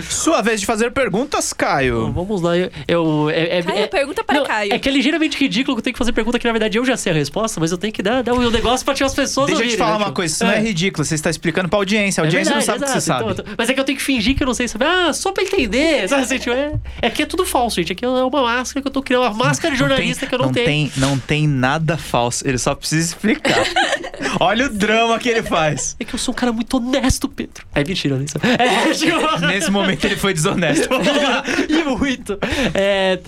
Sua 0.10 0.42
vez 0.42 0.60
de 0.60 0.66
fazer 0.66 0.92
perguntas, 0.92 1.52
Então, 1.54 1.68
Caio. 1.68 2.12
vamos 2.12 2.42
lá. 2.42 2.56
Eu. 2.58 2.70
eu- 2.88 3.30
é, 3.30 3.58
é- 3.60 3.64
Caio, 3.64 3.80
é- 3.80 3.88
pergunta 3.88 4.24
para 4.24 4.40
Não, 4.40 4.46
Caio. 4.46 4.74
É 4.74 4.80
que 4.80 4.88
é 4.88 4.92
ligeiramente 4.92 5.38
ridículo 5.38 5.76
que 5.76 5.80
eu 5.80 5.84
tenho 5.84 5.94
que 5.94 5.98
fazer 5.98 6.12
pergunta 6.12 6.38
que, 6.38 6.46
na 6.46 6.52
verdade, 6.54 6.78
eu 6.78 6.86
já 6.86 6.96
sei 6.96 7.12
a 7.12 7.16
resposta, 7.16 7.60
mas 7.60 7.72
eu 7.72 7.78
tenho 7.78 7.92
que 7.94 8.04
dar, 8.04 8.22
dar 8.24 8.34
um 8.34 8.50
negócio 8.52 8.86
pra 8.86 8.94
tirar 8.94 9.08
as 9.08 9.14
pessoas 9.16 9.48
Deixa 9.48 9.62
eu 9.62 9.68
te 9.68 9.72
ouvirem, 9.72 9.78
falar 9.78 9.92
né, 9.94 9.98
uma 9.98 10.06
tipo? 10.06 10.16
coisa, 10.16 10.34
isso 10.34 10.44
não 10.44 10.52
é 10.52 10.60
ridículo, 10.60 11.04
você 11.06 11.16
está 11.16 11.30
explicando 11.30 11.70
pra 11.70 11.80
audiência. 11.80 12.22
A 12.22 12.26
É 12.26 12.28
audiência 12.28 12.54
não 12.54 12.62
sabe 12.62 12.80
o 12.80 12.86
que 12.86 12.92
você 12.92 13.02
sabe. 13.02 13.32
Então, 13.32 13.46
mas 13.58 13.70
é 13.70 13.74
que 13.74 13.80
eu 13.80 13.84
tenho 13.84 13.98
que 13.98 14.04
fingir 14.04 14.36
que 14.36 14.44
eu 14.44 14.48
não 14.48 14.54
sei 14.54 14.68
saber. 14.68 14.86
Ah, 14.86 15.12
só 15.14 15.32
pra 15.32 15.44
entender. 15.44 16.08
Sabe, 16.08 16.22
assim, 16.24 16.38
tipo, 16.38 16.52
é, 16.52 16.74
é 17.02 17.10
que 17.10 17.22
é 17.24 17.26
tudo 17.26 17.46
falso, 17.46 17.76
gente. 17.78 17.92
Aqui 17.92 18.06
é 18.06 18.08
uma 18.08 18.30
máscara 18.44 18.82
que 18.82 18.88
eu 18.88 18.92
tô 18.92 19.02
criando, 19.02 19.24
uma 19.24 19.34
máscara 19.34 19.74
de 19.74 19.80
jornalista 19.80 20.26
que 20.26 20.34
eu 20.36 20.40
não, 20.40 20.52
tenho. 20.52 20.66
Tem, 20.66 20.92
não 20.98 21.18
tem 21.18 21.48
nada 21.48 21.98
falso, 21.98 22.48
ele 22.48 22.58
só 22.58 22.74
precisa 22.76 23.06
explicar. 23.08 23.58
Olha 24.40 24.66
o 24.68 24.70
drama 24.70 25.18
que 25.20 25.30
ele 25.30 25.44
faz. 25.44 25.96
É 26.00 26.06
que 26.06 26.14
eu 26.14 26.20
sou 26.20 26.34
um 26.34 26.36
cara 26.36 26.52
muito 26.52 26.78
honesto, 26.78 27.28
Pedro. 27.28 27.66
É 27.74 27.84
mentira, 27.88 28.18
né? 28.18 28.26
Isso- 28.26 28.38
É, 28.44 28.94
tipo... 28.94 29.46
Nesse 29.48 29.72
momento 29.72 30.06
ele 30.06 30.16
foi 30.16 30.34
desonesto. 30.34 30.88
e 31.70 31.84
muito. 31.98 32.38
É, 32.74 33.20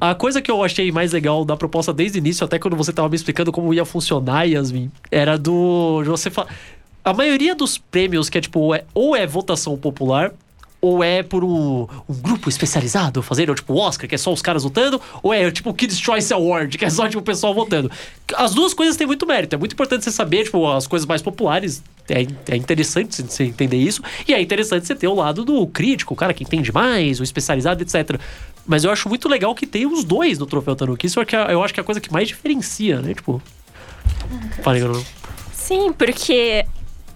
a 0.00 0.14
coisa 0.14 0.42
que 0.42 0.50
eu 0.50 0.62
achei 0.62 0.90
mais 0.92 1.12
legal 1.12 1.44
da 1.44 1.56
proposta 1.56 1.92
desde 1.92 2.18
o 2.18 2.20
início, 2.20 2.44
até 2.44 2.58
quando 2.58 2.76
você 2.76 2.92
tava 2.92 3.08
me 3.08 3.16
explicando 3.16 3.52
como 3.52 3.72
ia 3.72 3.84
funcionar, 3.84 4.44
Yasmin, 4.44 4.90
era 5.10 5.38
do. 5.38 6.02
Você 6.06 6.30
fa... 6.30 6.46
A 7.04 7.12
maioria 7.14 7.54
dos 7.54 7.78
prêmios 7.78 8.28
que 8.28 8.38
é 8.38 8.40
tipo, 8.40 8.74
é- 8.74 8.84
ou 8.94 9.14
é 9.16 9.26
votação 9.26 9.76
popular. 9.76 10.32
Ou 10.84 11.04
é 11.04 11.22
por 11.22 11.44
um, 11.44 11.86
um 12.08 12.12
grupo 12.12 12.48
especializado 12.48 13.22
fazendo, 13.22 13.54
tipo, 13.54 13.72
o 13.72 13.78
Oscar, 13.78 14.08
que 14.08 14.16
é 14.16 14.18
só 14.18 14.32
os 14.32 14.42
caras 14.42 14.64
votando, 14.64 15.00
ou 15.22 15.32
é 15.32 15.48
tipo 15.48 15.70
o 15.70 15.74
Kids 15.74 15.96
Choice 15.96 16.34
Award, 16.34 16.76
que 16.76 16.84
é 16.84 16.90
só 16.90 17.06
tipo, 17.06 17.20
o 17.20 17.22
pessoal 17.22 17.54
votando. 17.54 17.88
As 18.34 18.52
duas 18.52 18.74
coisas 18.74 18.96
têm 18.96 19.06
muito 19.06 19.24
mérito. 19.24 19.54
É 19.54 19.58
muito 19.58 19.74
importante 19.74 20.02
você 20.02 20.10
saber, 20.10 20.42
tipo, 20.42 20.68
as 20.68 20.88
coisas 20.88 21.06
mais 21.06 21.22
populares. 21.22 21.84
É, 22.08 22.22
é 22.52 22.56
interessante 22.56 23.22
você- 23.22 23.44
entender 23.44 23.76
isso. 23.76 24.02
E 24.26 24.34
é 24.34 24.40
interessante 24.40 24.86
você 24.86 24.94
ter 24.94 25.06
o 25.08 25.14
lado 25.14 25.44
do 25.44 25.66
crítico, 25.66 26.14
o 26.14 26.16
cara 26.16 26.34
que 26.34 26.42
entende 26.44 26.72
mais, 26.72 27.20
o 27.20 27.22
especializado, 27.22 27.82
etc. 27.82 28.18
Mas 28.66 28.84
eu 28.84 28.90
acho 28.90 29.08
muito 29.08 29.28
legal 29.28 29.54
que 29.54 29.66
tem 29.66 29.86
os 29.86 30.04
dois 30.04 30.38
no 30.38 30.46
Troféu 30.46 30.74
Tanuki. 30.76 31.06
Isso 31.06 31.20
é 31.20 31.24
que 31.24 31.34
é- 31.36 31.52
eu 31.52 31.62
acho 31.62 31.72
que 31.72 31.80
é 31.80 31.82
a 31.82 31.84
coisa 31.84 32.00
que 32.00 32.12
mais 32.12 32.28
diferencia, 32.28 33.00
né? 33.00 33.14
Tipo. 33.14 33.40
Falei, 34.62 34.82
não. 34.82 35.04
Sim, 35.52 35.92
porque 35.92 36.64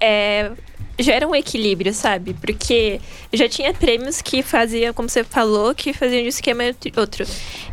é, 0.01 0.51
gera 0.99 1.27
um 1.27 1.35
equilíbrio, 1.35 1.92
sabe? 1.92 2.35
Porque 2.35 3.01
já 3.33 3.49
tinha 3.49 3.72
prêmios 3.75 4.22
que 4.22 4.42
faziam, 4.42 4.94
como 4.94 5.09
você 5.09 5.25
falou, 5.25 5.75
que 5.75 5.92
faziam 5.92 6.20
de 6.20 6.27
um 6.27 6.29
esquema 6.29 6.62
outro. 6.96 7.25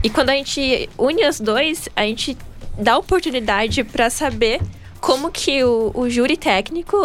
E 0.03 0.09
quando 0.09 0.29
a 0.29 0.33
gente 0.33 0.89
une 0.97 1.25
os 1.27 1.39
dois, 1.39 1.87
a 1.95 2.03
gente 2.03 2.37
dá 2.77 2.97
oportunidade 2.97 3.83
para 3.83 4.09
saber 4.09 4.59
como 5.03 5.29
que 5.29 5.61
o, 5.65 5.91
o 5.93 6.09
júri 6.09 6.37
técnico 6.37 6.95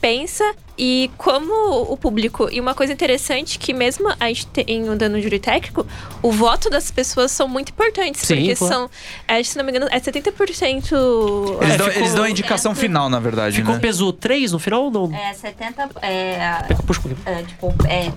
pensa 0.00 0.42
e 0.76 1.08
como 1.16 1.80
o 1.92 1.96
público. 1.96 2.48
E 2.50 2.60
uma 2.60 2.74
coisa 2.74 2.92
interessante 2.92 3.56
que 3.56 3.72
mesmo 3.72 4.08
a 4.18 4.26
gente 4.26 4.48
tem 4.48 4.90
um 4.90 4.96
dano 4.96 5.20
júri 5.22 5.38
técnico, 5.38 5.86
o 6.20 6.32
voto 6.32 6.68
das 6.68 6.90
pessoas 6.90 7.30
são 7.30 7.46
muito 7.46 7.68
importantes. 7.70 8.22
Sim, 8.22 8.34
porque 8.34 8.56
claro. 8.56 8.74
são, 8.74 8.90
é, 9.28 9.40
se 9.44 9.56
não 9.56 9.64
me 9.64 9.70
engano, 9.70 9.86
é 9.92 10.00
70%. 10.00 11.60
Eles, 11.62 11.74
É, 11.74 11.76
dão, 11.78 11.86
ficou- 11.86 12.02
eles 12.02 12.14
dão 12.14 12.24
a 12.24 12.30
indicação 12.30 12.74
final, 12.74 13.08
na 13.08 13.20
verdade, 13.20 13.54
Ficou 13.54 13.74
né? 13.74 13.80
peso 13.80 14.12
3 14.12 14.50
no 14.50 14.58
final 14.58 14.82
ou 14.86 14.90
não? 14.90 15.14
É, 15.16 15.32
70. 15.32 15.88
É, 16.02 16.64
Puxa 16.84 17.00
é, 17.24 17.42
tipo, 17.44 17.72
é, 17.88 18.12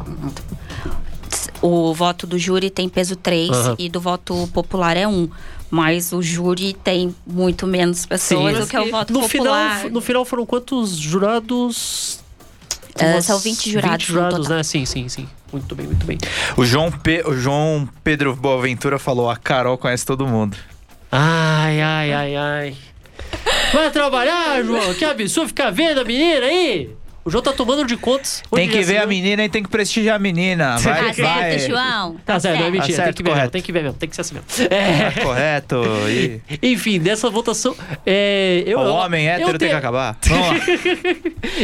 o 1.62 1.94
voto 1.94 2.26
do 2.26 2.40
júri 2.40 2.72
tem 2.72 2.90
peso 2.90 3.16
3 3.16 3.52
Aham. 3.52 3.76
e 3.78 3.90
do 3.90 4.02
voto 4.02 4.50
popular 4.52 4.98
é 4.98 5.08
1. 5.08 5.30
Mas 5.72 6.12
o 6.12 6.22
júri 6.22 6.74
tem 6.74 7.16
muito 7.28 7.68
menos 7.68 8.06
pessoas 8.06 8.56
Sim. 8.56 8.62
do 8.62 8.68
que 8.68 8.78
o 8.78 8.90
voto 8.92 9.14
No 9.14 9.20
popular. 9.22 9.76
final, 9.78 9.90
no 9.92 10.02
final 10.02 10.26
foram 10.26 10.46
quantos 10.46 10.98
jurados? 10.98 12.20
Umas 13.00 13.26
são 13.26 13.40
20 13.40 13.70
jurados 13.72 14.06
20 14.06 14.10
no 14.10 14.14
jurados, 14.16 14.38
total. 14.40 14.58
né? 14.58 14.64
Sim, 14.64 14.86
sim, 14.86 15.08
sim. 15.08 15.30
Muito 15.54 15.74
bem, 15.76 15.86
muito 15.88 16.06
bem. 16.06 16.18
O 16.58 16.66
João, 16.66 16.92
Pe- 16.92 17.24
o 17.26 17.34
João 17.34 17.88
Pedro 18.04 18.36
Boaventura 18.36 19.00
falou: 19.00 19.30
a 19.30 19.38
Carol 19.38 19.78
conhece 19.78 20.06
todo 20.06 20.28
mundo. 20.28 20.58
Ai, 21.12 21.82
ai, 21.82 22.14
ai, 22.14 22.36
ai. 22.36 22.76
Vai 23.74 23.90
trabalhar, 23.92 24.64
João? 24.64 24.94
Que 24.94 25.06
absurdo 25.06 25.48
ficar 25.48 25.70
vendo 25.72 26.02
a 26.02 26.04
menina 26.04 26.46
aí? 26.46 26.90
O 27.30 27.32
João 27.32 27.44
tá 27.44 27.54
tomando 27.54 27.86
de 27.86 27.96
contas. 27.96 28.42
tem 28.52 28.68
que 28.68 28.82
ver 28.82 28.98
a 28.98 29.06
menina 29.06 29.44
e 29.46 29.50
tem 29.50 29.62
que 29.62 29.70
prestigiar 29.70 30.16
a 30.16 30.20
menina. 30.20 30.78
Vai, 30.82 31.14
Tá 31.14 31.22
vai. 31.22 31.52
certo, 31.60 31.68
João? 31.70 32.16
Tá 32.26 32.40
certo, 32.40 32.60
não 32.60 32.66
é 32.66 32.72
mentira. 32.72 32.82
Tá 32.82 32.88
tem 32.88 32.96
certo, 32.96 33.18
que 33.18 33.24
ver 33.24 33.36
mesmo, 33.36 33.50
tem 33.52 33.62
que 33.62 33.72
ver 33.72 33.84
mesmo, 33.84 33.98
tem 34.00 34.10
que 34.10 34.16
ser 34.16 34.22
assim 34.22 34.34
mesmo. 34.34 34.48
É, 34.74 35.12
Tá 35.12 35.22
correto. 35.22 35.76
E... 36.10 36.42
enfim, 36.74 37.00
dessa 37.00 37.30
votação. 37.30 37.76
É, 38.04 38.64
eu, 38.66 38.80
o 38.80 38.94
homem 38.96 39.26
eu 39.28 39.32
hétero 39.34 39.50
tem 39.52 39.60
tenho- 39.60 39.72
que 39.72 39.78
acabar. 39.78 40.18
Vamos 40.26 40.48
lá. 40.48 40.56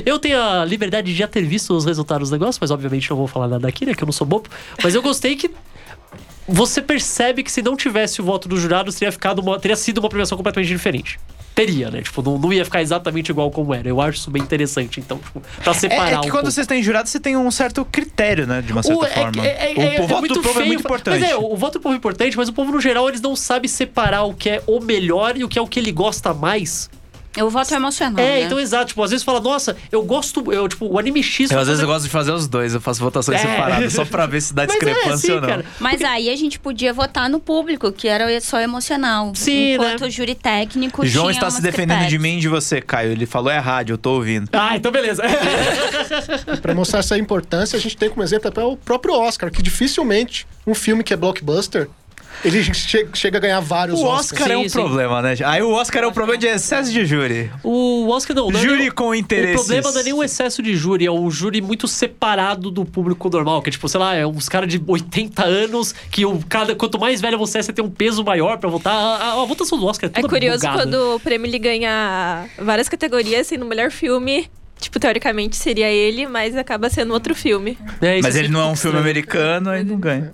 Eu 0.06 0.19
tenho 0.19 0.39
a 0.39 0.63
liberdade 0.63 1.12
de 1.12 1.17
já 1.17 1.28
ter 1.28 1.41
visto 1.43 1.73
os 1.73 1.84
resultados 1.84 2.30
do 2.30 2.34
negócio, 2.34 2.60
mas 2.62 2.69
obviamente 2.69 3.10
não 3.10 3.17
vou 3.17 3.25
falar 3.28 3.47
nada 3.47 3.67
aqui, 3.67 3.88
né? 3.88 3.95
Que 3.95 4.04
eu 4.04 4.06
não 4.06 4.13
sou 4.13 4.28
bobo. 4.28 4.47
Mas 4.84 4.93
eu 4.93 5.01
gostei 5.01 5.36
que. 5.36 5.49
Você 6.47 6.80
percebe 6.80 7.41
que 7.41 7.51
se 7.51 7.63
não 7.63 7.75
tivesse 7.75 8.21
o 8.21 8.23
voto 8.23 8.47
dos 8.47 8.62
jurados, 8.62 8.93
teria, 8.93 9.12
ficado 9.12 9.39
uma- 9.39 9.58
teria 9.60 9.75
sido 9.75 9.97
uma 9.97 10.10
premiação 10.10 10.38
completamente 10.38 10.67
diferente. 10.69 11.19
Teria, 11.56 11.89
né? 11.89 12.02
Tipo, 12.02 12.22
não, 12.22 12.38
não 12.38 12.52
ia 12.52 12.65
ficar 12.65 12.82
exatamente 12.82 13.30
igual 13.30 13.50
como 13.50 13.74
era. 13.74 13.88
Eu 13.88 14.02
acho 14.02 14.18
isso 14.20 14.30
bem 14.30 14.44
interessante. 14.44 15.00
Então, 15.00 15.18
tipo, 15.20 15.41
pra 15.63 15.74
separar 15.74 16.10
É, 16.10 16.13
é 16.13 16.18
um 16.18 16.22
que 16.22 16.28
pouco. 16.28 16.38
quando 16.44 16.52
vocês 16.52 16.68
têm 16.68 16.84
jurado, 16.84 17.08
você 17.08 17.18
tem 17.18 17.38
um 17.38 17.50
certo 17.50 17.86
critério, 17.86 18.46
né? 18.46 18.62
De 18.62 18.74
uma 18.74 18.84
certa 18.84 19.00
O- 19.00 19.06
é- 19.06 19.10
forma. 19.10 19.46
é- 19.48 19.72
é- 19.72 19.74
o, 19.74 19.82
é- 19.82 19.86
o 20.02 20.04
é 20.04 20.08
voto 20.08 20.20
muito 20.20 20.34
do 20.34 20.41
povo 20.41 20.50
é 20.50 20.54
feio 20.56 20.68
muito 20.68 20.82
fa- 20.84 20.89
importante. 20.89 21.20
Mas 21.22 21.32
é, 21.32 21.36
o, 21.38 21.54
o 21.54 21.56
voto 21.56 21.80
do 21.80 21.82
povo 21.82 21.96
é 21.96 21.98
importante, 21.98 22.36
mas 22.36 22.50
o 22.50 22.54
povo, 22.54 22.74
no 22.74 22.82
geral, 22.82 23.08
eles 23.08 23.22
não 23.22 23.38
sabem 23.38 23.70
separar 23.70 24.24
o 24.24 24.34
que 24.34 24.50
é 24.50 24.62
o 24.68 24.82
melhor 24.82 25.38
e 25.38 25.46
o 25.46 25.48
que 25.48 25.58
é 25.58 25.62
o 25.62 25.68
que 25.68 25.80
ele 25.80 25.94
gosta 25.94 26.34
mais. 26.34 26.89
O 27.43 27.50
voto 27.50 27.74
é 27.74 27.78
emocional. 27.78 28.19
é, 28.24 28.39
né? 28.39 28.41
então 28.43 28.60
exato. 28.60 28.86
Tipo, 28.88 29.04
às 29.04 29.12
vezes 29.12 29.24
fala, 29.24 29.39
nossa, 29.39 29.76
eu 29.91 30.02
gosto. 30.04 30.52
Eu, 30.52 30.67
tipo, 30.67 30.86
o 30.86 30.98
anime 31.00 31.21
X. 31.24 31.52
Eu, 31.52 31.60
às 31.60 31.67
vezes 31.67 31.80
fazer- 31.82 31.84
eu 31.84 31.93
gosto 31.93 32.06
de 32.06 32.12
fazer 32.12 32.32
os 32.32 32.48
dois, 32.48 32.74
eu 32.74 32.82
faço 32.82 33.02
votações 33.02 33.39
É. 33.39 33.41
separadas, 33.48 33.93
só 33.93 34.06
pra 34.06 34.26
ver 34.26 34.41
se 34.41 34.54
dá 34.54 34.63
Mas 34.67 34.76
é, 34.76 34.80
discrepância 34.80 35.17
sim, 35.28 35.32
ou 35.34 35.41
não. 35.41 35.48
cara. 35.48 35.65
Mas 35.80 36.02
aí 36.02 36.30
a 36.30 36.36
gente 36.36 36.60
podia 36.60 36.93
votar 36.93 37.30
no 37.30 37.39
público, 37.39 37.91
que 37.91 38.08
era 38.08 38.39
só 38.41 38.60
emocional. 38.60 39.32
Sim, 39.36 39.74
Enquanto 39.74 40.02
né? 40.02 40.08
o 40.08 40.10
júri 40.10 40.36
técnico 40.36 41.06
João 41.06 41.26
tinha 41.28 41.34
está 41.38 41.50
se 41.50 41.62
defendendo 41.62 42.00
de 42.00 42.17
critérios. 42.17 42.21
mim 42.24 42.38
e 42.38 42.39
de 42.41 42.48
você, 42.48 42.82
Caio. 42.82 43.12
Ele 43.12 43.26
falou 43.26 43.52
é 43.52 43.58
rádio, 43.60 43.93
eu 43.93 43.98
tô 43.98 44.12
ouvindo. 44.13 44.50
Ah, 44.54 44.76
então 44.76 44.91
beleza. 44.91 45.24
Pra 46.62 46.74
mostrar 46.74 47.00
essa 47.00 47.17
importância, 47.17 47.78
a 47.78 47.80
gente 47.80 47.98
tem 47.98 48.10
como 48.10 48.24
exemplo 48.24 48.48
até 48.48 48.63
o 48.63 48.76
próprio 48.78 49.13
Oscar, 49.15 49.52
que 49.52 49.62
dificilmente 49.62 50.48
um 50.65 50.74
filme 50.74 51.04
que 51.04 51.13
é 51.13 51.17
blockbuster, 51.17 51.89
ele 52.43 52.63
che- 52.63 53.08
chega 53.13 53.38
a 53.38 53.41
ganhar 53.41 53.60
vários 53.60 54.00
O 54.00 54.04
Oscars. 54.06 54.32
Oscar 54.34 54.52
é 54.52 54.56
Sim, 54.56 54.65
um 54.65 54.69
sim. 54.69 54.80
problema, 54.80 55.21
né? 55.21 55.36
Aí 55.45 55.62
o 55.62 55.71
Oscar 55.71 56.04
é 56.04 56.08
um 56.08 56.12
problema 56.12 56.38
de 56.38 56.48
excesso 56.48 56.91
de 56.91 57.06
júri. 57.06 57.52
o 57.63 58.08
Oscar 58.10 58.36
não. 58.36 58.50
não 58.50 58.60
é 58.60 58.63
Júri 58.63 58.78
nem- 58.84 58.91
com 58.91 59.10
O 59.10 59.15
interesses. 59.15 59.56
problema 59.56 59.91
não 59.91 60.00
é 60.00 60.04
nem 60.04 60.13
o 60.13 60.24
excesso 60.24 60.62
de 60.62 60.76
júri, 60.76 61.06
é 61.06 61.12
um 61.12 61.30
júri 61.32 61.62
muito 61.62 61.88
separado 61.88 62.69
do 62.69 62.84
público 62.86 63.30
normal. 63.30 63.62
Que 63.62 63.69
é 63.69 63.71
tipo, 63.71 63.88
sei 63.88 64.00
lá, 64.00 64.13
é 64.15 64.26
uns 64.26 64.48
caras 64.50 64.69
de 64.69 64.82
80 64.86 65.43
anos 65.43 65.93
que 66.12 66.26
o, 66.26 66.39
cada, 66.48 66.76
quanto 66.76 67.00
mais 67.00 67.21
velho 67.21 67.38
você 67.38 67.60
é, 67.60 67.62
você 67.62 67.74
tem 67.74 67.84
um 67.84 67.89
peso 67.89 68.24
maior 68.24 68.58
pra 68.58 68.69
votar. 68.69 68.93
A, 68.93 69.15
a- 69.15 69.41
a 69.41 69.45
votação 69.45 69.78
do 69.80 69.86
Oscar 69.86 70.10
é 70.13 70.19
É 70.19 70.21
toda 70.21 70.28
curioso 70.34 70.60
bugada. 70.60 70.78
quando 70.84 71.15
o 71.15 71.19
prêmio 71.19 71.48
ele 71.48 71.60
ganha 71.60 72.45
várias 72.60 72.88
categorias, 72.89 73.41
assim, 73.48 73.58
no 73.58 73.65
melhor 73.65 73.91
filme. 73.91 74.50
Tipo, 74.78 75.00
teoricamente 75.00 75.56
seria 75.56 75.89
ele, 75.89 76.28
mas 76.28 76.56
acaba 76.56 76.89
sendo 76.89 77.13
outro 77.13 77.34
filme. 77.34 77.78
É, 78.02 78.19
Mas 78.21 78.36
é 78.36 78.39
ele 78.39 78.50
não 78.50 78.60
é 78.60 78.63
um 78.65 78.76
filme 78.76 78.98
estranho. 78.98 79.00
americano, 79.00 79.69
aí 79.69 79.84
não 79.86 79.98
ganha. 79.98 80.34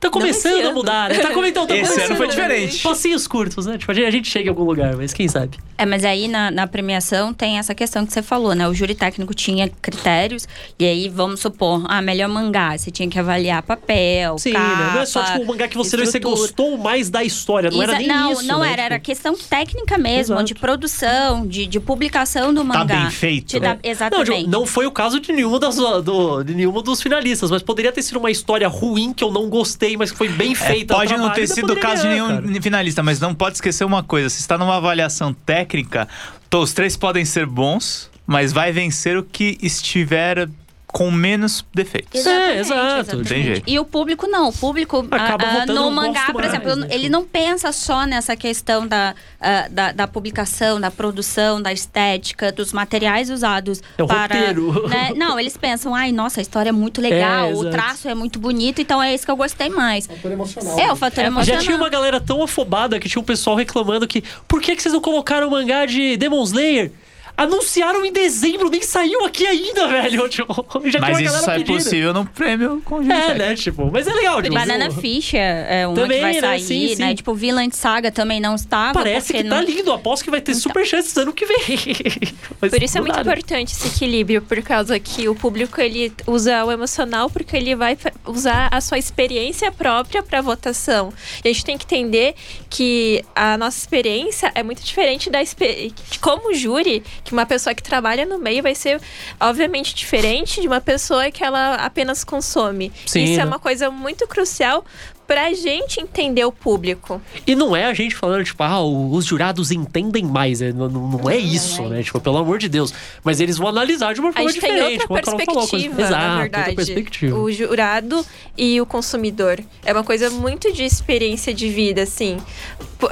Tá 0.00 0.10
começando 0.10 0.66
a 0.66 0.72
mudar, 0.72 1.08
né? 1.10 1.18
Tá 1.18 1.30
comentando, 1.32 1.68
tá 1.68 1.76
Esse 1.76 1.84
começando. 1.90 2.06
ano 2.10 2.16
foi 2.16 2.28
diferente. 2.28 2.82
Passinhos 2.82 3.26
curtos, 3.26 3.66
né? 3.66 3.78
Tipo, 3.78 3.92
a 3.92 3.94
gente, 3.94 4.28
chega 4.28 4.46
em 4.46 4.48
algum 4.50 4.64
lugar, 4.64 4.96
mas 4.96 5.12
quem 5.12 5.26
sabe? 5.28 5.58
É, 5.78 5.84
mas 5.84 6.04
aí 6.04 6.26
na, 6.28 6.50
na 6.50 6.66
premiação 6.66 7.32
tem 7.34 7.58
essa 7.58 7.74
questão 7.74 8.06
que 8.06 8.12
você 8.12 8.22
falou, 8.22 8.54
né? 8.54 8.66
O 8.68 8.74
júri 8.74 8.94
técnico 8.94 9.34
tinha 9.34 9.68
critérios, 9.82 10.48
e 10.78 10.84
aí 10.86 11.08
vamos 11.08 11.40
supor, 11.40 11.84
ah, 11.88 12.00
melhor 12.00 12.28
mangá, 12.28 12.76
você 12.76 12.90
tinha 12.90 13.08
que 13.08 13.18
avaliar 13.18 13.62
papel, 13.62 14.38
Sim, 14.38 14.52
capa, 14.52 14.76
né? 14.84 14.92
Não 14.94 15.00
é 15.02 15.06
só 15.06 15.22
tipo 15.22 15.42
o 15.42 15.46
mangá 15.46 15.68
que 15.68 15.76
você 15.76 15.96
você 15.96 16.18
gostou 16.18 16.76
mais 16.78 17.10
da 17.10 17.22
história, 17.24 17.70
não 17.70 17.82
era 17.82 17.92
Exa- 17.92 17.98
nem 17.98 18.08
não, 18.08 18.32
isso. 18.32 18.46
não 18.46 18.60
né? 18.60 18.72
era, 18.72 18.82
era 18.82 18.94
Tipo, 18.96 19.06
questão 19.06 19.34
técnica 19.36 19.98
mesmo, 19.98 20.34
Exato. 20.34 20.44
de 20.44 20.54
produção, 20.54 21.46
de, 21.46 21.66
de 21.66 21.80
publicação 21.80 22.52
do 22.54 22.64
mangá. 22.64 22.84
bem 22.84 23.10
feito, 23.10 23.58
dá- 23.60 23.74
né? 23.74 23.78
Não, 23.82 23.90
Exatamente. 23.90 24.32
tipo, 24.38 24.50
não 24.50 24.64
foi 24.66 24.86
o 24.86 24.90
caso 24.90 25.20
de 25.20 25.32
nenhuma 25.32 25.58
das, 25.58 25.76
do, 25.76 26.42
de 26.42 26.54
nenhuma 26.54 26.82
dos 26.82 27.02
finalistas, 27.02 27.50
mas 27.50 27.62
poderia 27.62 27.92
ter 27.92 28.02
sido 28.02 28.18
uma 28.18 28.30
história 28.30 28.68
ruim 28.68 29.12
que 29.12 29.22
eu 29.24 29.30
não 29.30 29.48
gostei, 29.48 29.75
mas 29.96 30.10
que 30.10 30.16
foi 30.18 30.28
bem 30.28 30.52
É, 30.52 30.54
feita. 30.54 30.94
pode 30.94 31.12
o 31.14 31.18
não 31.18 31.30
ter 31.30 31.46
sido 31.46 31.72
o 31.72 31.76
caso 31.80 32.02
de 32.02 32.08
nenhum 32.08 32.28
cara. 32.28 32.62
finalista, 32.62 33.02
mas 33.02 33.20
não 33.20 33.34
pode 33.34 33.56
esquecer 33.56 33.84
uma 33.84 34.02
coisa: 34.02 34.28
se 34.28 34.40
está 34.40 34.56
numa 34.58 34.76
avaliação 34.76 35.32
técnica, 35.32 36.08
os 36.54 36.72
três 36.72 36.96
podem 36.96 37.24
ser 37.24 37.46
bons, 37.46 38.10
mas 38.26 38.52
vai 38.52 38.72
vencer 38.72 39.16
o 39.16 39.22
que 39.22 39.58
estiver 39.62 40.48
com 40.88 41.10
menos 41.10 41.64
defeitos. 41.74 42.24
É, 42.26 42.58
exato, 42.58 43.22
tem 43.22 43.42
jeito. 43.42 43.64
E 43.66 43.78
o 43.78 43.84
público 43.84 44.26
não. 44.26 44.48
O 44.48 44.52
público 44.52 45.06
Acaba 45.10 45.44
ah, 45.44 45.50
votando 45.60 45.74
no 45.74 45.90
mangá, 45.90 46.26
por 46.26 46.36
mais, 46.40 46.46
exemplo, 46.46 46.74
né? 46.76 46.86
ele 46.90 47.08
não 47.08 47.24
pensa 47.24 47.70
só 47.72 48.06
nessa 48.06 48.34
questão 48.36 48.86
da, 48.86 49.14
ah, 49.40 49.66
da, 49.70 49.92
da 49.92 50.06
publicação, 50.06 50.80
da 50.80 50.90
produção, 50.90 51.60
da 51.60 51.72
estética, 51.72 52.50
dos 52.50 52.72
materiais 52.72 53.28
usados 53.30 53.82
É 53.98 54.02
o 54.02 54.06
para. 54.06 54.34
roteiro. 54.36 54.88
né? 54.88 55.12
Não, 55.16 55.38
eles 55.38 55.56
pensam, 55.56 55.94
ai, 55.94 56.12
nossa, 56.12 56.40
a 56.40 56.42
história 56.42 56.70
é 56.70 56.72
muito 56.72 57.00
legal, 57.00 57.50
É, 57.50 57.54
o 57.54 57.70
traço 57.70 58.08
é 58.08 58.14
muito 58.14 58.38
bonito, 58.38 58.80
então 58.80 59.02
é 59.02 59.14
isso 59.14 59.24
que 59.24 59.30
eu 59.30 59.36
gostei 59.36 59.68
mais. 59.68 60.06
Fator 60.06 60.32
emocional. 60.32 60.78
É, 60.78 60.92
o 60.92 60.96
fator 60.96 61.22
Já 61.24 61.26
emocional. 61.26 61.62
tinha 61.62 61.76
uma 61.76 61.88
galera 61.90 62.20
tão 62.20 62.42
afobada 62.42 62.98
que 62.98 63.08
tinha 63.08 63.20
um 63.20 63.24
pessoal 63.24 63.56
reclamando 63.56 64.06
que 64.06 64.22
por 64.48 64.62
que, 64.62 64.74
que 64.74 64.82
vocês 64.82 64.94
não 64.94 65.00
colocaram 65.00 65.48
o 65.48 65.50
mangá 65.50 65.84
de 65.84 66.16
Demon 66.16 66.42
Slayer? 66.44 66.90
Anunciaram 67.36 68.04
em 68.04 68.12
dezembro, 68.12 68.70
nem 68.70 68.80
saiu 68.82 69.24
aqui 69.24 69.46
ainda, 69.46 69.86
velho. 69.88 70.28
Tipo, 70.28 70.66
já 70.86 70.98
Mas 71.00 71.20
isso 71.20 71.44
só 71.44 71.52
é 71.52 71.64
possível 71.64 72.14
no 72.14 72.24
prêmio 72.24 72.80
com 72.84 73.02
É, 73.02 73.06
técnico. 73.06 73.38
né? 73.38 73.54
Tipo, 73.54 73.90
mas 73.92 74.06
é 74.06 74.12
legal. 74.14 74.40
Tipo, 74.42 74.54
Banana? 74.54 74.90
Fish 74.90 75.34
é 75.34 75.80
é 75.82 75.86
uma 75.86 75.94
Também, 75.96 76.16
que 76.18 76.22
vai 76.22 76.32
né? 76.34 76.40
sair, 76.40 76.60
Sim, 76.60 76.88
sim. 76.88 76.96
né? 76.96 77.14
Tipo, 77.14 77.34
Villain 77.34 77.70
Saga 77.70 78.10
também 78.10 78.40
não 78.40 78.54
estava. 78.54 78.94
Parece 78.94 79.32
que 79.32 79.44
tá 79.44 79.56
não... 79.56 79.62
lindo. 79.62 79.92
Aposto 79.92 80.24
que 80.24 80.30
vai 80.30 80.40
ter 80.40 80.54
super 80.54 80.86
chances 80.86 81.16
ano 81.16 81.32
que 81.32 81.44
vem. 81.44 81.56
Mas 82.60 82.70
Por 82.70 82.82
isso 82.82 82.96
é 82.96 83.00
muito 83.00 83.16
nada. 83.16 83.30
importante 83.30 83.72
esse 83.74 83.88
equilíbrio, 83.88 84.40
por 84.42 84.62
causa 84.62 84.98
que 84.98 85.28
o 85.28 85.34
público 85.34 85.80
ele 85.80 86.12
usa 86.26 86.64
o 86.64 86.72
emocional 86.72 87.28
porque 87.28 87.56
ele 87.56 87.74
vai 87.76 87.98
usar 88.24 88.68
a 88.72 88.80
sua 88.80 88.98
experiência 88.98 89.70
própria 89.70 90.22
para 90.22 90.40
votação. 90.40 91.12
E 91.44 91.48
a 91.48 91.52
gente 91.52 91.64
tem 91.64 91.76
que 91.78 91.84
entender 91.84 92.34
que 92.70 93.22
a 93.34 93.56
nossa 93.58 93.78
experiência 93.78 94.50
é 94.54 94.62
muito 94.62 94.82
diferente 94.82 95.28
da 95.30 95.42
expe- 95.42 95.92
de 96.10 96.18
como 96.18 96.54
júri, 96.54 97.02
que 97.26 97.32
uma 97.32 97.44
pessoa 97.44 97.74
que 97.74 97.82
trabalha 97.82 98.24
no 98.24 98.38
meio 98.38 98.62
vai 98.62 98.74
ser 98.74 99.00
obviamente 99.38 99.94
diferente 99.94 100.60
de 100.60 100.66
uma 100.66 100.80
pessoa 100.80 101.30
que 101.30 101.42
ela 101.44 101.74
apenas 101.74 102.24
consome. 102.24 102.92
Sim, 103.04 103.24
isso 103.24 103.36
né? 103.36 103.42
é 103.42 103.44
uma 103.44 103.58
coisa 103.58 103.90
muito 103.90 104.26
crucial 104.26 104.84
pra 105.26 105.52
gente 105.52 106.00
entender 106.00 106.44
o 106.44 106.52
público. 106.52 107.20
E 107.44 107.56
não 107.56 107.74
é 107.74 107.86
a 107.86 107.92
gente 107.92 108.14
falando, 108.14 108.44
tipo, 108.44 108.62
ah, 108.62 108.80
os 108.80 109.24
jurados 109.24 109.72
entendem 109.72 110.24
mais. 110.24 110.60
né? 110.60 110.72
Não, 110.72 110.88
não- 110.88 111.08
não 111.08 111.28
é 111.28 111.36
isso, 111.36 111.82
né? 111.88 112.00
Tipo, 112.00 112.20
pelo 112.20 112.36
amor 112.36 112.60
de 112.60 112.68
Deus. 112.68 112.94
Mas 113.24 113.40
eles 113.40 113.58
vão 113.58 113.66
analisar 113.66 114.14
de 114.14 114.20
uma 114.20 114.32
forma 114.32 114.48
gente 114.52 114.60
tem 114.60 114.70
diferente. 114.72 115.00
outra 115.00 115.06
como 115.08 115.18
a 115.18 115.22
Carol 115.22 115.44
falou, 115.46 115.60
perspectiva, 115.68 115.94
coisa- 115.96 116.08
Exato, 116.10 116.36
na 116.36 116.42
outra 116.44 116.74
perspectiva. 116.76 117.36
O 117.40 117.50
jurado 117.50 118.24
e 118.56 118.80
o 118.80 118.86
consumidor. 118.86 119.58
É 119.84 119.92
uma 119.92 120.04
coisa 120.04 120.30
muito 120.30 120.72
de 120.72 120.84
experiência 120.84 121.52
de 121.52 121.68
vida, 121.70 122.02
assim. 122.04 122.36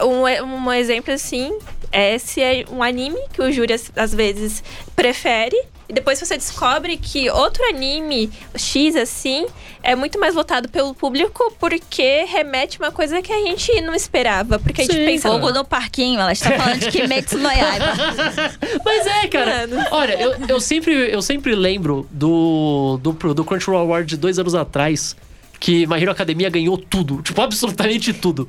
Um, 0.01 0.45
um 0.47 0.73
exemplo, 0.73 1.13
assim, 1.13 1.53
é 1.95 2.19
se 2.19 2.43
é 2.43 2.65
um 2.71 2.83
anime 2.83 3.19
que 3.33 3.41
o 3.41 3.51
júri, 3.53 3.73
às- 3.73 3.93
às 3.95 4.13
vezes, 4.13 4.63
prefere. 4.97 5.57
E 5.87 5.93
depois 5.93 6.19
você 6.19 6.37
descobre 6.37 6.97
que 6.97 7.29
outro 7.29 7.63
anime 7.69 8.31
X, 8.57 8.97
assim, 8.97 9.47
é 9.83 9.95
muito 9.95 10.19
mais 10.19 10.35
votado 10.35 10.67
pelo 10.71 10.95
público 10.95 11.55
porque 11.61 12.25
remete 12.25 12.79
uma 12.79 12.91
coisa 12.91 13.21
que 13.21 13.31
a 13.31 13.37
gente 13.37 13.81
não 13.83 13.95
esperava. 13.95 14.59
Porque 14.59 14.81
a 14.81 14.85
gente 14.85 14.97
Sim, 14.97 15.05
pensa... 15.05 15.29
Fogo 15.29 15.53
no 15.53 15.63
parquinho, 15.63 16.19
ela 16.19 16.33
está 16.33 16.51
falando 16.53 16.79
de 16.81 16.91
Kimetsu 16.91 17.37
no 17.37 17.51
Yaiba. 17.51 17.93
Mas 18.83 19.07
é, 19.07 19.29
cara. 19.29 19.67
Mano. 19.67 19.87
Olha, 19.91 20.15
eu, 20.15 20.35
eu, 20.49 20.59
sempre, 20.61 20.95
eu 21.13 21.21
sempre 21.21 21.55
lembro 21.55 22.09
do, 22.11 22.99
do, 23.03 23.13
do 23.35 23.45
Crunchyroll 23.45 23.81
Award 23.81 24.09
de 24.09 24.17
dois 24.17 24.39
anos 24.39 24.55
atrás 24.55 25.15
que 25.61 25.87
My 25.87 26.01
Hero 26.01 26.11
Academia 26.13 26.49
ganhou 26.49 26.79
tudo. 26.79 27.21
Tipo, 27.21 27.43
absolutamente 27.43 28.13
tudo. 28.15 28.49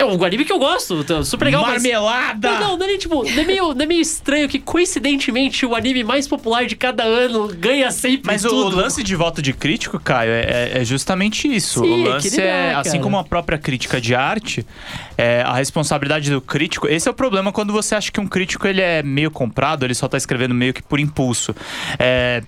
É 0.00 0.04
um 0.04 0.22
anime 0.24 0.44
que 0.44 0.52
eu 0.52 0.60
gosto, 0.60 1.02
tá 1.02 1.24
super 1.24 1.46
legal, 1.46 1.62
mas... 1.62 1.82
Marmelada! 1.82 2.52
Não, 2.52 2.60
não, 2.60 2.76
não 2.76 2.84
é 2.86 2.88
nem, 2.90 2.98
tipo, 2.98 3.24
não 3.28 3.42
é, 3.42 3.44
meio, 3.44 3.74
não 3.74 3.82
é 3.82 3.86
meio 3.86 4.00
estranho 4.00 4.48
que, 4.48 4.60
coincidentemente, 4.60 5.66
o 5.66 5.74
anime 5.74 6.04
mais 6.04 6.28
popular 6.28 6.64
de 6.66 6.76
cada 6.76 7.02
ano 7.02 7.48
ganha 7.48 7.90
sempre 7.90 8.22
Mas 8.30 8.44
o, 8.44 8.48
tudo. 8.48 8.76
o 8.76 8.80
lance 8.80 9.02
de 9.02 9.16
voto 9.16 9.42
de 9.42 9.52
crítico, 9.52 9.98
Caio, 9.98 10.30
é, 10.30 10.40
é- 10.74 10.78
é 10.80 10.84
justamente 10.84 11.48
isso. 11.52 11.80
Sim, 11.80 12.04
o 12.04 12.08
lance 12.10 12.40
é, 12.40 12.72
dá, 12.74 12.78
assim 12.80 13.00
como 13.00 13.18
a 13.18 13.24
própria 13.24 13.58
crítica 13.58 14.00
de 14.00 14.14
arte, 14.14 14.64
é, 15.16 15.42
a 15.44 15.54
responsabilidade 15.54 16.30
do 16.30 16.40
crítico. 16.40 16.86
Esse 16.86 17.08
é 17.08 17.10
o 17.10 17.14
problema 17.14 17.50
quando 17.50 17.72
você 17.72 17.96
acha 17.96 18.12
que 18.12 18.20
um 18.20 18.26
crítico 18.28 18.68
ele 18.68 18.80
é 18.80 19.02
meio 19.02 19.32
comprado, 19.32 19.84
ele 19.84 19.94
só 19.94 20.06
tá 20.06 20.16
escrevendo 20.16 20.54
meio 20.54 20.72
que 20.72 20.82
por 20.82 21.00
impulso. 21.00 21.52
É, 21.98 22.44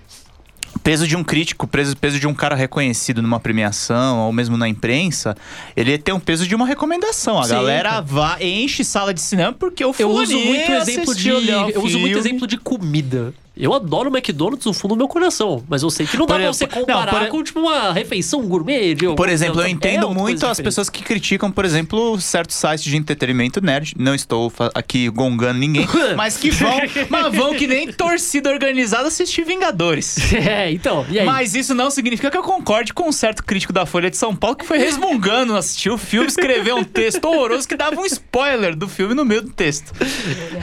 peso 0.83 1.07
de 1.07 1.17
um 1.17 1.25
crítico, 1.25 1.67
peso, 1.67 1.97
peso 1.97 2.19
de 2.19 2.27
um 2.27 2.35
cara 2.35 2.55
reconhecido 2.55 3.23
numa 3.23 3.41
premiação 3.41 4.19
ou 4.21 4.33
mesmo 4.33 4.57
na 4.57 4.69
imprensa, 4.69 5.37
ele 5.77 5.97
tem 5.99 6.15
um 6.15 6.21
peso 6.21 6.47
de 6.47 6.55
uma 6.55 6.67
recomendação. 6.67 7.39
A 7.39 7.45
Sim, 7.45 7.51
galera 7.51 7.91
cara. 7.91 8.01
vai, 8.03 8.43
enche 8.43 8.85
sala 8.85 9.13
de 9.15 9.21
cinema 9.21 9.53
porque 9.53 9.85
o 9.85 9.95
Eu 9.99 10.11
uso 10.11 10.39
muito 10.39 10.73
exemplo 10.73 11.15
de. 11.15 11.29
Eu 11.29 11.83
uso 11.83 11.99
muito 11.99 12.19
exemplo 12.19 12.47
de 12.47 12.57
comida. 12.57 13.33
Eu 13.61 13.75
adoro 13.75 14.09
McDonald's 14.11 14.65
no 14.67 14.73
fundo 14.73 14.95
do 14.95 14.99
meu 14.99 15.09
coração, 15.09 15.63
mas 15.69 15.83
eu 15.83 15.91
sei 15.91 16.07
que 16.07 16.17
não 16.17 16.27
dá 16.27 16.35
Por 16.35 16.41
pra 16.41 16.51
exemplo- 16.51 16.75
você 16.75 16.81
comparar 16.81 17.13
não, 17.13 17.21
por- 17.21 17.29
com 17.29 17.43
tipo 17.45 17.61
uma 17.61 17.93
refeição 17.93 18.43
gourmet. 18.43 18.95
De 18.95 19.15
Por 19.15 19.29
exemplo, 19.29 19.61
eu 19.61 19.65
é 19.67 19.71
entendo 19.71 20.07
outra 20.07 20.21
muito 20.23 20.37
as 20.47 20.53
diferente. 20.53 20.65
pessoas 20.65 20.89
que 20.91 21.03
criticam, 21.03 21.51
por 21.53 21.65
exemplo, 21.65 22.21
certos 22.21 22.57
sites 22.57 22.85
de 22.85 22.97
entretenimento 22.97 23.61
nerd. 23.61 23.95
Não 23.99 24.15
estou 24.15 24.53
aqui 24.75 25.09
gongando 25.11 25.59
ninguém, 25.59 25.87
mas 26.17 26.37
que 26.37 26.51
vão, 26.51 26.79
mas 27.09 27.35
vão 27.35 27.55
que 27.55 27.67
nem 27.67 27.93
torcida 27.93 28.51
organizada 28.51 29.09
assistir 29.09 29.45
Vingadores. 29.45 30.17
É, 30.51 30.71
então, 30.73 31.05
e 31.11 31.19
aí? 31.19 31.27
Mas 31.27 31.55
isso 31.55 31.75
não 31.75 31.91
significa 31.91 32.31
que 32.31 32.37
eu 32.37 32.43
concorde 32.43 32.93
com 32.95 33.09
um 33.09 33.13
certo 33.13 33.45
crítico 33.45 33.73
da 33.73 33.85
Folha 33.87 34.11
de 34.11 34.17
São 34.17 34.35
Paulo 34.35 34.57
que 34.57 34.65
foi 34.67 34.79
resmungando, 34.79 35.57
assistiu 35.57 35.95
o 35.95 35.99
filme, 35.99 36.27
escreveu 36.29 36.77
um 36.77 36.85
texto 36.85 37.25
horroroso 37.27 37.69
que 37.69 37.77
dava 37.77 38.01
um 38.01 38.07
spoiler 38.07 38.75
do 38.75 38.89
filme 38.89 39.15
no 39.15 39.25
meio 39.25 39.43
do 39.43 39.51
texto. 39.51 39.93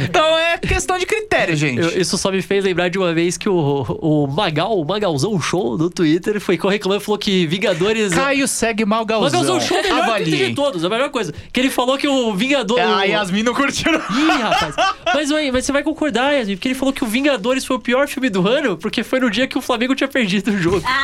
Então 0.02 0.38
é 0.38 0.58
questão 0.58 0.98
de 0.98 1.06
critério, 1.06 1.56
gente. 1.56 1.80
Eu- 1.82 2.02
isso 2.02 2.18
só 2.18 2.32
me 2.32 2.41
fez 2.41 2.64
lembrar 2.64 2.87
de 2.90 2.98
uma 2.98 3.14
vez 3.14 3.38
que 3.38 3.48
o, 3.50 3.84
o 4.02 4.28
Magal, 4.28 4.80
o 4.80 4.86
Magalzão 4.86 5.40
Show 5.40 5.78
no 5.78 5.90
Twitter, 5.90 6.40
foi 6.40 6.56
reclamando 6.56 7.02
e 7.02 7.06
falou 7.06 7.18
que 7.18 7.46
Vingadores. 7.48 8.14
Caio 8.16 8.48
segue 8.48 8.86
mal 8.86 9.06
Galzão. 9.06 9.42
Magalzão 9.42 9.60
Show 9.62 9.78
é 9.78 9.82
o 9.82 9.96
melhor 9.96 10.18
Twitter 10.24 10.50
de 10.50 10.56
todos, 10.56 10.84
a 10.84 10.90
melhor 10.90 11.10
coisa. 11.10 11.34
Que 11.52 11.60
ele 11.60 11.70
falou 11.70 11.98
que 11.98 12.08
o 12.08 12.34
Vingador. 12.34 12.80
Ah, 12.80 13.00
o- 13.00 13.04
Yasmin 13.06 13.44
não 13.44 13.54
curtiu. 13.54 13.94
Ih, 13.94 14.42
rapaz. 14.42 14.76
Mas, 15.14 15.32
ué, 15.32 15.52
mas 15.52 15.66
você 15.66 15.72
vai 15.72 15.84
concordar, 15.84 16.32
Yasmin, 16.34 16.56
porque 16.56 16.68
ele 16.70 16.76
falou 16.76 16.94
que 16.94 17.04
o 17.04 17.08
Vingadores 17.08 17.66
foi 17.66 17.76
o 17.76 17.80
pior 17.80 18.08
filme 18.08 18.30
do 18.30 18.48
ano, 18.48 18.78
porque 18.78 19.04
foi 19.04 19.20
no 19.20 19.30
dia 19.30 19.48
que 19.48 19.58
o 19.58 19.62
Flamengo 19.62 19.96
tinha 19.96 20.08
perdido 20.08 20.52
o 20.52 20.58
jogo. 20.58 20.82
Ah, 20.86 21.04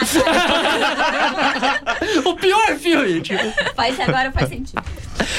o 2.25 2.35
pior 2.35 2.75
filme, 2.77 3.21
tipo. 3.21 3.43
faz, 3.75 3.99
agora 3.99 4.31
faz 4.31 4.49
sentido. 4.49 4.81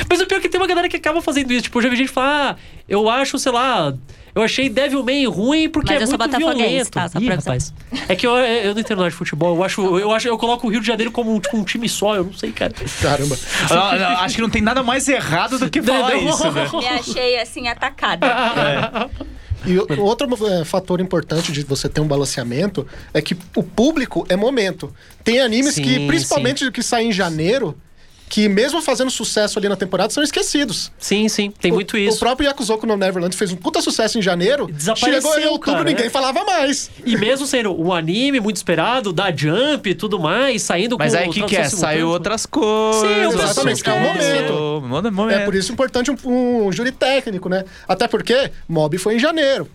Mas 0.09 0.21
o 0.21 0.27
pior 0.27 0.39
é 0.39 0.41
que 0.41 0.49
tem 0.49 0.61
uma 0.61 0.67
galera 0.67 0.89
que 0.89 0.97
acaba 0.97 1.21
fazendo 1.21 1.53
isso. 1.53 1.63
Tipo, 1.65 1.79
eu 1.79 1.83
já 1.83 1.89
vi 1.89 1.97
gente 1.97 2.11
falar, 2.11 2.53
ah, 2.53 2.57
eu 2.89 3.09
acho, 3.09 3.39
sei 3.39 3.53
lá. 3.53 3.93
Eu 4.35 4.43
achei 4.43 4.69
Devilman 4.69 5.29
ruim 5.29 5.69
porque 5.69 5.93
Mas 5.93 6.01
é 6.01 6.05
eu 6.05 6.09
sou 6.09 6.19
muito 6.19 6.37
violento. 6.37 6.91
tá? 6.91 7.09
Só 7.09 7.19
Ih, 7.21 7.27
pra 7.27 7.37
rapaz. 7.37 7.73
É 8.09 8.17
que 8.17 8.27
eu, 8.27 8.35
eu 8.37 8.75
não 8.75 8.81
entendo 8.81 8.99
nada 8.99 9.11
de 9.11 9.17
futebol. 9.17 9.55
Eu 9.57 9.63
acho, 9.63 9.81
eu 9.99 10.11
acho, 10.11 10.27
eu 10.27 10.37
coloco 10.37 10.67
o 10.67 10.71
Rio 10.71 10.81
de 10.81 10.87
Janeiro 10.87 11.13
como 11.13 11.39
tipo, 11.41 11.57
um 11.57 11.63
time 11.63 11.89
só. 11.89 12.17
Eu 12.17 12.25
não 12.25 12.33
sei, 12.33 12.51
cara. 12.51 12.73
Caramba. 13.01 13.39
Não, 13.71 13.77
não, 13.99 14.07
acho 14.23 14.35
que 14.35 14.41
não 14.43 14.51
tem 14.51 14.61
nada 14.61 14.83
mais 14.83 15.09
errado 15.09 15.59
do 15.59 15.71
que 15.71 15.81
falar 15.81 16.11
Não, 16.11 16.23
não. 16.23 16.31
isso, 16.31 16.51
né? 16.51 16.69
Me 16.75 16.87
achei 16.89 17.39
assim 17.41 17.69
atacada. 17.69 18.27
E 19.67 19.79
o- 19.79 20.01
outro 20.03 20.29
é, 20.49 20.65
fator 20.65 21.01
importante 21.01 21.53
de 21.53 21.63
você 21.63 21.89
ter 21.89 22.01
um 22.01 22.07
balanceamento 22.07 22.87
é 23.15 23.23
que 23.23 23.37
o 23.57 23.63
público 23.63 24.27
é 24.29 24.37
momento. 24.37 24.93
Tem 25.23 25.41
animes 25.41 25.77
que, 25.77 25.95
Sim, 25.95 26.07
principalmente 26.07 26.71
que 26.71 26.83
saem 26.83 27.09
em 27.11 27.13
janeiro, 27.13 27.77
que 28.35 28.49
mesmo 28.49 28.83
fazendo 28.83 29.13
sucesso 29.13 29.61
ali 29.61 29.69
na 29.69 29.77
temporada, 29.77 30.13
são 30.13 30.21
esquecidos. 30.21 30.91
Sim, 30.99 31.29
sim, 31.29 31.53
tem 31.53 31.71
O- 31.71 31.75
muito 31.77 31.95
O 31.95 31.99
isso. 31.99 32.19
próprio 32.19 32.49
Yakuzoku 32.49 32.85
no 32.85 32.97
Neverland 32.97 33.37
fez 33.37 33.53
um 33.53 33.57
puta 33.57 33.81
sucesso 33.81 34.19
em 34.19 34.23
janeiro. 34.23 34.67
Desapareceu, 34.67 35.23
chegou 35.23 35.39
em 35.39 35.47
outubro, 35.47 35.73
cara, 35.75 35.85
ninguém 35.85 36.07
né? 36.07 36.11
falava 36.11 36.43
mais. 36.43 36.91
E 37.07 37.17
mesmo 37.17 37.47
sendo 37.47 37.81
um 37.81 37.93
anime 37.93 38.41
muito 38.41 38.57
esperado, 38.57 39.13
da 39.13 39.31
Jump 39.31 39.89
e 39.89 39.95
tudo 39.95 40.19
mais, 40.19 40.63
saindo 40.63 40.97
Mas 40.99 41.13
com 41.13 41.19
aí 41.21 41.29
o 41.29 41.33
que, 41.33 41.43
que 41.45 41.57
é? 41.57 41.69
Saiu 41.69 42.09
outras 42.09 42.45
coisas. 42.45 43.03
Sim, 43.03 43.27
o 43.27 43.41
Exatamente, 43.41 43.85
que 43.85 43.91
é 43.91 43.93
o 43.93 44.01
momento. 44.01 45.13
momento. 45.13 45.31
É 45.39 45.45
por 45.45 45.55
isso 45.55 45.73
importante 45.73 46.11
um, 46.11 46.17
um 46.67 46.73
júri 46.73 46.91
técnico, 46.91 47.49
né? 47.49 47.65
Até 47.87 48.09
porque 48.09 48.51
Mob 48.69 48.99
foi 48.99 49.15
em 49.15 49.19
janeiro. 49.21 49.71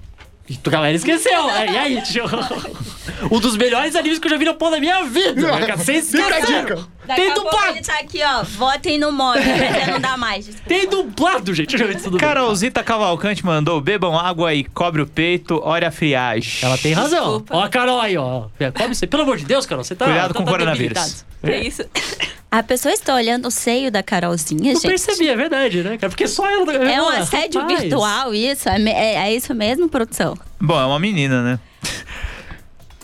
E 0.49 0.59
a 0.65 0.69
galera 0.69 0.95
esqueceu. 0.95 1.47
E 1.49 1.77
aí, 1.77 2.01
tio? 2.01 2.25
Um 3.31 3.39
dos 3.39 3.57
melhores 3.57 3.95
animes 3.95 4.17
que 4.17 4.27
eu 4.27 4.31
já 4.31 4.37
vi 4.37 4.45
na 4.45 4.53
porra 4.53 4.71
da 4.71 4.79
minha 4.79 5.03
vida. 5.03 5.41
né, 5.41 5.59
cara? 5.59 5.77
Vocês 5.77 6.13
esqueceram. 6.13 6.87
Tem 7.15 7.33
dublado. 7.33 7.71
ele 7.71 7.81
tá 7.81 7.99
aqui, 7.99 8.21
ó. 8.23 8.43
Votem 8.43 8.97
no 8.97 9.11
mob, 9.11 9.39
porque 9.41 9.91
não 9.91 9.99
dá 9.99 10.15
mais. 10.15 10.45
desculpa. 10.45 10.69
Tem 10.69 10.87
dublado, 10.87 11.53
gente. 11.53 11.75
Carolzita 12.17 12.83
Cavalcante 12.83 13.45
mandou: 13.45 13.81
bebam 13.81 14.17
água 14.17 14.53
e 14.53 14.63
cobre 14.63 15.01
o 15.01 15.07
peito, 15.07 15.59
olha 15.63 15.89
a 15.89 15.91
friagem. 15.91 16.59
Ela 16.61 16.77
tem 16.77 16.93
razão. 16.93 17.39
Desculpa. 17.39 17.57
Ó 17.57 17.63
a 17.63 17.69
Carol 17.69 17.99
aí, 17.99 18.15
ó. 18.15 18.45
É. 18.59 18.71
Pelo 19.07 19.23
amor 19.23 19.37
de 19.37 19.45
Deus, 19.45 19.65
Carol, 19.65 19.83
você 19.83 19.95
tá. 19.95 20.05
Cuidado 20.05 20.33
tá, 20.33 20.37
com 20.37 20.43
o 20.43 20.45
tá 20.45 20.51
coronavírus. 20.51 21.25
É 21.43 21.59
isso. 21.61 21.83
A 22.51 22.63
pessoa 22.63 22.91
está 22.91 23.13
olhando 23.13 23.47
o 23.47 23.51
seio 23.51 23.91
da 23.91 24.01
Carolzinha, 24.01 24.71
Eu 24.71 24.75
gente. 24.75 24.87
percebi, 24.87 25.29
é 25.29 25.35
verdade, 25.35 25.83
né, 25.83 25.97
cara? 25.97 26.09
Porque 26.09 26.27
só 26.27 26.49
ela. 26.49 26.73
É 26.73 26.99
um 27.01 27.09
assédio 27.09 27.61
rapaz. 27.61 27.81
virtual 27.81 28.33
isso? 28.33 28.67
É, 28.67 28.81
é- 28.89 29.15
é 29.15 29.35
isso 29.35 29.53
mesmo, 29.53 29.87
produção? 29.87 30.35
Bom, 30.59 30.79
é 30.79 30.85
uma 30.85 30.99
menina, 30.99 31.43
né? 31.43 31.59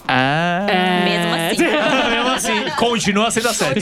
Ah. 0.07 0.65
É... 0.69 1.05
Mesmo 1.05 1.33
assim. 1.35 1.75
Mesmo 2.15 2.29
assim, 2.31 2.69
continua 2.77 3.31
sendo 3.31 3.49
assédio. 3.49 3.81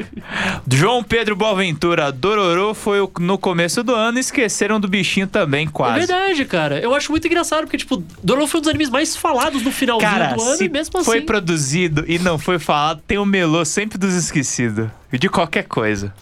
João 0.70 1.02
Pedro 1.02 1.36
Boaventura, 1.36 2.10
Dororô 2.10 2.74
foi 2.74 3.00
o- 3.00 3.10
no 3.20 3.36
começo 3.38 3.82
do 3.82 3.94
ano, 3.94 4.18
esqueceram 4.18 4.80
do 4.80 4.88
bichinho 4.88 5.26
também, 5.26 5.66
É 5.66 5.70
quase. 5.70 5.98
verdade, 6.06 6.44
cara. 6.44 6.78
Eu 6.80 6.94
acho 6.94 7.10
muito 7.10 7.26
engraçado, 7.26 7.64
porque, 7.64 7.76
tipo, 7.76 8.02
Dororo 8.22 8.46
foi 8.46 8.58
um 8.58 8.62
dos 8.62 8.70
animes 8.70 8.90
mais 8.90 9.14
falados 9.16 9.62
no 9.62 9.70
finalzinho 9.70 10.10
Cara, 10.10 10.34
do 10.34 10.42
ano 10.42 10.56
se 10.56 10.64
e 10.64 10.68
mesmo 10.68 10.98
assim. 10.98 11.04
foi 11.04 11.20
produzido 11.20 12.04
e 12.08 12.18
não 12.18 12.38
foi 12.38 12.58
falado, 12.58 13.02
tem 13.06 13.18
o 13.18 13.24
melô 13.26 13.64
sempre 13.64 13.98
dos 13.98 14.14
esquecidos. 14.14 14.88
De 15.12 15.28
qualquer 15.28 15.64
coisa. 15.64 16.12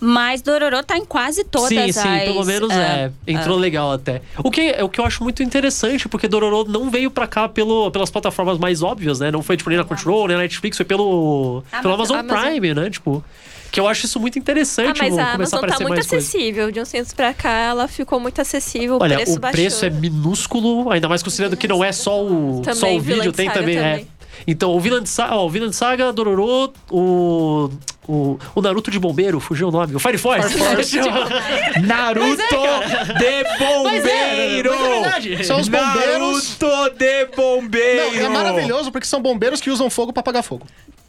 Mas 0.00 0.42
Dororô 0.42 0.82
tá 0.82 0.96
em 0.96 1.04
quase 1.04 1.44
todas 1.44 1.68
Sim, 1.68 1.78
as... 1.78 1.96
sim, 1.96 2.18
pelo 2.24 2.44
menos 2.44 2.70
é. 2.70 3.10
Entrou 3.26 3.56
legal 3.56 3.92
até. 3.92 4.22
O 4.38 4.50
que, 4.50 4.60
é 4.60 4.84
o 4.84 4.88
que 4.88 5.00
eu 5.00 5.04
acho 5.04 5.22
muito 5.22 5.42
interessante, 5.42 6.08
porque 6.08 6.28
Dororo 6.28 6.70
não 6.70 6.90
veio 6.90 7.10
pra 7.10 7.26
cá 7.26 7.48
pelo, 7.48 7.90
pelas 7.90 8.10
plataformas 8.10 8.58
mais 8.58 8.82
óbvias, 8.82 9.20
né? 9.20 9.30
Não 9.30 9.42
foi, 9.42 9.56
tipo, 9.56 9.70
nem 9.70 9.78
na 9.78 9.84
Crunchyroll, 9.84 10.28
nem 10.28 10.36
na 10.36 10.42
Netflix, 10.42 10.76
foi 10.76 10.86
pelo, 10.86 11.62
pelo 11.82 11.94
Amazon, 11.94 12.18
Amazon. 12.18 12.42
Prime, 12.42 12.74
né? 12.74 12.90
Tipo, 12.90 13.24
que 13.70 13.80
eu 13.80 13.88
acho 13.88 14.06
isso 14.06 14.20
muito 14.20 14.38
Ah, 14.38 14.40
interessante, 14.40 14.98
mas 15.00 15.10
vou 15.10 15.20
a 15.20 15.32
começar 15.32 15.56
a 15.56 15.58
Amazon 15.60 15.78
tá 15.78 15.84
muito 15.84 16.00
acessível. 16.00 16.70
De 16.70 16.80
uns 16.80 16.90
tempos 16.90 17.12
pra 17.12 17.34
cá, 17.34 17.50
ela 17.50 17.88
ficou 17.88 18.20
muito 18.20 18.40
acessível. 18.40 18.98
Olha, 19.00 19.16
o 19.16 19.18
preço 19.18 19.36
o 19.36 19.40
preço 19.40 19.84
é 19.84 19.90
minúsculo, 19.90 20.90
ainda 20.90 21.08
mais 21.08 21.22
considerando 21.22 21.56
que 21.56 21.68
não 21.68 21.82
é 21.82 21.92
só 21.92 22.24
o, 22.24 22.62
Também, 22.62 22.80
só 22.80 22.94
o 22.94 23.00
vídeo, 23.00 23.32
tem 23.32 23.48
Saga 23.48 23.60
também, 23.60 23.76
é. 23.76 23.90
também. 23.90 24.08
Então, 24.46 24.70
o 24.74 24.80
Vinland 24.80 25.08
Saga, 25.08 25.34
ó, 25.34 25.46
o 25.46 25.50
Vinland 25.50 25.74
Saga, 25.74 26.12
Dororo, 26.12 26.72
o, 26.90 27.70
o, 28.08 28.38
o 28.54 28.62
Naruto 28.62 28.90
de 28.90 28.98
bombeiro, 28.98 29.40
fugiu 29.40 29.68
o 29.68 29.70
nome, 29.70 29.94
o 29.94 29.98
Fire 29.98 30.18
Force. 30.18 30.56
Naruto 31.84 32.36
de 32.36 33.58
Bombeiro! 33.58 34.70
Mas 34.70 34.84
é 34.84 34.88
verdade. 34.88 35.44
São 35.44 35.60
os 35.60 35.68
bombeiros. 35.68 36.58
Naruto 36.60 36.96
de 36.96 37.26
Bombeiro! 37.36 38.16
Não, 38.16 38.26
é 38.26 38.28
maravilhoso 38.28 38.92
porque 38.92 39.06
são 39.06 39.20
bombeiros 39.20 39.60
que 39.60 39.70
usam 39.70 39.90
fogo 39.90 40.12
pra 40.12 40.20
apagar 40.20 40.42
fogo. 40.42 40.66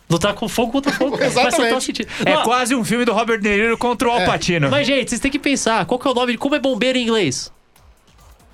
Lutar 0.09 0.33
com 0.33 0.47
fogo 0.47 0.71
contra 0.71 0.91
fogo. 0.91 1.17
Faz 1.19 1.31
Exatamente. 1.31 1.63
total 1.63 1.81
sentido. 1.81 2.09
É 2.25 2.33
Não, 2.33 2.43
quase 2.43 2.73
um 2.75 2.83
filme 2.83 3.03
do 3.03 3.13
Robert 3.13 3.39
De 3.39 3.49
Niro 3.49 3.77
contra 3.77 4.07
o 4.07 4.11
Al 4.11 4.25
Pacino. 4.25 4.69
Mas, 4.69 4.87
gente, 4.87 5.09
vocês 5.09 5.19
têm 5.19 5.29
que 5.29 5.39
pensar, 5.39 5.85
qual 5.85 5.99
que 5.99 6.07
é 6.07 6.11
o 6.11 6.13
nome 6.13 6.31
de 6.31 6.37
como 6.37 6.55
é 6.55 6.59
bombeiro 6.59 6.97
em 6.97 7.03
inglês? 7.03 7.51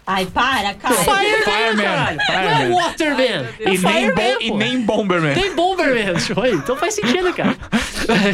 Ai, 0.06 0.26
para, 0.26 0.74
cara. 0.74 0.96
Fireman. 0.96 1.84
caralho. 1.84 2.18
Não 2.18 2.24
é 2.24 2.26
Fireman. 2.26 2.76
Waterman. 2.76 3.26
É 3.26 3.48
E 3.62 3.66
nem, 3.66 3.78
Fireman, 3.78 4.38
e 4.42 4.52
nem 4.52 4.82
Bomberman. 4.82 5.34
Tem 5.34 5.56
Bomberman, 5.56 6.20
show 6.22 6.44
aí. 6.44 6.54
Então 6.54 6.76
faz 6.76 6.94
sentido, 6.96 7.34
cara. 7.34 7.56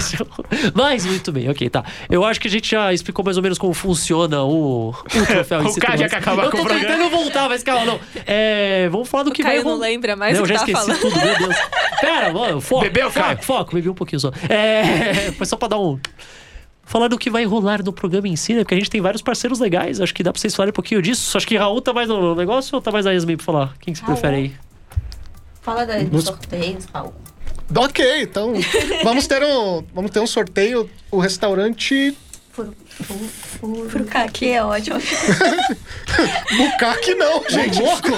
Mas, 0.73 1.05
muito 1.05 1.31
bem, 1.31 1.49
ok, 1.49 1.69
tá. 1.69 1.83
Eu 2.09 2.23
acho 2.25 2.39
que 2.39 2.47
a 2.47 2.51
gente 2.51 2.71
já 2.71 2.91
explicou 2.91 3.23
mais 3.23 3.37
ou 3.37 3.43
menos 3.43 3.57
como 3.57 3.73
funciona 3.73 4.41
o, 4.43 4.89
o 4.89 5.25
troféu 5.27 5.59
O 5.61 5.73
tudo 5.73 5.97
já 5.97 6.09
quer 6.09 6.15
acabar 6.17 6.45
Eu 6.45 6.51
com 6.51 6.57
tô 6.57 6.63
o 6.63 6.65
programa. 6.65 6.87
tentando 6.95 7.09
voltar, 7.11 7.47
mas 7.49 7.63
calma, 7.63 7.85
não. 7.85 7.99
É, 8.25 8.89
vamos 8.89 9.07
falar 9.07 9.23
do 9.23 9.31
que 9.31 9.41
O 9.41 9.45
Caio 9.45 9.63
vai 9.63 9.71
não 9.71 9.79
lembra 9.79 10.15
mais 10.15 10.35
não, 10.37 10.43
o 10.43 10.47
que 10.47 10.53
já 10.53 10.59
tá 10.59 10.65
esqueci 10.65 10.85
falando. 10.87 10.99
tudo, 11.01 11.19
meu 11.23 11.37
Deus. 11.37 11.55
Pera, 12.01 12.33
mano, 12.33 12.61
foco. 12.61 12.81
Bebeu, 12.81 13.11
foco, 13.11 13.25
Caio? 13.25 13.43
foco, 13.43 13.75
bebi 13.75 13.89
um 13.89 13.93
pouquinho 13.93 14.19
só. 14.19 14.31
É, 14.49 15.31
foi 15.33 15.45
só 15.45 15.55
pra 15.55 15.67
dar 15.67 15.79
um... 15.79 15.99
Falar 16.89 17.07
do 17.07 17.19
que 17.19 17.29
vai 17.29 17.45
rolar 17.45 17.83
no 17.83 17.93
programa 17.93 18.27
em 18.27 18.35
si, 18.35 18.53
né? 18.53 18.61
Porque 18.61 18.73
a 18.73 18.77
gente 18.77 18.89
tem 18.89 18.99
vários 18.99 19.21
parceiros 19.21 19.59
legais. 19.59 20.01
Acho 20.01 20.11
que 20.11 20.23
dá 20.23 20.33
pra 20.33 20.41
vocês 20.41 20.55
falarem 20.55 20.71
um 20.71 20.73
pouquinho 20.73 21.01
disso. 21.03 21.37
Acho 21.37 21.45
que 21.47 21.55
Raul 21.55 21.79
tá 21.81 21.93
mais 21.93 22.09
no 22.09 22.33
negócio 22.33 22.73
ou 22.75 22.81
tá 22.81 22.91
mais 22.91 23.05
a 23.05 23.11
Yasmin 23.11 23.37
pra 23.37 23.45
falar? 23.45 23.75
Quem 23.79 23.93
que 23.93 23.99
você 23.99 24.05
Raul. 24.05 24.17
prefere 24.17 24.35
aí? 24.37 24.53
Fala 25.61 25.85
da- 25.85 25.99
dos 26.01 26.23
sorteios, 26.23 26.87
Paulo. 26.87 27.13
Ok, 27.75 28.23
então 28.23 28.53
vamos 29.03 29.27
ter 29.27 29.43
um, 29.43 29.83
vamos 29.93 30.09
ter 30.09 30.19
um 30.19 30.25
sorteio. 30.25 30.89
O 31.11 31.19
restaurante 31.19 32.17
Furukaki 33.89 34.51
é 34.51 34.63
ótimo. 34.63 34.99
Bucaque 36.57 37.15
não, 37.15 37.43
gente. 37.49 37.81
louco? 37.81 38.09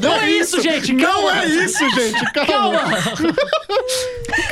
Não 0.00 0.14
é 0.14 0.30
isso, 0.30 0.60
gente. 0.60 0.92
Não 0.92 1.04
Calma. 1.04 1.42
é 1.42 1.46
isso, 1.46 1.90
gente. 1.90 2.32
Calma. 2.32 2.46
Calma. 2.46 3.34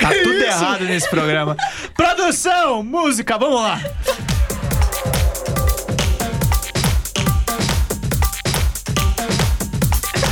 Tá 0.00 0.10
tudo 0.22 0.42
errado 0.42 0.84
nesse 0.84 1.08
programa. 1.08 1.56
Produção, 1.94 2.82
música, 2.82 3.38
vamos 3.38 3.62
lá. 3.62 3.80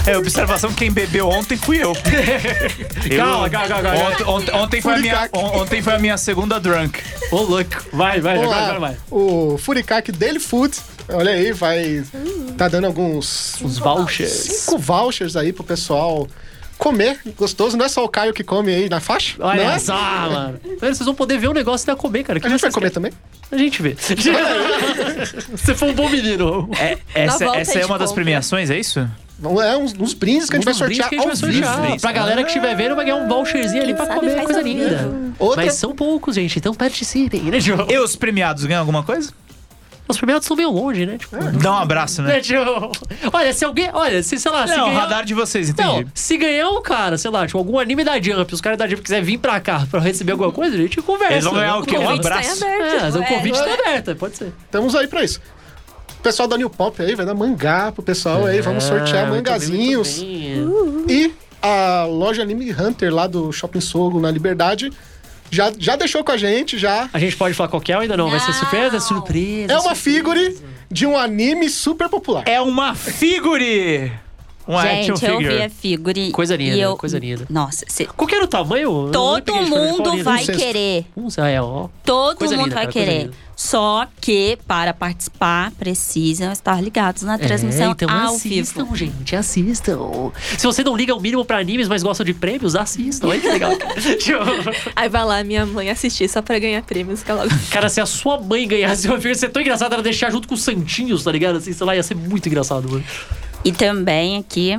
É, 0.07 0.17
observação, 0.17 0.73
quem 0.73 0.91
bebeu 0.91 1.29
ontem 1.29 1.57
fui 1.57 1.79
eu. 1.83 1.93
Eu- 3.11 3.17
Calma, 3.19 3.51
calma, 3.51 3.69
calma, 3.69 3.83
calma. 3.83 4.31
Ontem, 4.31 4.53
ontem- 4.55 4.81
foi 4.81 4.95
a 4.95 4.99
minha, 4.99 5.29
ontem 5.33 5.83
foi 5.83 5.95
a 5.95 5.99
minha 5.99 6.17
segunda 6.17 6.61
drunk. 6.61 7.01
Ô, 7.31 7.37
louco. 7.43 7.71
Vai, 7.93 8.21
vai, 8.21 8.39
agora, 8.43 8.79
vai. 8.79 8.97
O 9.11 9.59
Furikake 9.59 10.13
Daily 10.13 10.39
Food, 10.39 10.77
olha 11.09 11.33
aí, 11.33 11.53
vai. 11.53 12.05
Tá 12.57 12.69
dando 12.69 12.87
alguns. 12.87 13.61
Os 13.61 13.79
vouchers. 13.79 14.31
Cinco 14.31 14.79
vouchers 14.79 15.35
aí 15.37 15.53
pro 15.53 15.65
pessoal 15.65 16.29
comer 16.79 17.19
gostoso. 17.37 17.77
Não 17.77 17.85
é 17.87 17.89
só 17.89 18.05
o 18.05 18.09
Caio 18.09 18.33
que 18.33 18.45
come 18.45 18.73
aí 18.73 18.89
na 18.89 19.01
faixa? 19.01 19.35
Olha 19.41 19.65
não 19.65 19.71
é? 19.73 19.79
só, 19.79 19.95
mano. 19.95 20.61
Vocês 20.79 20.99
vão 21.01 21.15
poder 21.15 21.39
ver 21.39 21.49
o 21.49 21.53
negócio 21.55 21.85
e 21.87 21.91
ainda 21.91 22.01
comer, 22.01 22.23
cara. 22.23 22.39
Que 22.39 22.47
A 22.47 22.51
gente 22.51 22.61
vai 22.61 22.71
comer 22.71 22.91
querem? 22.91 23.11
também? 23.11 23.13
A 23.51 23.57
gente 23.57 23.83
vê. 23.83 23.97
Você 25.57 25.75
foi 25.75 25.91
um 25.91 25.95
bom 25.95 26.09
menino. 26.09 26.69
É, 26.79 26.99
essa 27.15 27.45
essa 27.57 27.73
é 27.73 27.75
gente 27.75 27.87
uma 27.87 27.99
das 27.99 28.11
compra. 28.11 28.23
premiações, 28.25 28.71
é 28.71 28.79
isso? 28.79 29.09
É 29.63 29.77
uns, 29.77 29.93
uns 29.99 30.15
brindes 30.15 30.49
que 30.49 30.57
a 30.57 30.59
gente 30.59 30.65
vai 30.65 30.73
sortear 30.75 31.09
que 31.11 31.17
a 31.17 31.19
ao 31.21 31.29
gente 31.31 31.41
vai 31.43 31.51
vivo. 31.51 31.65
sortear. 31.67 31.87
vivo. 31.91 32.01
Pra 32.01 32.13
galera 32.13 32.43
que 32.43 32.49
estiver 32.49 32.75
vendo, 32.75 32.97
vai 32.97 33.05
ganhar 33.05 33.17
um 33.19 33.29
voucherzinho 33.29 33.83
ali 33.83 33.95
pra 33.95 34.07
comer 34.07 34.43
coisa 34.43 34.63
linda. 34.63 35.11
Outra- 35.39 35.65
Mas 35.65 35.75
são 35.75 35.95
poucos, 35.95 36.35
gente, 36.35 36.59
então 36.59 36.73
participem, 36.75 37.43
né, 37.43 37.61
João? 37.61 37.87
E 37.91 37.99
os 37.99 38.17
premiados 38.17 38.65
ganham 38.65 38.81
alguma 38.81 39.03
coisa? 39.03 39.31
Os 40.09 40.17
premiados 40.17 40.45
estão 40.45 40.57
meio 40.57 40.71
longe, 40.71 41.05
né? 41.05 41.19
Tipo, 41.19 41.37
Dá 41.61 41.73
um 41.73 41.79
abraço, 41.79 42.23
né? 42.23 42.35
né, 42.39 42.43
João? 42.43 42.93
Olha, 43.33 43.53
se 43.53 43.65
alguém. 43.65 43.91
Olha, 43.93 44.23
se, 44.23 44.39
sei 44.39 44.53
lá, 44.53 44.65
se 44.67 44.77
Não, 44.77 44.85
o 44.85 44.87
ganhar. 44.91 45.01
radar 45.01 45.25
de 45.25 45.35
vocês, 45.35 45.75
Não, 45.75 45.95
entendi. 45.97 46.11
se 46.15 46.37
ganhar 46.39 46.71
um 46.71 46.81
cara, 46.81 47.19
sei 47.19 47.29
lá, 47.31 47.45
tipo, 47.45 47.59
algum 47.59 47.77
anime 47.79 48.05
da 48.05 48.21
Jump, 48.21 48.55
os 48.55 48.61
caras 48.61 48.79
da 48.79 48.87
Jump 48.87 49.03
quiserem 49.03 49.25
vir 49.25 49.39
pra 49.39 49.59
cá 49.61 49.85
pra 49.91 49.99
receber 50.01 50.31
alguma 50.33 50.53
coisa, 50.53 50.77
a 50.77 50.79
gente 50.79 51.03
conversa. 51.03 51.35
Eles 51.35 51.45
vão 51.45 51.55
ganhar 51.55 51.73
né? 51.73 51.79
o 51.81 51.83
quê? 51.83 51.99
Um 51.99 52.05
convite 52.05 52.23
tá 52.23 52.29
abraço? 52.37 52.65
aberto. 52.65 52.83
É, 52.95 53.01
mas 53.03 53.17
o 53.17 53.23
É. 53.23 53.27
convite 53.27 53.59
tá 53.59 53.75
aberto, 53.75 54.17
pode 54.17 54.37
ser. 54.37 54.53
Estamos 54.65 54.95
aí 54.95 55.09
pra 55.09 55.25
isso. 55.25 55.41
O 56.27 56.29
pessoal 56.29 56.49
da 56.49 56.59
New 56.59 56.69
Pop 56.69 57.01
aí 57.01 57.15
vai 57.15 57.25
dar 57.25 57.35
mangá 57.35 57.93
pro 57.93 58.03
pessoal 58.03 58.47
aí. 58.47 58.61
Vamos 58.61 58.83
sortear 58.83 59.19
Ah, 59.23 59.27
bem, 59.27 59.37
mangazinhos. 59.37 60.19
bem. 60.19 61.05
E 61.09 61.33
a 61.63 62.05
loja 62.05 62.43
Anime 62.43 62.73
Hunter 62.73 63.15
lá 63.15 63.29
do 63.29 63.53
Shopping 63.53 63.81
Sogo 63.81 64.19
na 64.19 64.29
Liberdade 64.29 64.93
já, 65.53 65.73
já 65.79 65.95
deixou 65.95 66.25
com 66.25 66.33
a 66.33 66.37
gente 66.37 66.79
já. 66.79 67.09
A 67.13 67.21
gente 67.21 67.37
pode 67.37 67.55
falar 67.55 67.69
qualquer 67.69 67.95
ou 67.95 68.03
ainda 68.03 68.17
não? 68.17 68.29
Vai 68.29 68.41
ser 68.41 68.53
surpresa? 68.55 68.99
Surpresa. 68.99 69.73
É 69.73 69.77
uma 69.77 69.95
surpresa. 69.95 70.01
figure 70.03 70.59
de 70.91 71.07
um 71.07 71.17
anime 71.17 71.71
super 71.71 72.09
popular. 72.09 72.43
É 72.49 72.61
uma 72.61 72.97
figure! 72.97 74.11
Um 74.69 74.77
action 74.77 75.17
Gente, 75.17 75.25
eu 75.27 75.39
vi 75.39 75.45
figure. 75.45 75.63
a 75.63 75.71
figure. 75.71 76.31
Coisa 76.33 76.57
linda, 76.57 76.77
eu... 76.77 76.97
coisa 76.97 77.19
linda. 77.19 77.47
Nossa, 77.49 77.85
cê- 77.89 78.07
Qual 78.07 78.27
que 78.27 78.35
era 78.35 78.45
o 78.45 78.49
tamanho? 78.49 79.11
Todo 79.13 79.53
gente 79.55 79.71
mundo 79.71 80.25
vai 80.25 80.43
Um 80.43 80.47
querer. 80.47 81.07
Um, 81.17 81.29
ah, 81.39 81.49
é, 81.49 81.63
ó. 81.63 81.89
Todo 82.05 82.37
Coisa 82.39 82.57
mundo 82.57 82.65
linda, 82.65 82.75
vai 82.75 82.85
cara, 82.87 82.93
querer. 82.93 83.31
Só 83.55 84.07
que, 84.21 84.59
para 84.67 84.93
participar, 84.93 85.71
precisam 85.79 86.53
estar 86.53 86.79
ligados 86.83 87.23
na 87.23 87.39
transmissão 87.39 87.89
é, 87.89 87.91
então 87.93 88.11
ao 88.11 88.35
assistam, 88.35 88.85
vivo. 88.85 88.97
gente, 88.97 89.35
assistam. 89.35 89.99
Se 90.59 90.67
você 90.67 90.85
não 90.85 90.95
liga 90.95 91.15
o 91.15 91.21
mínimo 91.21 91.43
pra 91.43 91.59
animes, 91.59 91.89
mas 91.89 92.03
gosta 92.03 92.23
de 92.23 92.35
prêmios, 92.35 92.77
assistam. 92.77 93.29
Olha 93.29 93.41
que 93.41 93.49
legal. 93.49 93.71
Aí 94.95 95.09
vai 95.09 95.25
lá 95.25 95.43
minha 95.43 95.65
mãe 95.65 95.89
assistir 95.89 96.29
só 96.29 96.43
pra 96.43 96.59
ganhar 96.59 96.83
prêmios. 96.83 97.23
Que 97.23 97.31
ela... 97.31 97.47
Cara, 97.71 97.89
se 97.89 97.99
a 98.01 98.05
sua 98.05 98.39
mãe 98.39 98.69
ganhasse 98.69 99.07
uma 99.07 99.17
figura, 99.17 99.31
ia 99.31 99.39
ser 99.39 99.49
tão 99.49 99.63
engraçado 99.63 99.95
ela 99.95 100.03
deixar 100.03 100.31
junto 100.31 100.47
com 100.47 100.55
os 100.55 100.63
santinhos, 100.63 101.25
tá 101.25 101.33
ligado? 101.33 101.57
Assim, 101.57 101.73
sei 101.73 101.87
lá, 101.87 101.97
ia 101.97 102.03
ser 102.03 102.15
muito 102.15 102.47
engraçado, 102.49 102.89
mano. 102.91 103.05
E 103.67 103.73
também 103.73 104.39
aqui, 104.39 104.79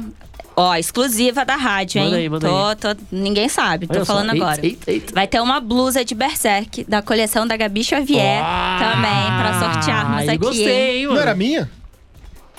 ó, 0.56 0.76
exclusiva 0.76 1.44
da 1.44 1.56
rádio, 1.56 2.02
Manda 2.02 2.16
hein? 2.16 2.22
aí, 2.24 2.30
manda 2.30 2.48
tô, 2.48 2.76
tô- 2.96 3.02
ninguém 3.12 3.50
sabe, 3.50 3.86
tô 3.86 3.94
Olha 3.96 4.06
só, 4.06 4.14
falando 4.14 4.34
eita, 4.34 4.46
agora. 4.46 4.66
eita, 4.66 4.92
eita. 4.92 5.14
Vai 5.14 5.28
ter 5.28 5.42
uma 5.42 5.60
blusa 5.60 6.06
de 6.06 6.16
Berserk 6.16 6.84
da 6.86 7.02
coleção 7.02 7.46
da 7.46 7.58
Gabi 7.58 7.84
Xavier 7.84 8.42
Ah, 8.44 8.80
também, 8.80 9.38
pra 9.40 9.60
sortearmos 9.74 10.28
aqui. 10.30 10.38
Gostei, 10.38 11.00
hein? 11.00 11.08
Não 11.08 11.20
era 11.20 11.36
minha? 11.36 11.70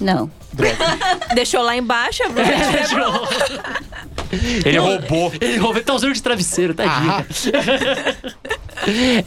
Não. 0.01 0.31
Deixou 1.35 1.63
lá 1.63 1.77
embaixo, 1.77 2.23
a 2.23 2.29
Bruna 2.31 2.47
Ele 4.65 4.79
roubou. 4.79 5.33
Ele 5.41 5.57
roubou, 5.57 5.83
tá 5.83 5.95
usando 5.95 6.13
de 6.15 6.23
travesseiro, 6.23 6.75
tadinho. 6.75 7.11
Ah. 7.11 7.25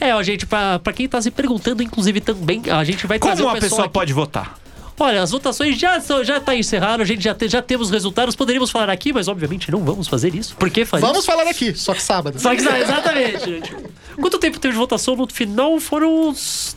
é, 0.00 0.14
ó, 0.14 0.22
gente, 0.22 0.46
pra, 0.46 0.78
pra 0.78 0.92
quem 0.92 1.08
tá 1.08 1.20
se 1.20 1.30
perguntando, 1.30 1.82
inclusive, 1.82 2.20
também, 2.20 2.62
a 2.70 2.82
gente 2.84 3.06
vai 3.06 3.18
trazer 3.18 3.42
Como 3.42 3.54
uma 3.54 3.60
pessoa 3.60 3.84
aqui. 3.84 3.92
pode 3.92 4.12
votar? 4.12 4.54
Olha, 5.02 5.20
as 5.22 5.30
votações 5.32 5.76
já, 5.78 5.98
são, 6.00 6.22
já 6.22 6.38
tá 6.40 6.54
encerrado, 6.54 7.00
a 7.00 7.04
gente 7.04 7.24
já, 7.24 7.34
te- 7.34 7.48
já 7.48 7.60
temos 7.60 7.88
os 7.88 7.92
resultados. 7.92 8.36
Poderíamos 8.36 8.70
falar 8.70 8.88
aqui, 8.90 9.12
mas 9.12 9.26
obviamente 9.26 9.70
não 9.70 9.80
vamos 9.84 10.06
fazer 10.06 10.34
isso. 10.34 10.54
Por 10.56 10.70
que 10.70 10.84
fazer 10.84 11.02
Vamos 11.04 11.18
isso? 11.18 11.26
falar 11.26 11.48
aqui, 11.48 11.74
só 11.74 11.92
que 11.92 12.02
sábado. 12.02 12.38
Só 12.38 12.54
que, 12.54 12.60
exatamente. 12.62 13.44
gente. 13.44 13.76
Quanto 14.20 14.38
tempo 14.38 14.60
teve 14.60 14.72
de 14.72 14.78
votação 14.78 15.16
no 15.16 15.26
final? 15.26 15.78
Foram 15.80 16.28
uns... 16.28 16.76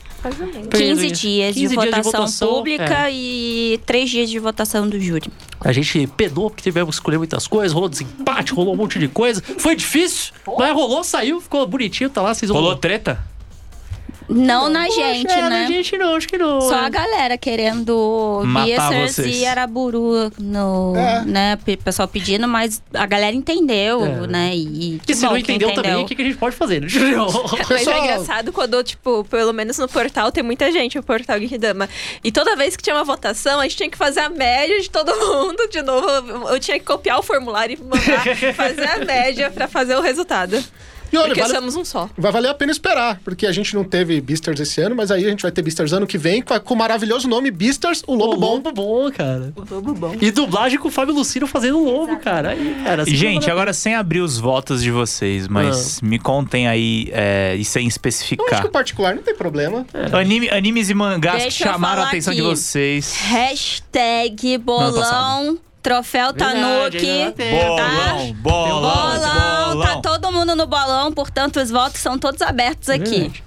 15 0.70 1.10
dias, 1.12 1.54
15 1.54 1.76
de, 1.76 1.90
votação 2.02 2.48
pública 2.54 3.08
é. 3.08 3.12
e 3.14 3.80
3 3.86 4.10
dias 4.10 4.30
de 4.30 4.38
votação 4.40 4.88
do 4.88 4.98
júri. 4.98 5.30
A 5.60 5.70
gente 5.72 6.06
penou 6.16 6.50
porque 6.50 6.62
tivemos 6.64 6.96
que 6.96 7.00
escolher 7.00 7.18
muitas 7.18 7.46
coisas, 7.46 7.72
rolou 7.72 7.88
desempate, 7.88 8.52
rolou 8.52 8.74
um 8.74 8.76
monte 8.76 8.98
de 8.98 9.06
coisa. 9.06 9.40
Foi 9.58 9.76
difícil, 9.76 10.32
mas 10.58 10.74
rolou, 10.74 11.04
saiu, 11.04 11.40
ficou 11.40 11.64
bonitinho, 11.66 12.10
tá 12.10 12.22
lá. 12.22 12.34
Vocês 12.34 12.48
vão- 12.50 12.60
Rolou 12.60 12.76
treta? 12.76 13.20
Não 14.28 14.68
na 14.68 14.86
Poxa, 14.86 15.00
gente, 15.00 15.32
é, 15.32 15.42
né? 15.42 15.48
Na 15.48 15.66
gente 15.66 15.96
não, 15.96 16.14
acho 16.16 16.26
que 16.28 16.36
não. 16.36 16.60
Só 16.60 16.76
é. 16.76 16.86
a 16.86 16.88
galera 16.88 17.38
querendo 17.38 18.42
Beasters 18.52 19.18
e 19.18 19.46
Araburu 19.46 20.32
no, 20.38 20.94
É. 20.96 21.24
né, 21.24 21.56
pe- 21.64 21.76
pessoal 21.76 22.08
pedindo, 22.08 22.48
mas 22.48 22.82
a 22.92 23.06
galera 23.06 23.34
entendeu, 23.36 24.04
É. 24.04 24.26
né? 24.26 24.50
E, 24.56 24.94
E 24.96 25.00
que 25.06 25.14
se 25.14 25.22
bom 25.22 25.28
não 25.28 25.34
que 25.36 25.42
entendeu 25.42 25.68
também, 25.74 25.90
entendeu. 25.92 26.04
o 26.04 26.08
que, 26.08 26.14
que 26.14 26.22
a 26.22 26.24
gente 26.24 26.36
pode 26.38 26.56
fazer, 26.56 26.80
né? 26.82 26.88
Mas 27.70 27.86
é 27.86 27.98
engraçado 27.98 28.52
quando, 28.52 28.82
tipo, 28.82 29.24
pelo 29.24 29.52
menos 29.52 29.78
no 29.78 29.88
portal 29.88 30.32
tem 30.32 30.42
muita 30.42 30.70
gente, 30.72 30.98
o 30.98 31.02
portal 31.02 31.38
Geekdama. 31.38 31.88
E 32.24 32.32
toda 32.32 32.56
vez 32.56 32.76
que 32.76 32.82
tinha 32.82 32.96
uma 32.96 33.04
votação, 33.04 33.60
a 33.60 33.62
gente 33.64 33.76
tinha 33.76 33.90
que 33.90 33.96
fazer 33.98 34.20
a 34.20 34.28
média 34.28 34.80
de 34.80 34.90
todo 34.90 35.10
mundo 35.16 35.68
de 35.70 35.82
novo. 35.82 36.48
Eu 36.48 36.58
tinha 36.58 36.78
que 36.78 36.84
copiar 36.84 37.18
o 37.18 37.22
formulário 37.22 37.78
e 37.78 37.82
mandar 37.82 38.24
fazer 38.54 38.86
a 38.88 38.98
média 39.04 39.50
pra 39.50 39.68
fazer 39.68 39.96
o 39.96 40.00
resultado. 40.00 40.62
E 41.16 41.18
olha, 41.18 41.28
Porque 41.28 41.40
vale- 41.40 41.54
somos 41.54 41.76
um 41.76 41.84
só. 41.84 42.08
vai 42.16 42.30
valer 42.32 42.48
a 42.50 42.54
pena 42.54 42.70
esperar, 42.72 43.20
porque 43.24 43.46
a 43.46 43.52
gente 43.52 43.74
não 43.74 43.84
teve 43.84 44.20
Beasters 44.20 44.60
esse 44.60 44.80
ano, 44.80 44.94
mas 44.94 45.10
aí 45.10 45.24
a 45.24 45.30
gente 45.30 45.42
vai 45.42 45.50
ter 45.50 45.62
Beasters 45.62 45.92
ano 45.92 46.06
que 46.06 46.18
vem 46.18 46.42
com, 46.42 46.74
o 46.74 46.76
maravilhoso 46.76 47.26
nome 47.28 47.50
Beasters, 47.50 48.02
o 48.06 48.14
Lobo 48.14 48.34
o 48.34 48.36
Bom. 48.38 48.46
Lobo 48.56 48.72
bom, 48.72 49.10
cara. 49.12 49.52
O 49.56 49.74
lobo 49.74 49.94
bom. 49.94 50.14
E 50.20 50.30
dublagem 50.30 50.78
com 50.78 50.88
o 50.88 50.90
Fábio 50.90 51.14
Lucino 51.14 51.46
fazendo 51.46 51.78
o 51.78 51.84
lobo, 51.84 52.16
cara. 52.18 52.50
Aí, 52.50 52.76
cara 52.84 53.02
assim, 53.02 53.14
Gente, 53.14 53.50
agora 53.50 53.72
sem 53.72 53.94
abrir 53.94 54.20
os 54.20 54.38
votos 54.38 54.82
de 54.82 54.90
vocês, 54.90 55.48
mas 55.48 56.00
me 56.00 56.18
contem 56.18 56.68
aí 56.68 57.08
é, 57.12 57.56
e 57.56 57.64
sem 57.64 57.82
Eu 57.82 57.86
acho 57.88 57.94
especificar. 57.96 58.60
que 58.60 58.66
o 58.66 58.70
particular 58.70 59.14
não 59.14 59.22
tem 59.22 59.34
problema. 59.34 59.86
Anime- 60.12 60.50
animes 60.50 60.90
e 60.90 60.94
mangás 60.94 61.42
Deixa 61.42 61.64
que 61.64 61.70
chamaram 61.70 62.02
a 62.02 62.08
atenção 62.08 62.34
de 62.34 62.40
aqui. 62.40 62.48
vocês. 62.48 63.12
Hashtag 63.22 64.58
bolão, 64.58 65.58
troféu 65.86 66.32
Tanuki. 66.32 67.32
tem. 67.36 67.60
Bolão, 67.60 68.32
bolão, 68.34 69.70
Bolão, 69.70 69.82
tá 69.82 69.96
todo 70.02 70.32
mundo 70.32 70.56
no 70.56 70.66
bolão, 70.66 71.12
portanto 71.12 71.60
os 71.60 71.70
votos 71.70 72.00
são 72.00 72.18
todos 72.18 72.42
abertos 72.42 72.88
aqui. 72.90 73.20
Verdade. 73.20 73.44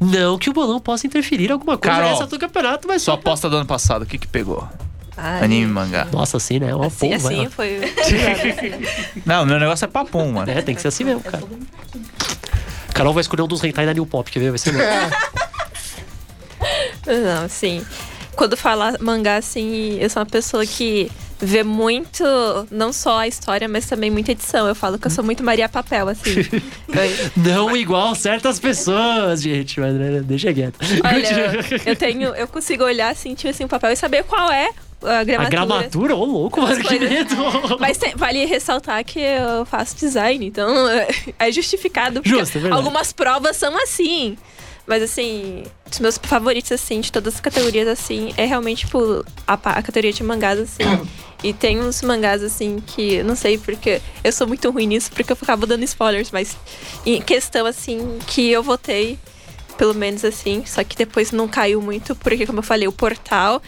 Não 0.00 0.38
que 0.38 0.48
o 0.48 0.52
bolão 0.52 0.80
possa 0.80 1.06
interferir 1.06 1.50
em 1.50 1.52
alguma 1.52 1.76
coisa 1.76 1.96
Carol, 1.96 2.10
nessa 2.12 2.26
do 2.26 2.38
campeonato, 2.38 2.88
mas 2.88 3.02
Sua 3.02 3.14
só. 3.14 3.20
aposta 3.20 3.50
do 3.50 3.56
ano 3.56 3.66
passado, 3.66 4.02
o 4.02 4.06
que 4.06 4.16
que 4.18 4.26
pegou? 4.26 4.66
Ai, 5.16 5.44
Anime 5.44 5.62
e 5.62 5.66
mangá. 5.66 6.06
Nossa, 6.10 6.38
assim, 6.38 6.58
né? 6.58 6.74
Uma 6.74 6.86
Assim, 6.86 7.10
porra, 7.10 7.16
assim 7.16 7.48
foi. 7.50 7.80
Não, 9.24 9.44
meu 9.46 9.60
negócio 9.60 9.84
é 9.84 9.88
papum, 9.88 10.32
mano. 10.32 10.50
É, 10.50 10.60
tem 10.62 10.74
que 10.74 10.80
ser 10.80 10.88
assim 10.88 11.04
mesmo, 11.04 11.20
cara. 11.22 11.44
Carol 12.94 13.12
vai 13.12 13.20
escolher 13.20 13.42
um 13.42 13.46
dos 13.46 13.62
hentai 13.62 13.84
da 13.86 13.92
New 13.94 14.06
Pop, 14.06 14.28
quer 14.30 14.40
ver? 14.40 14.48
Vai 14.50 14.58
ser 14.58 14.72
louco. 14.72 14.88
Não, 17.06 17.44
assim. 17.44 17.84
Quando 18.34 18.56
fala 18.56 18.96
mangá, 19.00 19.36
assim, 19.36 19.96
eu 20.00 20.10
sou 20.10 20.20
uma 20.20 20.26
pessoa 20.26 20.66
que 20.66 21.10
vê 21.44 21.62
muito, 21.62 22.24
não 22.70 22.92
só 22.92 23.18
a 23.18 23.28
história, 23.28 23.68
mas 23.68 23.86
também 23.86 24.10
muita 24.10 24.32
edição. 24.32 24.66
Eu 24.66 24.74
falo 24.74 24.98
que 24.98 25.06
eu 25.06 25.10
sou 25.10 25.22
muito 25.24 25.42
Maria 25.42 25.68
Papel, 25.68 26.08
assim. 26.08 26.34
Não 27.36 27.76
igual 27.76 28.14
certas 28.14 28.58
pessoas, 28.58 29.42
gente. 29.42 29.80
Mas 29.80 29.94
né, 29.94 30.20
deixa 30.24 30.52
quieto. 30.52 30.78
Olha, 31.04 31.54
eu 31.90 31.96
tenho, 31.96 32.34
eu 32.34 32.46
consigo 32.48 32.84
olhar 32.84 33.14
tipo 33.14 33.48
assim, 33.48 33.64
o 33.64 33.68
papel 33.68 33.90
e 33.92 33.96
saber 33.96 34.24
qual 34.24 34.50
é 34.50 34.70
a 35.02 35.18
A 35.20 35.24
gramatura. 35.24 35.48
gramatura, 35.66 36.16
ô 36.16 36.24
louco, 36.24 36.60
mano, 36.62 36.82
que 36.82 36.98
medo. 36.98 37.34
Mas 37.78 37.98
tem- 37.98 38.14
vale 38.16 38.44
ressaltar 38.46 39.04
que 39.04 39.18
eu 39.20 39.64
faço 39.66 39.96
design, 39.96 40.46
então 40.46 40.68
é 41.38 41.52
justificado. 41.52 42.20
Justo, 42.24 42.58
é 42.58 42.70
algumas 42.70 43.12
provas 43.12 43.56
são 43.56 43.76
assim. 43.82 44.36
Mas 44.86 45.02
assim, 45.02 45.64
os 45.90 45.98
meus 45.98 46.18
favoritos, 46.22 46.70
assim, 46.72 47.00
de 47.00 47.10
todas 47.10 47.34
as 47.36 47.40
categorias, 47.40 47.88
assim, 47.88 48.34
é 48.36 48.44
realmente, 48.44 48.80
tipo, 48.84 49.24
a, 49.46 49.54
a 49.54 49.82
categoria 49.82 50.12
de 50.12 50.22
mangás, 50.22 50.58
assim. 50.60 50.84
E 51.44 51.52
tem 51.52 51.78
uns 51.80 52.00
mangás, 52.02 52.42
assim, 52.42 52.82
que 52.86 53.22
não 53.22 53.36
sei 53.36 53.58
porque 53.58 54.00
eu 54.24 54.32
sou 54.32 54.46
muito 54.46 54.70
ruim 54.70 54.86
nisso, 54.86 55.10
porque 55.14 55.30
eu 55.30 55.36
ficava 55.36 55.66
dando 55.66 55.84
spoilers, 55.84 56.30
mas 56.32 56.56
em 57.04 57.20
questão, 57.20 57.66
assim, 57.66 58.18
que 58.26 58.50
eu 58.50 58.62
votei, 58.62 59.18
pelo 59.76 59.94
menos 59.94 60.24
assim, 60.24 60.64
só 60.66 60.82
que 60.82 60.96
depois 60.96 61.30
não 61.32 61.46
caiu 61.46 61.82
muito, 61.82 62.16
porque, 62.16 62.46
como 62.46 62.60
eu 62.60 62.62
falei, 62.62 62.88
o 62.88 62.92
portal 62.92 63.60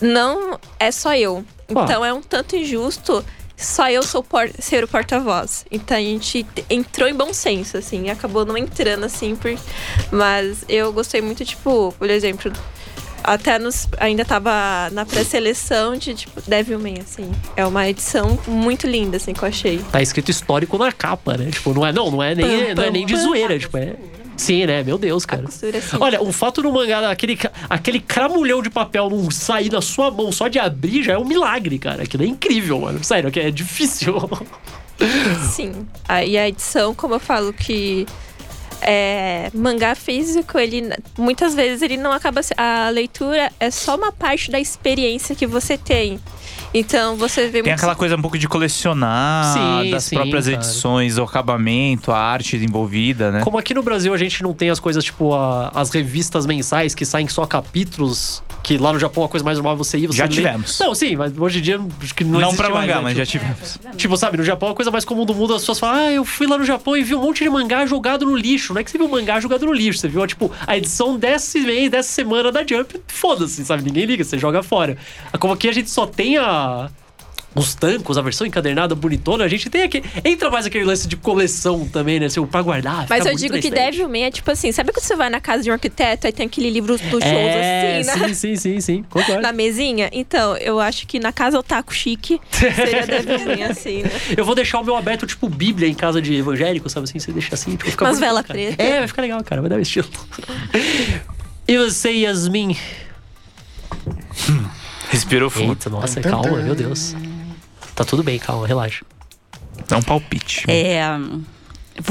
não 0.00 0.58
é 0.78 0.90
só 0.90 1.14
eu. 1.14 1.44
Então 1.68 2.04
é 2.04 2.12
um 2.12 2.20
tanto 2.20 2.56
injusto 2.56 3.24
só 3.56 3.88
eu 3.88 4.02
sou 4.02 4.22
por- 4.22 4.50
ser 4.58 4.84
o 4.84 4.88
porta-voz. 4.88 5.64
Então 5.70 5.96
a 5.96 6.00
gente 6.00 6.42
te- 6.42 6.64
entrou 6.68 7.08
em 7.08 7.14
bom 7.14 7.32
senso, 7.32 7.76
assim, 7.78 8.10
acabou 8.10 8.44
não 8.44 8.56
entrando, 8.56 9.04
assim, 9.04 9.34
por... 9.34 9.50
mas 10.12 10.64
eu 10.68 10.92
gostei 10.92 11.22
muito, 11.22 11.44
tipo, 11.44 11.94
por 11.98 12.10
exemplo, 12.10 12.52
até 13.26 13.58
nos, 13.58 13.88
ainda 13.98 14.24
tava 14.24 14.88
na 14.92 15.04
pré-seleção 15.04 15.96
de, 15.96 16.14
tipo, 16.14 16.40
Devilman, 16.46 17.00
assim. 17.00 17.30
É 17.56 17.66
uma 17.66 17.88
edição 17.88 18.38
muito 18.46 18.86
linda, 18.86 19.16
assim, 19.16 19.34
que 19.34 19.42
eu 19.42 19.48
achei. 19.48 19.78
Tá 19.90 20.00
escrito 20.00 20.30
histórico 20.30 20.78
na 20.78 20.92
capa, 20.92 21.36
né? 21.36 21.50
Tipo, 21.50 21.74
não 21.74 21.84
é, 21.84 21.92
não, 21.92 22.10
não 22.10 22.22
é 22.22 22.34
nem, 22.34 22.66
Pam, 22.66 22.74
não 22.76 22.82
é 22.84 22.90
nem 22.90 23.04
de 23.04 23.14
pam. 23.14 23.22
zoeira, 23.22 23.58
tipo, 23.58 23.76
é. 23.76 23.96
Sim, 24.36 24.66
né? 24.66 24.82
Meu 24.82 24.98
Deus, 24.98 25.24
cara. 25.26 25.42
costura, 25.42 25.78
assim. 25.78 25.96
Olha, 25.98 26.22
o 26.22 26.30
fato 26.30 26.62
do 26.62 26.70
mangá, 26.70 27.10
aquele, 27.10 27.38
aquele 27.68 27.98
cramulhão 28.00 28.62
de 28.62 28.70
papel 28.70 29.08
não 29.10 29.30
sair 29.30 29.70
da 29.70 29.80
sua 29.80 30.10
mão 30.10 30.30
só 30.30 30.46
de 30.46 30.58
abrir 30.58 31.02
já 31.02 31.14
é 31.14 31.18
um 31.18 31.24
milagre, 31.24 31.78
cara. 31.78 32.02
Aquilo 32.02 32.22
é 32.22 32.26
incrível, 32.26 32.80
mano. 32.80 33.02
Sério, 33.02 33.30
que 33.30 33.40
é 33.40 33.50
difícil. 33.50 34.14
Sim. 35.50 35.86
Aí 36.06 36.36
a 36.36 36.48
edição, 36.48 36.94
como 36.94 37.14
eu 37.14 37.20
falo 37.20 37.52
que 37.52 38.06
é, 38.86 39.50
mangá 39.52 39.94
físico, 39.96 40.56
ele 40.58 40.82
muitas 41.18 41.54
vezes 41.54 41.82
ele 41.82 41.96
não 41.96 42.12
acaba 42.12 42.40
a 42.56 42.88
leitura 42.88 43.52
é 43.58 43.70
só 43.70 43.96
uma 43.96 44.12
parte 44.12 44.50
da 44.50 44.60
experiência 44.60 45.34
que 45.34 45.46
você 45.46 45.76
tem. 45.76 46.20
Então 46.78 47.16
você 47.16 47.46
vê 47.46 47.52
Tem 47.52 47.62
muito- 47.62 47.74
aquela 47.74 47.94
coisa 47.94 48.16
um 48.16 48.20
pouco 48.20 48.36
de 48.38 48.46
colecionar, 48.46 49.54
Sim, 49.54 49.90
das 49.90 50.04
sim, 50.04 50.16
próprias 50.16 50.44
cara. 50.44 50.56
edições, 50.58 51.16
o 51.16 51.22
acabamento, 51.22 52.12
a 52.12 52.18
arte 52.18 52.56
envolvida, 52.56 53.30
né? 53.32 53.40
Como 53.40 53.56
aqui 53.56 53.72
no 53.72 53.82
Brasil 53.82 54.12
a 54.12 54.18
gente 54.18 54.42
não 54.42 54.52
tem 54.52 54.68
as 54.68 54.78
coisas 54.78 55.02
tipo 55.02 55.32
a- 55.34 55.70
as 55.74 55.90
revistas 55.90 56.44
mensais 56.44 56.94
que 56.94 57.04
saem 57.06 57.28
só 57.28 57.46
capítulos, 57.46 58.42
que 58.62 58.76
lá 58.76 58.92
no 58.92 58.98
Japão 58.98 59.24
a 59.24 59.28
coisa 59.28 59.42
mais 59.44 59.56
normal 59.56 59.74
é 59.74 59.76
você 59.76 59.96
ir, 59.98 60.06
você 60.08 60.18
Já 60.18 60.24
lê. 60.24 60.30
tivemos. 60.30 60.78
Não, 60.78 60.94
sim, 60.94 61.16
mas 61.16 61.32
hoje 61.38 61.60
em 61.60 61.62
dia 61.62 61.80
acho 62.02 62.14
que 62.14 62.24
não 62.24 62.32
Não 62.32 62.40
existe 62.48 62.56
pra 62.58 62.68
mais, 62.68 62.80
mangá, 62.86 62.96
né? 62.96 63.02
mas 63.04 63.16
já 63.16 63.24
Tipo, 63.24 63.44
tivemos. 63.46 63.78
Tipo, 63.96 64.16
sabe, 64.18 64.36
no 64.36 64.44
Japão 64.44 64.68
a 64.70 64.74
coisa 64.74 64.90
mais 64.90 65.04
comum 65.04 65.24
do 65.24 65.34
mundo, 65.34 65.54
as 65.54 65.62
pessoas 65.62 65.78
falam, 65.78 65.96
ah, 66.08 66.12
eu 66.12 66.24
fui 66.26 66.46
lá 66.46 66.58
no 66.58 66.64
Japão 66.64 66.94
e 66.94 67.02
vi 67.02 67.14
um 67.14 67.22
monte 67.22 67.42
de 67.42 67.48
mangá 67.48 67.86
jogado 67.86 68.26
no 68.26 68.36
lixo. 68.36 68.74
Não 68.74 68.80
é 68.80 68.84
que 68.84 68.90
você 68.90 68.98
viu 68.98 69.08
mangá 69.08 69.40
jogado 69.40 69.64
no 69.64 69.72
lixo, 69.72 70.00
você 70.00 70.08
viu, 70.08 70.26
tipo, 70.26 70.50
a 70.66 70.76
edição 70.76 71.16
desse 71.18 71.60
mês, 71.60 71.90
dessa 71.90 72.10
semana 72.10 72.52
da 72.52 72.60
Jump, 72.66 73.00
foda-se, 73.08 73.64
sabe? 73.64 73.82
Ninguém 73.82 74.04
liga, 74.04 74.22
você 74.24 74.36
joga 74.36 74.62
fora. 74.62 74.96
Como 75.38 75.54
aqui 75.54 75.68
a 75.68 75.72
gente 75.72 75.88
só 75.88 76.06
tem 76.06 76.36
a. 76.36 76.65
Os 77.56 77.74
tancos, 77.74 78.18
a 78.18 78.20
versão 78.20 78.46
encadernada 78.46 78.94
bonitona, 78.94 79.42
a 79.42 79.48
gente 79.48 79.70
tem 79.70 79.84
aqui. 79.84 80.04
Entra 80.22 80.50
mais 80.50 80.66
aquele 80.66 80.84
lance 80.84 81.08
de 81.08 81.16
coleção 81.16 81.88
também, 81.88 82.20
né? 82.20 82.28
Seu, 82.28 82.46
pra 82.46 82.60
guardar. 82.60 83.06
Mas 83.08 83.20
fica 83.20 83.32
eu 83.32 83.34
digo 83.34 83.54
que 83.54 83.68
estante. 83.68 83.92
Devilman 83.92 84.24
é 84.24 84.30
tipo 84.30 84.50
assim, 84.50 84.70
sabe 84.72 84.92
quando 84.92 85.02
você 85.02 85.16
vai 85.16 85.30
na 85.30 85.40
casa 85.40 85.62
de 85.62 85.70
um 85.70 85.72
arquiteto 85.72 86.26
aí 86.26 86.34
tem 86.34 86.46
aquele 86.46 86.68
livro 86.68 86.98
dos 86.98 87.00
shows 87.10 87.24
É, 87.24 88.00
assim, 88.00 88.20
na, 88.20 88.28
sim, 88.28 88.34
sim, 88.34 88.56
sim, 88.56 88.80
sim. 88.82 89.02
Concordo. 89.08 89.40
na 89.40 89.52
mesinha? 89.52 90.10
Então, 90.12 90.54
eu 90.58 90.78
acho 90.78 91.06
que 91.06 91.18
na 91.18 91.32
casa 91.32 91.58
otaku 91.58 91.94
chique 91.94 92.38
seria 92.50 93.06
Devilman 93.08 93.64
assim, 93.64 94.02
né? 94.02 94.10
Eu 94.36 94.44
vou 94.44 94.54
deixar 94.54 94.78
o 94.78 94.84
meu 94.84 94.94
aberto, 94.94 95.26
tipo, 95.26 95.48
Bíblia 95.48 95.88
em 95.88 95.94
casa 95.94 96.20
de 96.20 96.34
evangélico, 96.34 96.90
sabe 96.90 97.04
assim? 97.04 97.18
Você 97.18 97.32
deixa 97.32 97.54
assim, 97.54 97.70
tipo, 97.70 97.90
fica 97.90 98.04
Umas 98.04 98.20
vela 98.20 98.42
cara. 98.42 98.52
preta. 98.52 98.82
É, 98.82 98.98
vai 98.98 99.08
ficar 99.08 99.22
legal, 99.22 99.42
cara. 99.42 99.62
Vai 99.62 99.70
dar 99.70 99.76
um 99.76 99.80
estilo. 99.80 100.08
e 101.66 101.78
você, 101.78 102.10
Yasmin? 102.10 102.76
Respirou 105.10 105.48
fundo. 105.50 105.72
Eita, 105.72 105.90
nossa, 105.90 106.20
calma, 106.20 106.58
meu 106.58 106.74
Deus. 106.74 107.14
Tá 107.94 108.04
tudo 108.04 108.22
bem, 108.22 108.38
calma, 108.38 108.66
relaxa. 108.66 109.04
Dá 109.88 109.96
um 109.98 110.02
palpite. 110.02 110.64
É, 110.68 111.00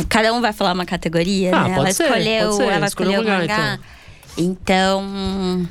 cada 0.10 0.34
um 0.34 0.42
vai 0.42 0.54
falar 0.54 0.74
uma 0.74 0.86
categoria, 0.86 1.56
Ah, 1.56 1.64
né? 1.68 1.76
pode 1.76 1.80
Ela 1.80 1.92
ser, 1.94 2.04
escolheu, 2.06 2.46
pode 2.48 2.56
ser. 2.58 2.64
ela 2.64 2.86
Escolheu 2.86 3.12
escolheu 3.12 3.22
o 3.22 3.36
o 3.36 3.40
mangá, 3.40 3.58
mangá. 3.58 3.80
Então, 4.38 5.68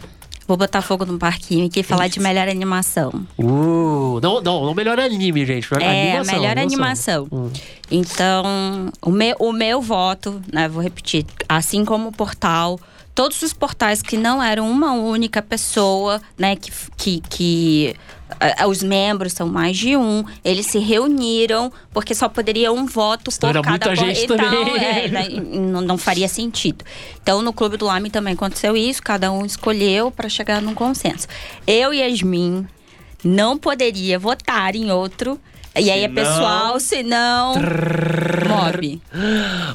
vou 0.47 0.57
botar 0.57 0.83
fogo 0.83 1.05
no 1.05 1.18
parquinho 1.18 1.66
aqui 1.66 1.81
e 1.81 1.83
falar 1.83 2.09
de 2.09 2.20
melhor 2.20 2.49
animação. 2.49 3.27
Uh, 3.39 4.20
não, 4.22 4.41
não, 4.41 4.64
não 4.66 4.75
melhor 4.75 4.99
anime, 5.01 5.45
gente. 5.47 5.68
É, 5.81 6.12
animação, 6.12 6.35
melhor 6.41 6.59
animação. 6.59 7.29
Hum. 7.33 7.51
Então, 7.91 8.91
o 9.03 9.11
meu, 9.11 9.37
o 9.39 9.53
meu 9.53 9.81
voto, 9.81 10.41
né, 10.53 10.68
vou 10.68 10.83
repetir, 10.83 11.27
assim 11.49 11.85
como 11.85 12.09
o 12.09 12.12
portal, 12.12 12.79
todos 13.15 13.41
os 13.43 13.53
portais 13.53 14.03
que 14.03 14.17
não 14.17 14.43
eram 14.43 14.69
uma 14.71 14.93
única 14.93 15.41
pessoa, 15.41 16.21
né, 16.37 16.57
que, 16.57 16.71
que, 16.97 17.23
que 17.31 17.97
ah, 18.41 18.67
os 18.67 18.83
membros 18.83 19.33
são 19.33 19.47
mais 19.47 19.77
de 19.77 19.97
um, 19.97 20.25
eles 20.45 20.67
se 20.67 20.79
reuniram 20.79 21.73
porque 21.93 22.15
só 22.15 22.29
poderia 22.29 22.73
um 22.73 22.87
voto 22.87 23.31
Senão 23.31 23.53
por 23.53 23.59
era 23.59 23.62
cada 23.62 23.87
muita 23.91 23.97
gente 24.05 24.25
então, 24.25 24.37
também. 24.37 24.77
é, 24.85 25.09
né, 25.09 25.29
não, 25.31 25.81
não 25.81 25.97
faria 25.99 26.27
sentido. 26.27 26.85
Então, 27.23 27.41
no 27.41 27.53
Clube 27.53 27.77
do 27.77 27.87
Lame 27.87 28.11
também 28.11 28.35
aconteceu 28.35 28.77
isso, 28.77 29.03
cada 29.03 29.31
um 29.31 29.47
escolheu 29.47 30.11
para 30.11 30.29
chegar 30.29 30.61
num 30.61 30.75
consenso. 30.75 31.29
Eu 31.67 31.95
e 31.95 31.99
Yasmin 32.01 32.67
não 33.23 33.57
poderia 33.57 34.19
votar 34.19 34.75
em 34.75 34.91
outro. 34.91 35.39
E 35.77 35.91
aí 35.91 36.05
é 36.05 36.09
Senão- 36.09 36.15
pessoal, 36.15 36.79
se 36.81 37.03
não. 37.03 37.55
Mob. 38.49 39.01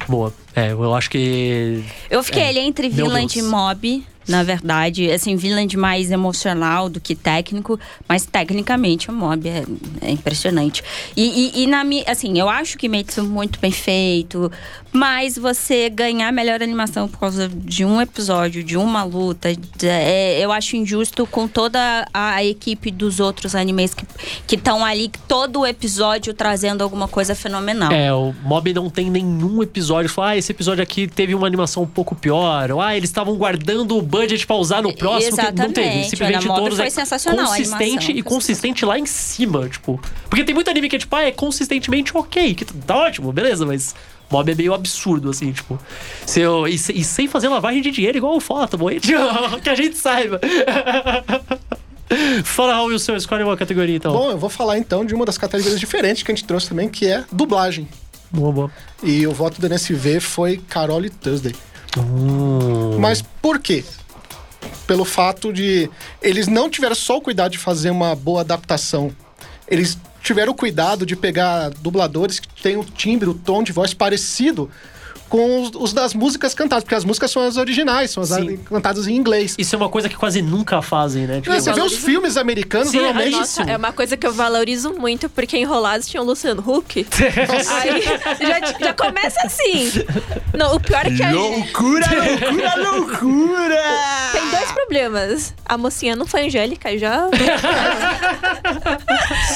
Boa. 0.08 0.32
É, 0.60 0.72
eu 0.72 0.94
acho 0.94 1.08
que. 1.08 1.82
Eu 2.10 2.22
fiquei 2.22 2.42
ali 2.42 2.58
entre 2.58 2.88
Meu 2.90 3.06
Vinland 3.06 3.38
e. 3.38 3.42
Mob, 3.42 4.04
na 4.30 4.42
verdade. 4.42 5.10
Assim, 5.10 5.36
Vinland 5.36 5.76
mais 5.76 6.10
emocional 6.10 6.88
do 6.88 7.00
que 7.00 7.14
técnico, 7.14 7.78
mas 8.08 8.24
tecnicamente 8.24 9.10
o 9.10 9.12
Mob 9.12 9.46
é, 9.48 9.64
é 10.00 10.10
impressionante. 10.10 10.82
E, 11.16 11.52
e, 11.56 11.62
e 11.64 11.66
na 11.66 11.84
minha. 11.84 12.04
Assim, 12.06 12.38
eu 12.38 12.48
acho 12.48 12.78
que 12.78 12.88
Metsu 12.88 13.24
muito 13.24 13.58
bem 13.60 13.72
feito, 13.72 14.50
mas 14.92 15.36
você 15.36 15.88
ganhar 15.90 16.32
melhor 16.32 16.62
animação 16.62 17.08
por 17.08 17.18
causa 17.18 17.48
de 17.48 17.84
um 17.84 18.00
episódio, 18.00 18.62
de 18.62 18.76
uma 18.76 19.02
luta, 19.02 19.54
de- 19.54 19.86
é, 19.86 20.38
eu 20.40 20.52
acho 20.52 20.76
injusto 20.76 21.26
com 21.26 21.46
toda 21.48 22.06
a, 22.14 22.42
equipe 22.44 22.90
dos 22.90 23.20
outros 23.20 23.54
animes 23.54 23.94
que 24.46 24.54
estão 24.54 24.84
ali, 24.84 25.10
todo 25.28 25.60
o 25.60 25.66
episódio 25.66 26.32
trazendo 26.32 26.82
alguma 26.82 27.06
coisa 27.08 27.34
fenomenal. 27.34 27.92
É, 27.92 28.12
o 28.12 28.32
Mob 28.42 28.72
não 28.72 28.88
tem 28.88 29.10
nenhum 29.10 29.62
episódio. 29.62 30.08
Fala, 30.08 30.30
ah, 30.30 30.36
esse 30.36 30.52
episódio 30.52 30.82
aqui 30.82 31.06
teve 31.06 31.34
uma 31.34 31.46
animação 31.46 31.82
um 31.82 31.86
pouco 31.86 32.14
pior. 32.14 32.70
Ou, 32.70 32.80
ah, 32.80 32.96
eles 32.96 33.10
estavam 33.10 33.36
guardando 33.36 33.96
o 33.96 34.02
budget 34.20 34.46
pra 34.46 34.56
usar 34.56 34.82
no 34.82 34.94
próximo. 34.94 35.36
que 35.36 35.42
Não 35.42 35.52
teve. 35.52 35.62
Exatamente. 35.62 36.10
Simplesmente 36.10 36.46
Mob 36.46 36.60
todos 36.60 36.76
foi 36.76 36.86
é 36.86 36.90
sensacional, 36.90 37.44
a 37.44 37.48
consistente 37.48 37.80
animação 37.80 38.16
e 38.16 38.22
consistente 38.22 38.84
lá 38.84 38.98
em 38.98 39.06
cima, 39.06 39.68
tipo. 39.68 40.00
Porque 40.28 40.44
tem 40.44 40.54
muito 40.54 40.70
anime 40.70 40.88
que 40.88 40.96
é 40.96 40.98
tipo, 40.98 41.14
ah, 41.16 41.22
é 41.22 41.32
consistentemente 41.32 42.16
ok. 42.16 42.54
Que 42.54 42.64
tá 42.64 42.96
ótimo, 42.96 43.32
beleza, 43.32 43.64
mas. 43.66 43.94
Mob 44.30 44.52
é 44.52 44.54
meio 44.54 44.72
absurdo, 44.72 45.30
assim, 45.30 45.50
tipo. 45.50 45.76
Se 46.24 46.40
eu, 46.40 46.68
e, 46.68 46.74
e 46.74 47.04
sem 47.04 47.26
fazer 47.26 47.48
lavagem 47.48 47.82
de 47.82 47.90
dinheiro 47.90 48.16
igual 48.16 48.36
o 48.36 48.40
Photobo, 48.40 48.88
hein? 48.88 49.00
que 49.62 49.68
a 49.68 49.74
gente 49.74 49.96
saiba. 49.96 50.40
Fala, 52.44 52.74
Raul, 52.74 52.88
Wilson, 52.88 53.16
escolhe 53.16 53.42
uma 53.42 53.56
categoria 53.56 53.96
então. 53.96 54.12
Bom, 54.12 54.30
eu 54.30 54.38
vou 54.38 54.50
falar 54.50 54.78
então 54.78 55.04
de 55.04 55.14
uma 55.14 55.24
das 55.24 55.38
categorias 55.38 55.78
diferentes 55.78 56.22
que 56.22 56.30
a 56.30 56.34
gente 56.34 56.44
trouxe 56.44 56.68
também, 56.68 56.88
que 56.88 57.06
é 57.06 57.24
dublagem. 57.30 57.88
Boa, 58.30 58.52
boa. 58.52 58.70
E 59.02 59.26
o 59.26 59.32
voto 59.32 59.60
do 59.60 59.66
NSV 59.66 60.20
foi 60.20 60.58
Carol 60.68 61.04
e 61.04 61.10
Thursday. 61.10 61.54
Hum. 61.98 62.98
Mas 62.98 63.22
por 63.22 63.58
quê? 63.58 63.84
Pelo 64.86 65.04
fato 65.04 65.52
de 65.52 65.90
eles 66.20 66.48
não 66.48 66.68
tiveram 66.68 66.94
só 66.94 67.16
o 67.16 67.20
cuidado 67.20 67.52
de 67.52 67.58
fazer 67.58 67.90
uma 67.90 68.14
boa 68.14 68.40
adaptação. 68.40 69.14
Eles 69.68 69.96
tiveram 70.22 70.52
o 70.52 70.54
cuidado 70.54 71.06
de 71.06 71.16
pegar 71.16 71.70
dubladores 71.70 72.38
que 72.38 72.48
têm 72.62 72.76
o 72.76 72.84
timbre, 72.84 73.28
o 73.28 73.34
tom 73.34 73.62
de 73.62 73.72
voz 73.72 73.94
parecido 73.94 74.70
com 75.30 75.62
os, 75.62 75.70
os 75.74 75.92
das 75.92 76.12
músicas 76.12 76.52
cantadas, 76.54 76.82
porque 76.82 76.96
as 76.96 77.04
músicas 77.04 77.30
são 77.30 77.46
as 77.46 77.56
originais, 77.56 78.10
são 78.10 78.20
as 78.22 78.30
Sim. 78.30 78.56
cantadas 78.56 79.06
em 79.06 79.14
inglês. 79.14 79.54
Isso 79.56 79.76
é 79.76 79.78
uma 79.78 79.88
coisa 79.88 80.08
que 80.08 80.16
quase 80.16 80.42
nunca 80.42 80.82
fazem, 80.82 81.24
né? 81.26 81.40
Tipo, 81.40 81.54
Você 81.54 81.72
vê 81.72 81.80
os 81.80 81.94
filmes 81.94 82.36
americanos, 82.36 82.88
Sim, 82.88 82.96
normalmente. 82.98 83.30
Nossa, 83.36 83.62
é 83.62 83.76
uma 83.76 83.92
coisa 83.92 84.16
que 84.16 84.26
eu 84.26 84.32
valorizo 84.32 84.92
muito, 84.94 85.28
porque 85.30 85.56
Enrolados 85.56 86.08
tinha 86.08 86.20
o 86.20 86.26
Luciano 86.26 86.60
Huck. 86.66 87.06
Aí 87.80 88.02
já, 88.02 88.86
já 88.86 88.92
começa 88.92 89.40
assim. 89.44 90.04
Não, 90.52 90.74
o 90.74 90.80
pior 90.80 91.06
é 91.06 91.10
que 91.10 91.22
a 91.22 91.30
Loucura, 91.30 92.06
loucura, 92.10 92.90
loucura! 92.90 93.82
Tem 94.32 94.50
dois 94.50 94.72
problemas. 94.72 95.54
A 95.64 95.78
mocinha 95.78 96.16
não 96.16 96.26
foi 96.26 96.46
angélica, 96.46 96.98
já. 96.98 97.28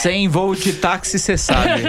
Sem 0.00 0.28
voo 0.28 0.54
de 0.54 0.72
táxi, 0.74 1.18
você 1.18 1.36
sabe. 1.36 1.82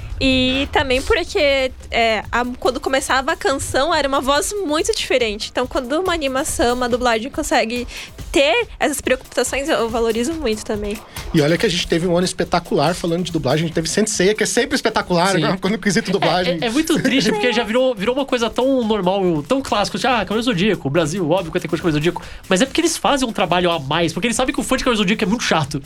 E 0.20 0.68
também 0.70 1.00
porque 1.00 1.72
é, 1.90 2.22
a- 2.30 2.44
quando 2.58 2.78
começava 2.78 3.32
a 3.32 3.36
canção 3.36 3.94
era 3.94 4.06
uma 4.06 4.20
voz 4.20 4.52
muito 4.66 4.94
diferente. 4.94 5.48
Então, 5.50 5.66
quando 5.66 5.98
uma 5.98 6.12
animação, 6.12 6.74
uma 6.76 6.88
dublagem 6.88 7.30
consegue 7.30 7.88
ter 8.30 8.68
essas 8.78 9.00
preocupações, 9.00 9.68
eu 9.68 9.88
valorizo 9.88 10.34
muito 10.34 10.64
também. 10.64 10.96
E 11.32 11.40
olha 11.40 11.56
que 11.56 11.64
a 11.66 11.68
gente 11.68 11.86
teve 11.88 12.06
um 12.06 12.16
ano 12.16 12.24
espetacular 12.24 12.94
falando 12.94 13.24
de 13.24 13.32
dublagem. 13.32 13.64
A 13.64 13.66
gente 13.66 13.74
teve 13.74 13.88
Sensei, 13.88 14.34
que 14.34 14.42
é 14.42 14.46
sempre 14.46 14.76
espetacular, 14.76 15.34
né? 15.38 15.56
quando 15.60 15.78
quesito 15.78 16.10
dublagem. 16.12 16.58
É, 16.60 16.66
é 16.66 16.70
muito 16.70 17.00
triste, 17.02 17.30
porque 17.32 17.52
já 17.52 17.64
virou, 17.64 17.94
virou 17.94 18.14
uma 18.14 18.26
coisa 18.26 18.50
tão 18.50 18.84
normal, 18.86 19.42
tão 19.48 19.60
clássico. 19.62 19.98
de, 19.98 20.06
Ah, 20.06 20.18
Cavaleiro 20.20 20.42
Zodíaco, 20.42 20.86
o 20.86 20.90
Brasil, 20.90 21.28
óbvio 21.30 21.50
que 21.50 21.58
tem 21.58 21.68
coisa 21.68 21.80
de 21.80 21.82
Cavaleiro 21.82 22.04
Zodíaco. 22.04 22.22
Mas 22.48 22.60
é 22.60 22.66
porque 22.66 22.80
eles 22.82 22.96
fazem 22.96 23.26
um 23.28 23.32
trabalho 23.32 23.70
a 23.70 23.78
mais, 23.80 24.12
porque 24.12 24.26
eles 24.26 24.36
sabem 24.36 24.54
que 24.54 24.60
o 24.60 24.64
fã 24.64 24.76
de 24.76 24.84
Cavaleiro 24.84 25.02
Zodíaco 25.02 25.24
é 25.24 25.26
muito 25.26 25.42
chato. 25.44 25.82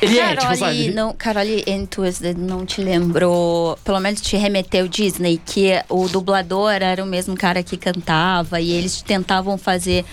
Ele 0.00 0.18
é, 0.18 0.28
tipo, 0.30 0.42
Carole, 0.42 0.58
sabe? 0.58 0.90
não, 0.92 1.12
Carole 1.12 1.64
Twisted 1.90 2.36
não 2.36 2.64
te 2.64 2.80
lembrou, 2.80 3.78
pelo 3.84 4.00
menos 4.00 4.20
te 4.20 4.36
remeteu 4.36 4.88
Disney, 4.88 5.40
que 5.44 5.72
o 5.88 6.08
dublador 6.08 6.72
era 6.72 7.02
o 7.02 7.06
mesmo 7.06 7.36
cara 7.36 7.62
que 7.62 7.76
cantava 7.76 8.60
e 8.60 8.72
eles 8.72 9.02
tentavam 9.02 9.56
fazer 9.58 10.04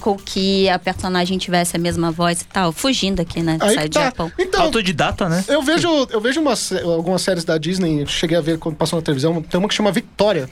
com 0.00 0.16
que 0.16 0.68
a 0.68 0.78
personagem 0.78 1.38
tivesse 1.38 1.76
a 1.76 1.78
mesma 1.78 2.10
voz 2.10 2.40
e 2.42 2.44
tal, 2.46 2.72
fugindo 2.72 3.20
aqui, 3.20 3.42
né? 3.42 3.58
Aí 3.60 3.74
Sai 3.74 3.88
tá. 3.88 4.04
Japão. 4.04 4.32
Então, 4.38 4.62
Autodidata, 4.62 5.28
né? 5.28 5.44
eu 5.48 5.62
vejo, 5.62 5.88
eu 6.10 6.20
vejo 6.20 6.40
umas, 6.40 6.72
algumas 6.72 7.22
séries 7.22 7.44
da 7.44 7.56
Disney, 7.58 8.06
cheguei 8.06 8.36
a 8.36 8.40
ver 8.40 8.58
quando 8.58 8.76
passou 8.76 8.98
na 8.98 9.04
televisão. 9.04 9.42
Tem 9.42 9.58
uma 9.58 9.68
que 9.68 9.74
chama 9.74 9.92
Victoria. 9.92 10.48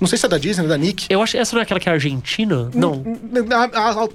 Não 0.00 0.08
sei 0.08 0.16
se 0.18 0.24
é 0.26 0.28
da 0.28 0.38
Disney, 0.38 0.64
é 0.64 0.68
da 0.68 0.78
Nick. 0.78 1.06
Eu 1.10 1.22
acho 1.22 1.36
essa 1.36 1.54
não 1.54 1.60
é 1.60 1.62
aquela 1.64 1.78
que 1.78 1.88
é 1.88 1.92
argentina? 1.92 2.70
Não. 2.74 3.02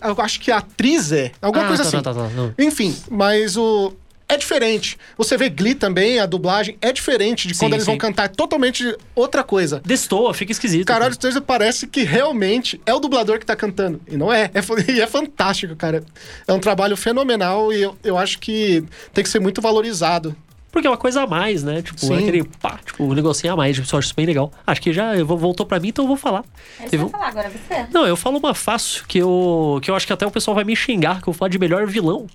Eu 0.01 0.21
acho 0.23 0.39
que 0.39 0.51
a 0.51 0.57
atriz 0.57 1.11
é. 1.11 1.31
Alguma 1.41 1.65
Ah, 1.65 1.67
coisa 1.67 1.83
tá, 1.83 1.89
assim. 1.89 2.01
tá, 2.01 2.13
tá, 2.13 2.19
tá, 2.23 2.29
não. 2.35 2.53
Enfim, 2.57 2.95
mas 3.09 3.55
o. 3.57 3.93
É 4.27 4.37
diferente. 4.37 4.97
Você 5.19 5.37
vê 5.37 5.49
Glee 5.49 5.75
também, 5.75 6.17
a 6.19 6.25
dublagem 6.25 6.75
é 6.81 6.91
diferente 6.91 7.47
de 7.47 7.53
Sim, 7.53 7.59
quando 7.65 7.73
eles 7.73 7.85
vão 7.85 7.93
sim. 7.93 7.99
cantar. 7.99 8.23
É 8.25 8.27
totalmente 8.27 8.97
outra 9.13 9.43
coisa. 9.43 9.79
Destoa, 9.85 10.33
fica 10.33 10.51
esquisito. 10.51 10.87
Caralho, 10.87 11.13
Stranger 11.13 11.43
parece 11.43 11.85
que 11.85 12.01
realmente 12.01 12.81
é 12.87 12.93
o 12.95 12.99
dublador 12.99 13.37
que 13.37 13.45
tá 13.45 13.55
cantando. 13.55 14.01
E 14.07 14.17
não 14.17 14.33
é. 14.33 14.49
É, 14.51 14.61
e 14.91 14.99
é 14.99 15.05
fantástico, 15.05 15.75
cara. 15.75 16.03
É 16.47 16.51
um 16.53 16.59
trabalho 16.59 16.97
fenomenal 16.97 17.71
e 17.71 17.83
eu, 17.83 17.95
eu 18.03 18.17
acho 18.17 18.39
que 18.39 18.83
tem 19.13 19.23
que 19.23 19.29
ser 19.29 19.39
muito 19.39 19.61
valorizado. 19.61 20.35
Porque 20.75 20.87
é 20.87 20.89
uma 20.91 20.97
coisa 20.97 21.21
a 21.23 21.27
mais, 21.27 21.63
né? 21.63 21.81
Tipo, 21.81 21.97
Sim. 22.01 22.17
aquele 22.17 22.43
pá, 22.43 22.77
tipo, 22.85 23.05
um 23.05 23.13
negocinho 23.13 23.53
a 23.53 23.55
mais. 23.55 23.77
Eu 23.77 23.83
acho 23.83 23.99
isso 23.99 24.13
bem 24.13 24.25
legal. 24.25 24.51
Acho 24.67 24.81
que 24.81 24.91
já 24.91 25.23
voltou 25.23 25.65
pra 25.65 25.79
mim, 25.79 25.87
então 25.87 26.03
eu 26.03 26.07
vou 26.09 26.17
falar. 26.17 26.43
Teve 26.89 27.01
um- 27.05 27.07
falar 27.07 27.29
agora 27.29 27.49
você? 27.49 27.87
Não, 27.93 28.05
eu 28.05 28.17
falo 28.17 28.37
uma 28.39 28.53
fácil, 28.53 29.05
que 29.07 29.17
eu, 29.19 29.79
que 29.81 29.89
eu 29.89 29.95
acho 29.95 30.05
que 30.05 30.11
até 30.11 30.27
o 30.27 30.31
pessoal 30.31 30.53
vai 30.53 30.65
me 30.65 30.75
xingar, 30.75 31.21
que 31.21 31.29
eu 31.29 31.31
vou 31.31 31.33
falar 31.33 31.47
de 31.47 31.57
melhor 31.57 31.87
vilão. 31.87 32.27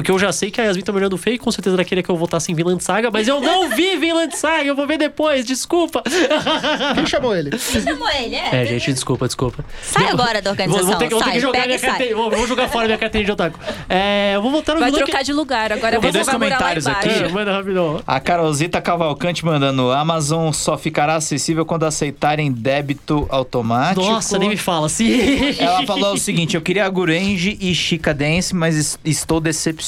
Porque 0.00 0.10
eu 0.10 0.18
já 0.18 0.32
sei 0.32 0.50
que 0.50 0.58
a 0.58 0.64
Yasmin 0.64 0.82
tá 0.82 0.92
melhorando 0.92 1.18
feio, 1.18 1.38
com 1.38 1.52
certeza 1.52 1.76
ela 1.76 1.84
queria 1.84 2.02
que 2.02 2.08
eu 2.10 2.16
votasse 2.16 2.50
em 2.50 2.54
Vinland 2.54 2.82
Saga, 2.82 3.10
mas 3.10 3.28
eu 3.28 3.38
não 3.38 3.68
vi 3.68 3.96
Vinland 3.98 4.34
Saga, 4.34 4.64
eu 4.64 4.74
vou 4.74 4.86
ver 4.86 4.96
depois, 4.96 5.44
desculpa. 5.44 6.02
Quem 6.94 7.04
chamou 7.04 7.36
ele? 7.36 7.50
Você 7.50 7.82
chamou 7.82 8.08
ele, 8.08 8.34
é? 8.34 8.62
É, 8.62 8.64
gente, 8.64 8.94
desculpa, 8.94 9.26
desculpa. 9.26 9.62
Sai 9.82 10.06
agora 10.08 10.40
da 10.40 10.50
Vou, 10.50 10.52
organização. 10.52 10.86
vou 10.86 10.96
ter, 10.96 11.08
que- 11.08 11.10
vou 11.14 11.18
ter 11.20 11.24
sai, 11.26 11.34
que 11.34 11.40
jogar 11.40 11.66
minha 11.66 11.76
e 11.76 11.80
carteira, 11.80 12.16
vou, 12.16 12.30
vou 12.30 12.46
jogar 12.46 12.68
fora 12.68 12.86
minha 12.86 12.96
carteira 12.96 13.26
de 13.26 13.32
otaku. 13.32 13.58
É, 13.90 14.32
eu 14.36 14.40
vou 14.40 14.50
votar 14.50 14.74
no 14.74 14.80
Vai 14.80 14.90
trocar 14.90 15.18
que... 15.18 15.24
de 15.24 15.32
lugar. 15.34 15.70
Agora 15.70 16.00
Tem 16.00 16.10
você 16.10 16.12
dois 16.18 16.28
comentários 16.30 16.86
aqui. 16.86 17.08
É, 17.10 17.28
manda 17.28 17.52
rapidão. 17.52 18.02
A 18.06 18.18
Carolzita 18.20 18.80
Cavalcante 18.80 19.44
mandando: 19.44 19.90
Amazon 19.92 20.50
só 20.52 20.78
ficará 20.78 21.16
acessível 21.16 21.66
quando 21.66 21.84
aceitarem 21.84 22.50
débito 22.50 23.26
automático. 23.28 24.00
Nossa, 24.06 24.38
nem 24.38 24.48
me 24.48 24.56
fala 24.56 24.86
assim. 24.86 25.10
Ela 25.58 25.84
falou 25.86 26.14
o 26.14 26.18
seguinte: 26.18 26.54
eu 26.56 26.62
queria 26.62 26.86
a 26.86 26.88
Gurenji 26.88 27.58
e 27.60 27.74
Chica 27.74 28.14
Dance, 28.14 28.54
mas 28.54 28.76
es- 28.76 28.98
estou 29.04 29.40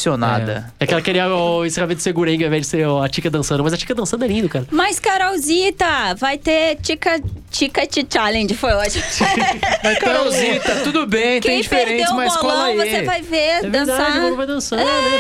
decepcionada. 0.02 0.72
É 0.80 0.86
que 0.86 0.92
ela 0.92 1.02
queria 1.02 1.28
o 1.28 1.64
encerramento 1.64 1.98
de 1.98 2.02
Segurenga 2.02 2.44
ao 2.44 2.48
invés 2.48 2.62
de 2.62 2.68
ser 2.68 2.86
a 2.86 3.08
Tica 3.08 3.30
dançando. 3.30 3.62
Mas 3.62 3.72
a 3.72 3.76
Tica 3.76 3.94
dançando 3.94 4.24
é 4.24 4.28
lindo, 4.28 4.48
cara. 4.48 4.66
Mas, 4.70 4.98
Carolzita, 4.98 6.14
vai 6.16 6.36
ter 6.38 6.76
Tica, 6.82 7.20
Tica 7.50 7.82
Challenge, 8.10 8.54
foi 8.54 8.72
ótimo. 8.72 9.04
Carolzita, 10.00 10.76
tudo 10.84 11.06
bem, 11.06 11.40
tem 11.40 11.52
Quem 11.52 11.60
diferentes, 11.60 11.96
perdeu 11.96 12.12
o 12.12 12.16
mas 12.16 12.36
cola 12.36 12.52
bolão, 12.66 12.80
aí. 12.82 12.90
você 12.90 13.02
vai 13.02 13.22
ver 13.22 13.36
É 13.36 13.60
verdade, 13.62 13.86
dançar. 13.86 14.10
o 14.18 14.22
Mano 14.22 14.36
vai 14.36 14.46
dançando, 14.46 14.82
é 14.82 15.18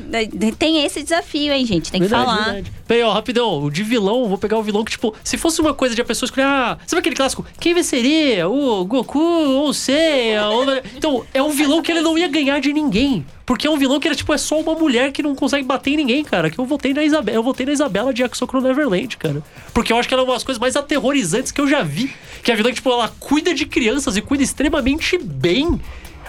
verdade. 0.00 0.30
É, 0.48 0.52
Tem 0.52 0.84
esse 0.84 1.02
desafio, 1.02 1.52
hein, 1.52 1.64
gente? 1.66 1.90
Tem 1.90 2.00
que 2.00 2.08
Verdade, 2.08 2.24
falar. 2.30 2.44
verdade. 2.52 2.72
Peraí, 2.86 3.02
ó, 3.02 3.12
rapidão. 3.12 3.64
O 3.64 3.70
de 3.70 3.82
vilão, 3.82 4.28
vou 4.28 4.38
pegar 4.38 4.58
o 4.58 4.62
vilão 4.62 4.84
que, 4.84 4.92
tipo, 4.92 5.14
se 5.24 5.36
fosse 5.36 5.60
uma 5.60 5.72
coisa 5.72 5.94
de 5.94 6.02
a 6.02 6.04
pessoa 6.04 6.26
escolher. 6.26 6.46
Ah, 6.46 6.78
sabe 6.86 7.00
aquele 7.00 7.16
clássico? 7.16 7.44
Quem 7.58 7.74
venceria? 7.74 8.48
O 8.48 8.84
Goku 8.84 9.18
ou 9.18 9.68
o 9.68 9.74
Seiya? 9.74 10.46
Ou... 10.48 10.64
Então, 10.96 11.24
é 11.32 11.42
um 11.42 11.50
vilão 11.50 11.82
que 11.82 11.90
ele 11.90 12.00
não 12.00 12.16
ia 12.18 12.28
ganhar 12.28 12.60
de 12.60 12.72
ninguém. 12.72 13.24
Porque 13.46 13.66
é 13.66 13.70
um 13.70 13.76
vilão 13.76 14.00
que 14.00 14.08
ele, 14.08 14.14
tipo, 14.14 14.32
é 14.32 14.38
só 14.38 14.58
uma 14.58 14.74
mulher 14.74 15.12
que 15.12 15.22
não 15.22 15.34
consegue 15.34 15.64
bater 15.64 15.92
em 15.92 15.96
ninguém, 15.96 16.24
cara. 16.24 16.50
Que 16.50 16.58
eu 16.58 16.64
votei 16.64 16.94
na 16.94 17.04
Isabela. 17.04 17.36
Eu 17.36 17.42
votei 17.42 17.66
na 17.66 17.72
Isabela 17.72 18.12
de 18.12 18.22
Yakusokuro 18.22 18.62
Neverland, 18.62 19.16
cara. 19.16 19.42
Porque 19.72 19.92
eu 19.92 19.98
acho 19.98 20.08
que 20.08 20.14
ela 20.14 20.22
é 20.22 20.26
uma 20.26 20.34
das 20.34 20.44
coisas 20.44 20.60
mais 20.60 20.76
aterrorizantes 20.76 21.52
que 21.52 21.60
eu 21.60 21.68
já 21.68 21.82
vi. 21.82 22.10
Que 22.42 22.50
é 22.50 22.54
a 22.54 22.56
vilã 22.56 22.70
que, 22.70 22.76
tipo, 22.76 22.90
ela 22.90 23.08
cuida 23.20 23.54
de 23.54 23.66
crianças 23.66 24.16
e 24.16 24.22
cuida 24.22 24.42
extremamente 24.42 25.18
bem. 25.18 25.80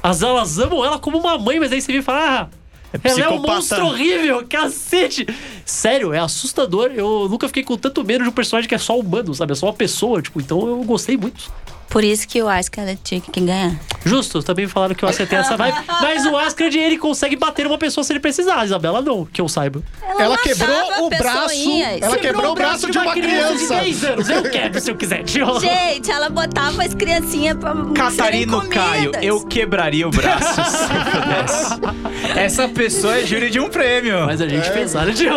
As 0.04 0.22
elas 0.22 0.60
amam 0.60 0.84
ela 0.86 1.00
como 1.00 1.18
uma 1.18 1.38
mãe, 1.38 1.60
mas 1.60 1.72
aí 1.72 1.82
você 1.82 1.92
vem 1.92 2.00
e 2.00 2.04
fala, 2.04 2.42
ah. 2.42 2.65
Ela 3.04 3.22
é 3.22 3.30
um 3.30 3.42
monstro 3.42 3.86
horrível, 3.86 4.46
cacete! 4.48 5.28
Sério, 5.66 6.14
é 6.14 6.20
assustador. 6.20 6.92
Eu 6.94 7.28
nunca 7.30 7.48
fiquei 7.48 7.64
com 7.64 7.78
tanto 7.78 8.04
medo 8.04 8.24
de 8.24 8.30
um 8.30 8.34
personagem 8.34 8.68
que 8.68 8.76
é 8.76 8.78
só 8.78 8.98
humano, 8.98 9.34
sabe? 9.34 9.52
É 9.54 9.56
só 9.56 9.68
uma 9.68 9.74
pessoa, 9.74 10.22
tipo, 10.22 10.40
então 10.40 10.68
eu 10.68 10.84
gostei 10.84 11.18
muito. 11.18 11.52
Por 11.90 12.04
isso 12.04 12.28
que 12.28 12.42
o 12.42 12.48
Asuka 12.50 12.98
tinha 13.04 13.22
que 13.22 13.40
ganhar. 13.40 13.74
Justo, 14.04 14.44
também 14.44 14.68
falaram 14.68 14.94
que 14.94 15.04
o 15.06 15.08
Asuka 15.08 15.26
tem 15.26 15.40
essa 15.40 15.56
vibe, 15.56 15.78
mas 16.02 16.26
o 16.26 16.36
Ascred, 16.38 16.78
ele 16.78 16.98
consegue 16.98 17.36
bater 17.36 17.66
uma 17.66 17.78
pessoa 17.78 18.04
se 18.04 18.12
ele 18.12 18.20
precisar. 18.20 18.60
A 18.60 18.66
Isabela 18.66 19.02
não, 19.02 19.26
que 19.26 19.40
eu 19.42 19.48
saiba. 19.48 19.82
Ela 20.20 20.38
quebrou 20.38 20.68
matava 20.76 21.02
o 21.04 21.10
braço. 21.10 21.72
Ela 22.02 22.18
quebrou 22.18 22.52
o 22.52 22.56
braço 22.56 22.92
de 22.92 22.98
uma 22.98 23.14
criança. 23.14 23.58
de 23.76 23.82
10 23.82 24.04
anos. 24.04 24.30
Eu 24.30 24.44
quebro 24.44 24.80
se 24.82 24.92
eu 24.92 24.96
quiser, 24.96 25.24
tio. 25.24 25.60
Gente, 25.60 26.12
ela 26.12 26.30
botava 26.30 26.84
as 26.84 26.94
criancinhas 26.94 27.58
pra 27.58 27.74
Catarino 27.96 28.68
Caio, 28.68 29.12
eu 29.22 29.46
quebraria 29.46 30.08
o 30.08 30.12
braço 30.12 30.54
se 30.54 30.84
eu 30.84 31.22
pudesse. 31.22 32.40
Essa 32.40 32.68
pessoa 32.68 33.18
é 33.20 33.26
júri 33.26 33.50
de 33.50 33.60
um 33.60 33.70
prêmio. 33.70 34.26
Mas 34.26 34.42
a 34.42 34.48
gente 34.48 34.70
pensar, 34.72 35.06
né, 35.06 35.14
tio? 35.14 35.32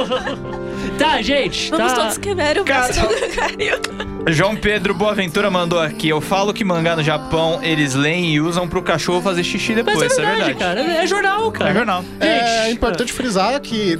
Tá, 0.99 1.23
gente, 1.23 1.71
Vamos 1.71 1.93
tá. 1.93 2.01
todos 2.01 2.19
quebrar 2.19 2.59
o 2.59 2.65
braço 2.65 2.95
Cara- 2.95 3.09
do 3.09 3.35
Caio. 3.37 4.08
João 4.27 4.55
Pedro 4.57 4.93
Boaventura 4.95 5.51
mandou 5.51 5.81
aqui. 5.81 6.09
Eu 6.09 6.21
falo 6.21 6.53
que 6.53 6.65
mangá 6.65 6.95
no 6.97 7.03
Japão 7.03 7.61
eles 7.63 7.95
leem 7.95 8.35
e 8.35 8.41
usam 8.41 8.69
pro 8.69 8.83
cachorro 8.83 9.23
fazer 9.23 9.43
xixi 9.45 9.75
Mas 9.75 9.85
depois. 9.85 10.03
é 10.03 10.07
Isso 10.07 10.21
verdade, 10.21 10.55
cara. 10.55 10.81
É 10.81 11.07
jornal, 11.07 11.51
cara. 11.51 11.71
É 11.71 11.75
jornal. 11.75 12.05
É 12.21 12.65
Gente, 12.65 12.75
importante 12.75 13.13
frisar 13.13 13.59
que 13.61 13.99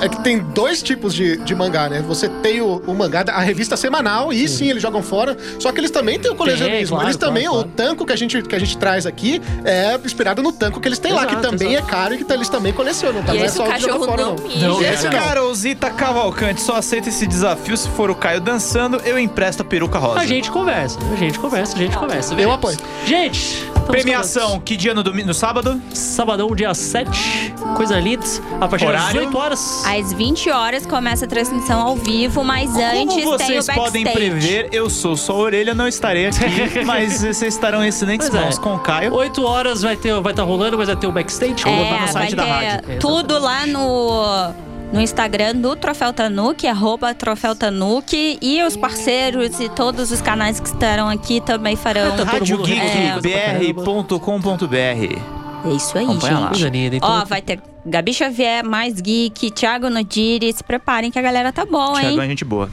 é 0.00 0.08
que 0.08 0.22
tem 0.22 0.38
dois 0.38 0.82
tipos 0.82 1.14
de, 1.14 1.36
de 1.38 1.54
mangá, 1.54 1.88
né? 1.88 2.02
Você 2.06 2.28
tem 2.28 2.60
o, 2.60 2.82
o 2.86 2.94
mangá, 2.94 3.24
a 3.28 3.40
revista 3.40 3.76
semanal, 3.76 4.32
e 4.32 4.48
sim, 4.48 4.70
eles 4.70 4.82
jogam 4.82 5.02
fora. 5.02 5.36
Só 5.58 5.72
que 5.72 5.80
eles 5.80 5.90
também 5.90 6.18
têm 6.18 6.30
o 6.30 6.34
colecionismo. 6.34 6.96
claro, 6.96 7.08
eles 7.08 7.16
também, 7.16 7.44
claro, 7.44 7.60
o 7.60 7.64
tanco 7.64 8.06
que 8.06 8.12
a, 8.12 8.16
gente, 8.16 8.42
que 8.42 8.54
a 8.54 8.58
gente 8.58 8.76
traz 8.76 9.06
aqui 9.06 9.40
é 9.64 9.98
inspirado 10.04 10.42
no 10.42 10.52
tanco 10.52 10.80
que 10.80 10.88
eles 10.88 10.98
têm 10.98 11.12
lá, 11.12 11.26
que 11.26 11.32
Exato, 11.32 11.50
também 11.50 11.74
exato. 11.74 11.88
é 11.88 11.90
caro 11.90 12.14
e 12.14 12.24
que 12.24 12.32
eles 12.32 12.48
também 12.48 12.72
colecionam, 12.72 13.22
tá? 13.22 13.34
E 13.34 13.38
Não 13.38 13.44
é 13.44 13.46
esse 13.46 13.56
só 13.56 13.64
o 13.64 13.68
cachorro 13.68 14.04
fora, 14.04 14.22
não 14.22 14.36
não. 14.36 14.74
Não, 14.74 14.82
Esse 14.82 15.04
Não. 15.04 15.12
Carolzita 15.12 15.90
Cavalcante 15.90 16.60
só 16.60 16.76
aceita 16.76 17.08
esse 17.08 17.26
desafio 17.26 17.76
se 17.76 17.88
for 17.90 18.10
o 18.10 18.14
Caio 18.14 18.40
dançando, 18.40 18.98
eu 19.04 19.18
empresto 19.18 19.62
a 19.62 19.64
peruca 19.64 19.98
rosa. 19.98 20.20
A 20.20 20.26
gente 20.26 20.50
conversa, 20.50 20.98
a 21.12 21.16
gente 21.16 21.38
conversa, 21.38 21.74
a 21.74 21.78
gente 21.78 21.96
conversa. 21.96 22.34
Eu 22.34 22.52
apoio. 22.52 22.76
Gente, 23.04 23.38
estamos 23.38 23.86
Premiação, 23.86 24.60
que 24.60 24.76
dia 24.76 24.94
no, 24.94 25.02
domingo, 25.02 25.28
no 25.28 25.34
sábado? 25.34 25.80
Sabadão, 25.92 26.54
dia 26.54 26.74
7. 26.74 27.54
Coisa 27.76 27.98
linda. 28.00 28.24
A 28.60 28.68
partir 28.68 28.84
das 28.86 28.94
Horário? 28.94 29.20
18 29.20 29.38
horas. 29.38 29.85
Às 29.88 30.12
20 30.12 30.50
horas 30.50 30.84
começa 30.84 31.26
a 31.26 31.28
transmissão 31.28 31.80
ao 31.80 31.94
vivo, 31.96 32.42
mas 32.42 32.74
antes 32.74 32.96
Como 32.98 33.14
tem 33.14 33.24
o 33.26 33.30
vocês 33.30 33.66
backstage. 33.66 33.78
podem 33.78 34.04
prever, 34.04 34.68
eu 34.72 34.90
sou 34.90 35.16
só 35.16 35.32
a 35.34 35.36
orelha, 35.36 35.74
não 35.74 35.86
estarei 35.86 36.26
aqui, 36.26 36.40
mas 36.84 37.20
vocês 37.20 37.54
estarão 37.54 37.84
em 37.84 37.88
excelentes 37.88 38.28
Pois 38.28 38.40
é. 38.40 38.44
mãos 38.44 38.58
com 38.58 38.74
o 38.74 38.78
Caio. 38.80 39.14
8 39.14 39.44
horas 39.44 39.82
vai 39.82 39.94
estar 39.94 40.20
vai 40.20 40.34
tá 40.34 40.42
rolando, 40.42 40.76
mas 40.76 40.88
vai 40.88 40.96
ter 40.96 41.06
o 41.06 41.12
backstage. 41.12 41.64
lá 41.64 41.70
É, 41.70 41.90
no 41.92 41.98
vai 41.98 42.08
site 42.08 42.30
ter 42.30 42.36
da 42.36 42.44
rádio. 42.44 42.98
tudo 42.98 43.38
lá 43.38 43.64
no, 43.66 44.50
no 44.92 45.00
Instagram 45.00 45.54
do 45.54 45.76
Troféu 45.76 46.12
Tanuki, 46.12 46.66
arroba 46.66 47.14
Troféu 47.14 47.54
Tanuki. 47.54 48.38
E 48.42 48.60
os 48.64 48.76
parceiros 48.76 49.60
e 49.60 49.68
todos 49.68 50.10
os 50.10 50.20
canais 50.20 50.58
que 50.58 50.66
estarão 50.68 51.08
aqui 51.08 51.40
também 51.40 51.76
farão. 51.76 52.10
Tá 52.16 52.26
todo 52.26 52.44
mundo 52.58 52.68
É. 52.68 53.10
RadioGeekBR.com.br 53.14 55.35
É 55.66 55.74
isso 55.74 55.98
aí, 55.98 56.04
Acompanha 56.04 56.50
gente. 56.54 56.98
Ó, 57.02 57.24
vai 57.24 57.42
ter 57.42 57.60
Gabi 57.84 58.12
Xavier, 58.12 58.64
mais 58.64 59.00
Geek, 59.00 59.50
Thiago 59.50 59.88
Nodiri. 59.90 60.52
Se 60.52 60.62
preparem 60.62 61.10
que 61.10 61.18
a 61.18 61.22
galera 61.22 61.52
tá 61.52 61.64
bom, 61.64 61.94
Tiagão 61.94 62.10
hein? 62.10 62.20
é 62.20 62.28
gente 62.28 62.44
boa. 62.44 62.68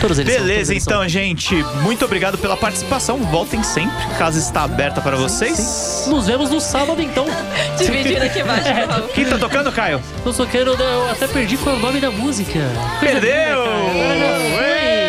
Todos 0.00 0.18
eles 0.18 0.34
são, 0.34 0.42
Beleza, 0.42 0.58
todos 0.58 0.70
eles 0.70 0.82
então, 0.84 1.08
gente. 1.08 1.54
Muito 1.82 2.04
obrigado 2.04 2.36
pela 2.36 2.56
participação. 2.56 3.18
Voltem 3.18 3.62
sempre. 3.62 3.94
Casa 4.18 4.36
está 4.36 4.64
aberta 4.64 5.00
para 5.00 5.16
vocês. 5.16 5.56
são. 5.56 6.14
Nos 6.14 6.26
vemos 6.26 6.50
no 6.50 6.60
sábado, 6.60 7.00
então. 7.00 7.24
Dividindo 7.78 8.24
aqui 8.24 8.40
embaixo, 8.40 8.64
favor. 8.64 9.08
Quem 9.10 9.24
tá 9.24 9.38
tocando, 9.38 9.70
Caio? 9.70 10.02
Eu 10.26 10.32
só 10.32 10.44
quero. 10.44 10.72
Eu 10.72 11.10
até 11.10 11.28
perdi 11.28 11.56
qual 11.56 11.76
é 11.76 11.78
o 11.78 11.80
nome 11.80 12.00
da 12.00 12.10
música. 12.10 12.58
Coisa 12.98 13.20
Perdeu! 13.20 13.64
linda! 13.64 15.02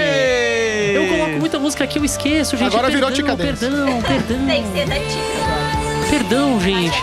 Eu 0.93 1.07
coloco 1.07 1.39
muita 1.39 1.57
música 1.57 1.83
aqui, 1.83 1.97
eu 1.97 2.05
esqueço, 2.05 2.55
gente. 2.55 2.67
Agora 2.67 2.91
virou 2.91 3.09
perdão, 3.11 3.33
Tica 3.33 3.35
Dance. 3.35 3.65
Perdão, 3.65 4.01
perdão. 4.01 4.45
Tem 4.45 4.63
que 4.63 4.71
ser 4.73 4.87
da 4.87 4.95
Tica. 4.95 5.52
Perdão, 6.09 6.59
gente. 6.59 7.01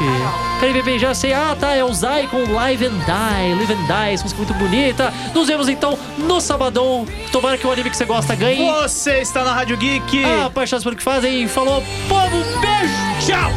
Peraí, 0.58 0.72
bebê, 0.72 0.98
já 0.98 1.14
sei. 1.14 1.32
Ah, 1.32 1.56
tá, 1.58 1.74
é 1.74 1.82
o 1.82 1.92
Zai 1.92 2.26
com 2.26 2.52
Live 2.52 2.86
and 2.86 2.98
Die. 2.98 3.54
Live 3.54 3.72
and 3.72 3.86
Die, 3.86 4.14
essa 4.14 4.22
música 4.24 4.38
muito 4.38 4.54
bonita. 4.54 5.12
Nos 5.34 5.48
vemos 5.48 5.68
então 5.68 5.98
no 6.18 6.40
sabadão. 6.40 7.06
Tomara 7.32 7.56
que 7.56 7.66
o 7.66 7.72
anime 7.72 7.90
que 7.90 7.96
você 7.96 8.04
gosta 8.04 8.34
ganhe. 8.34 8.70
Você 8.70 9.20
está 9.20 9.44
na 9.44 9.52
Rádio 9.52 9.76
Geek. 9.76 10.24
Ah, 10.24 10.46
apaixonados 10.46 10.84
pelo 10.84 10.96
que 10.96 11.02
fazem. 11.02 11.48
Falou, 11.48 11.82
povo, 12.08 12.36
beijo, 12.60 13.26
tchau! 13.26 13.50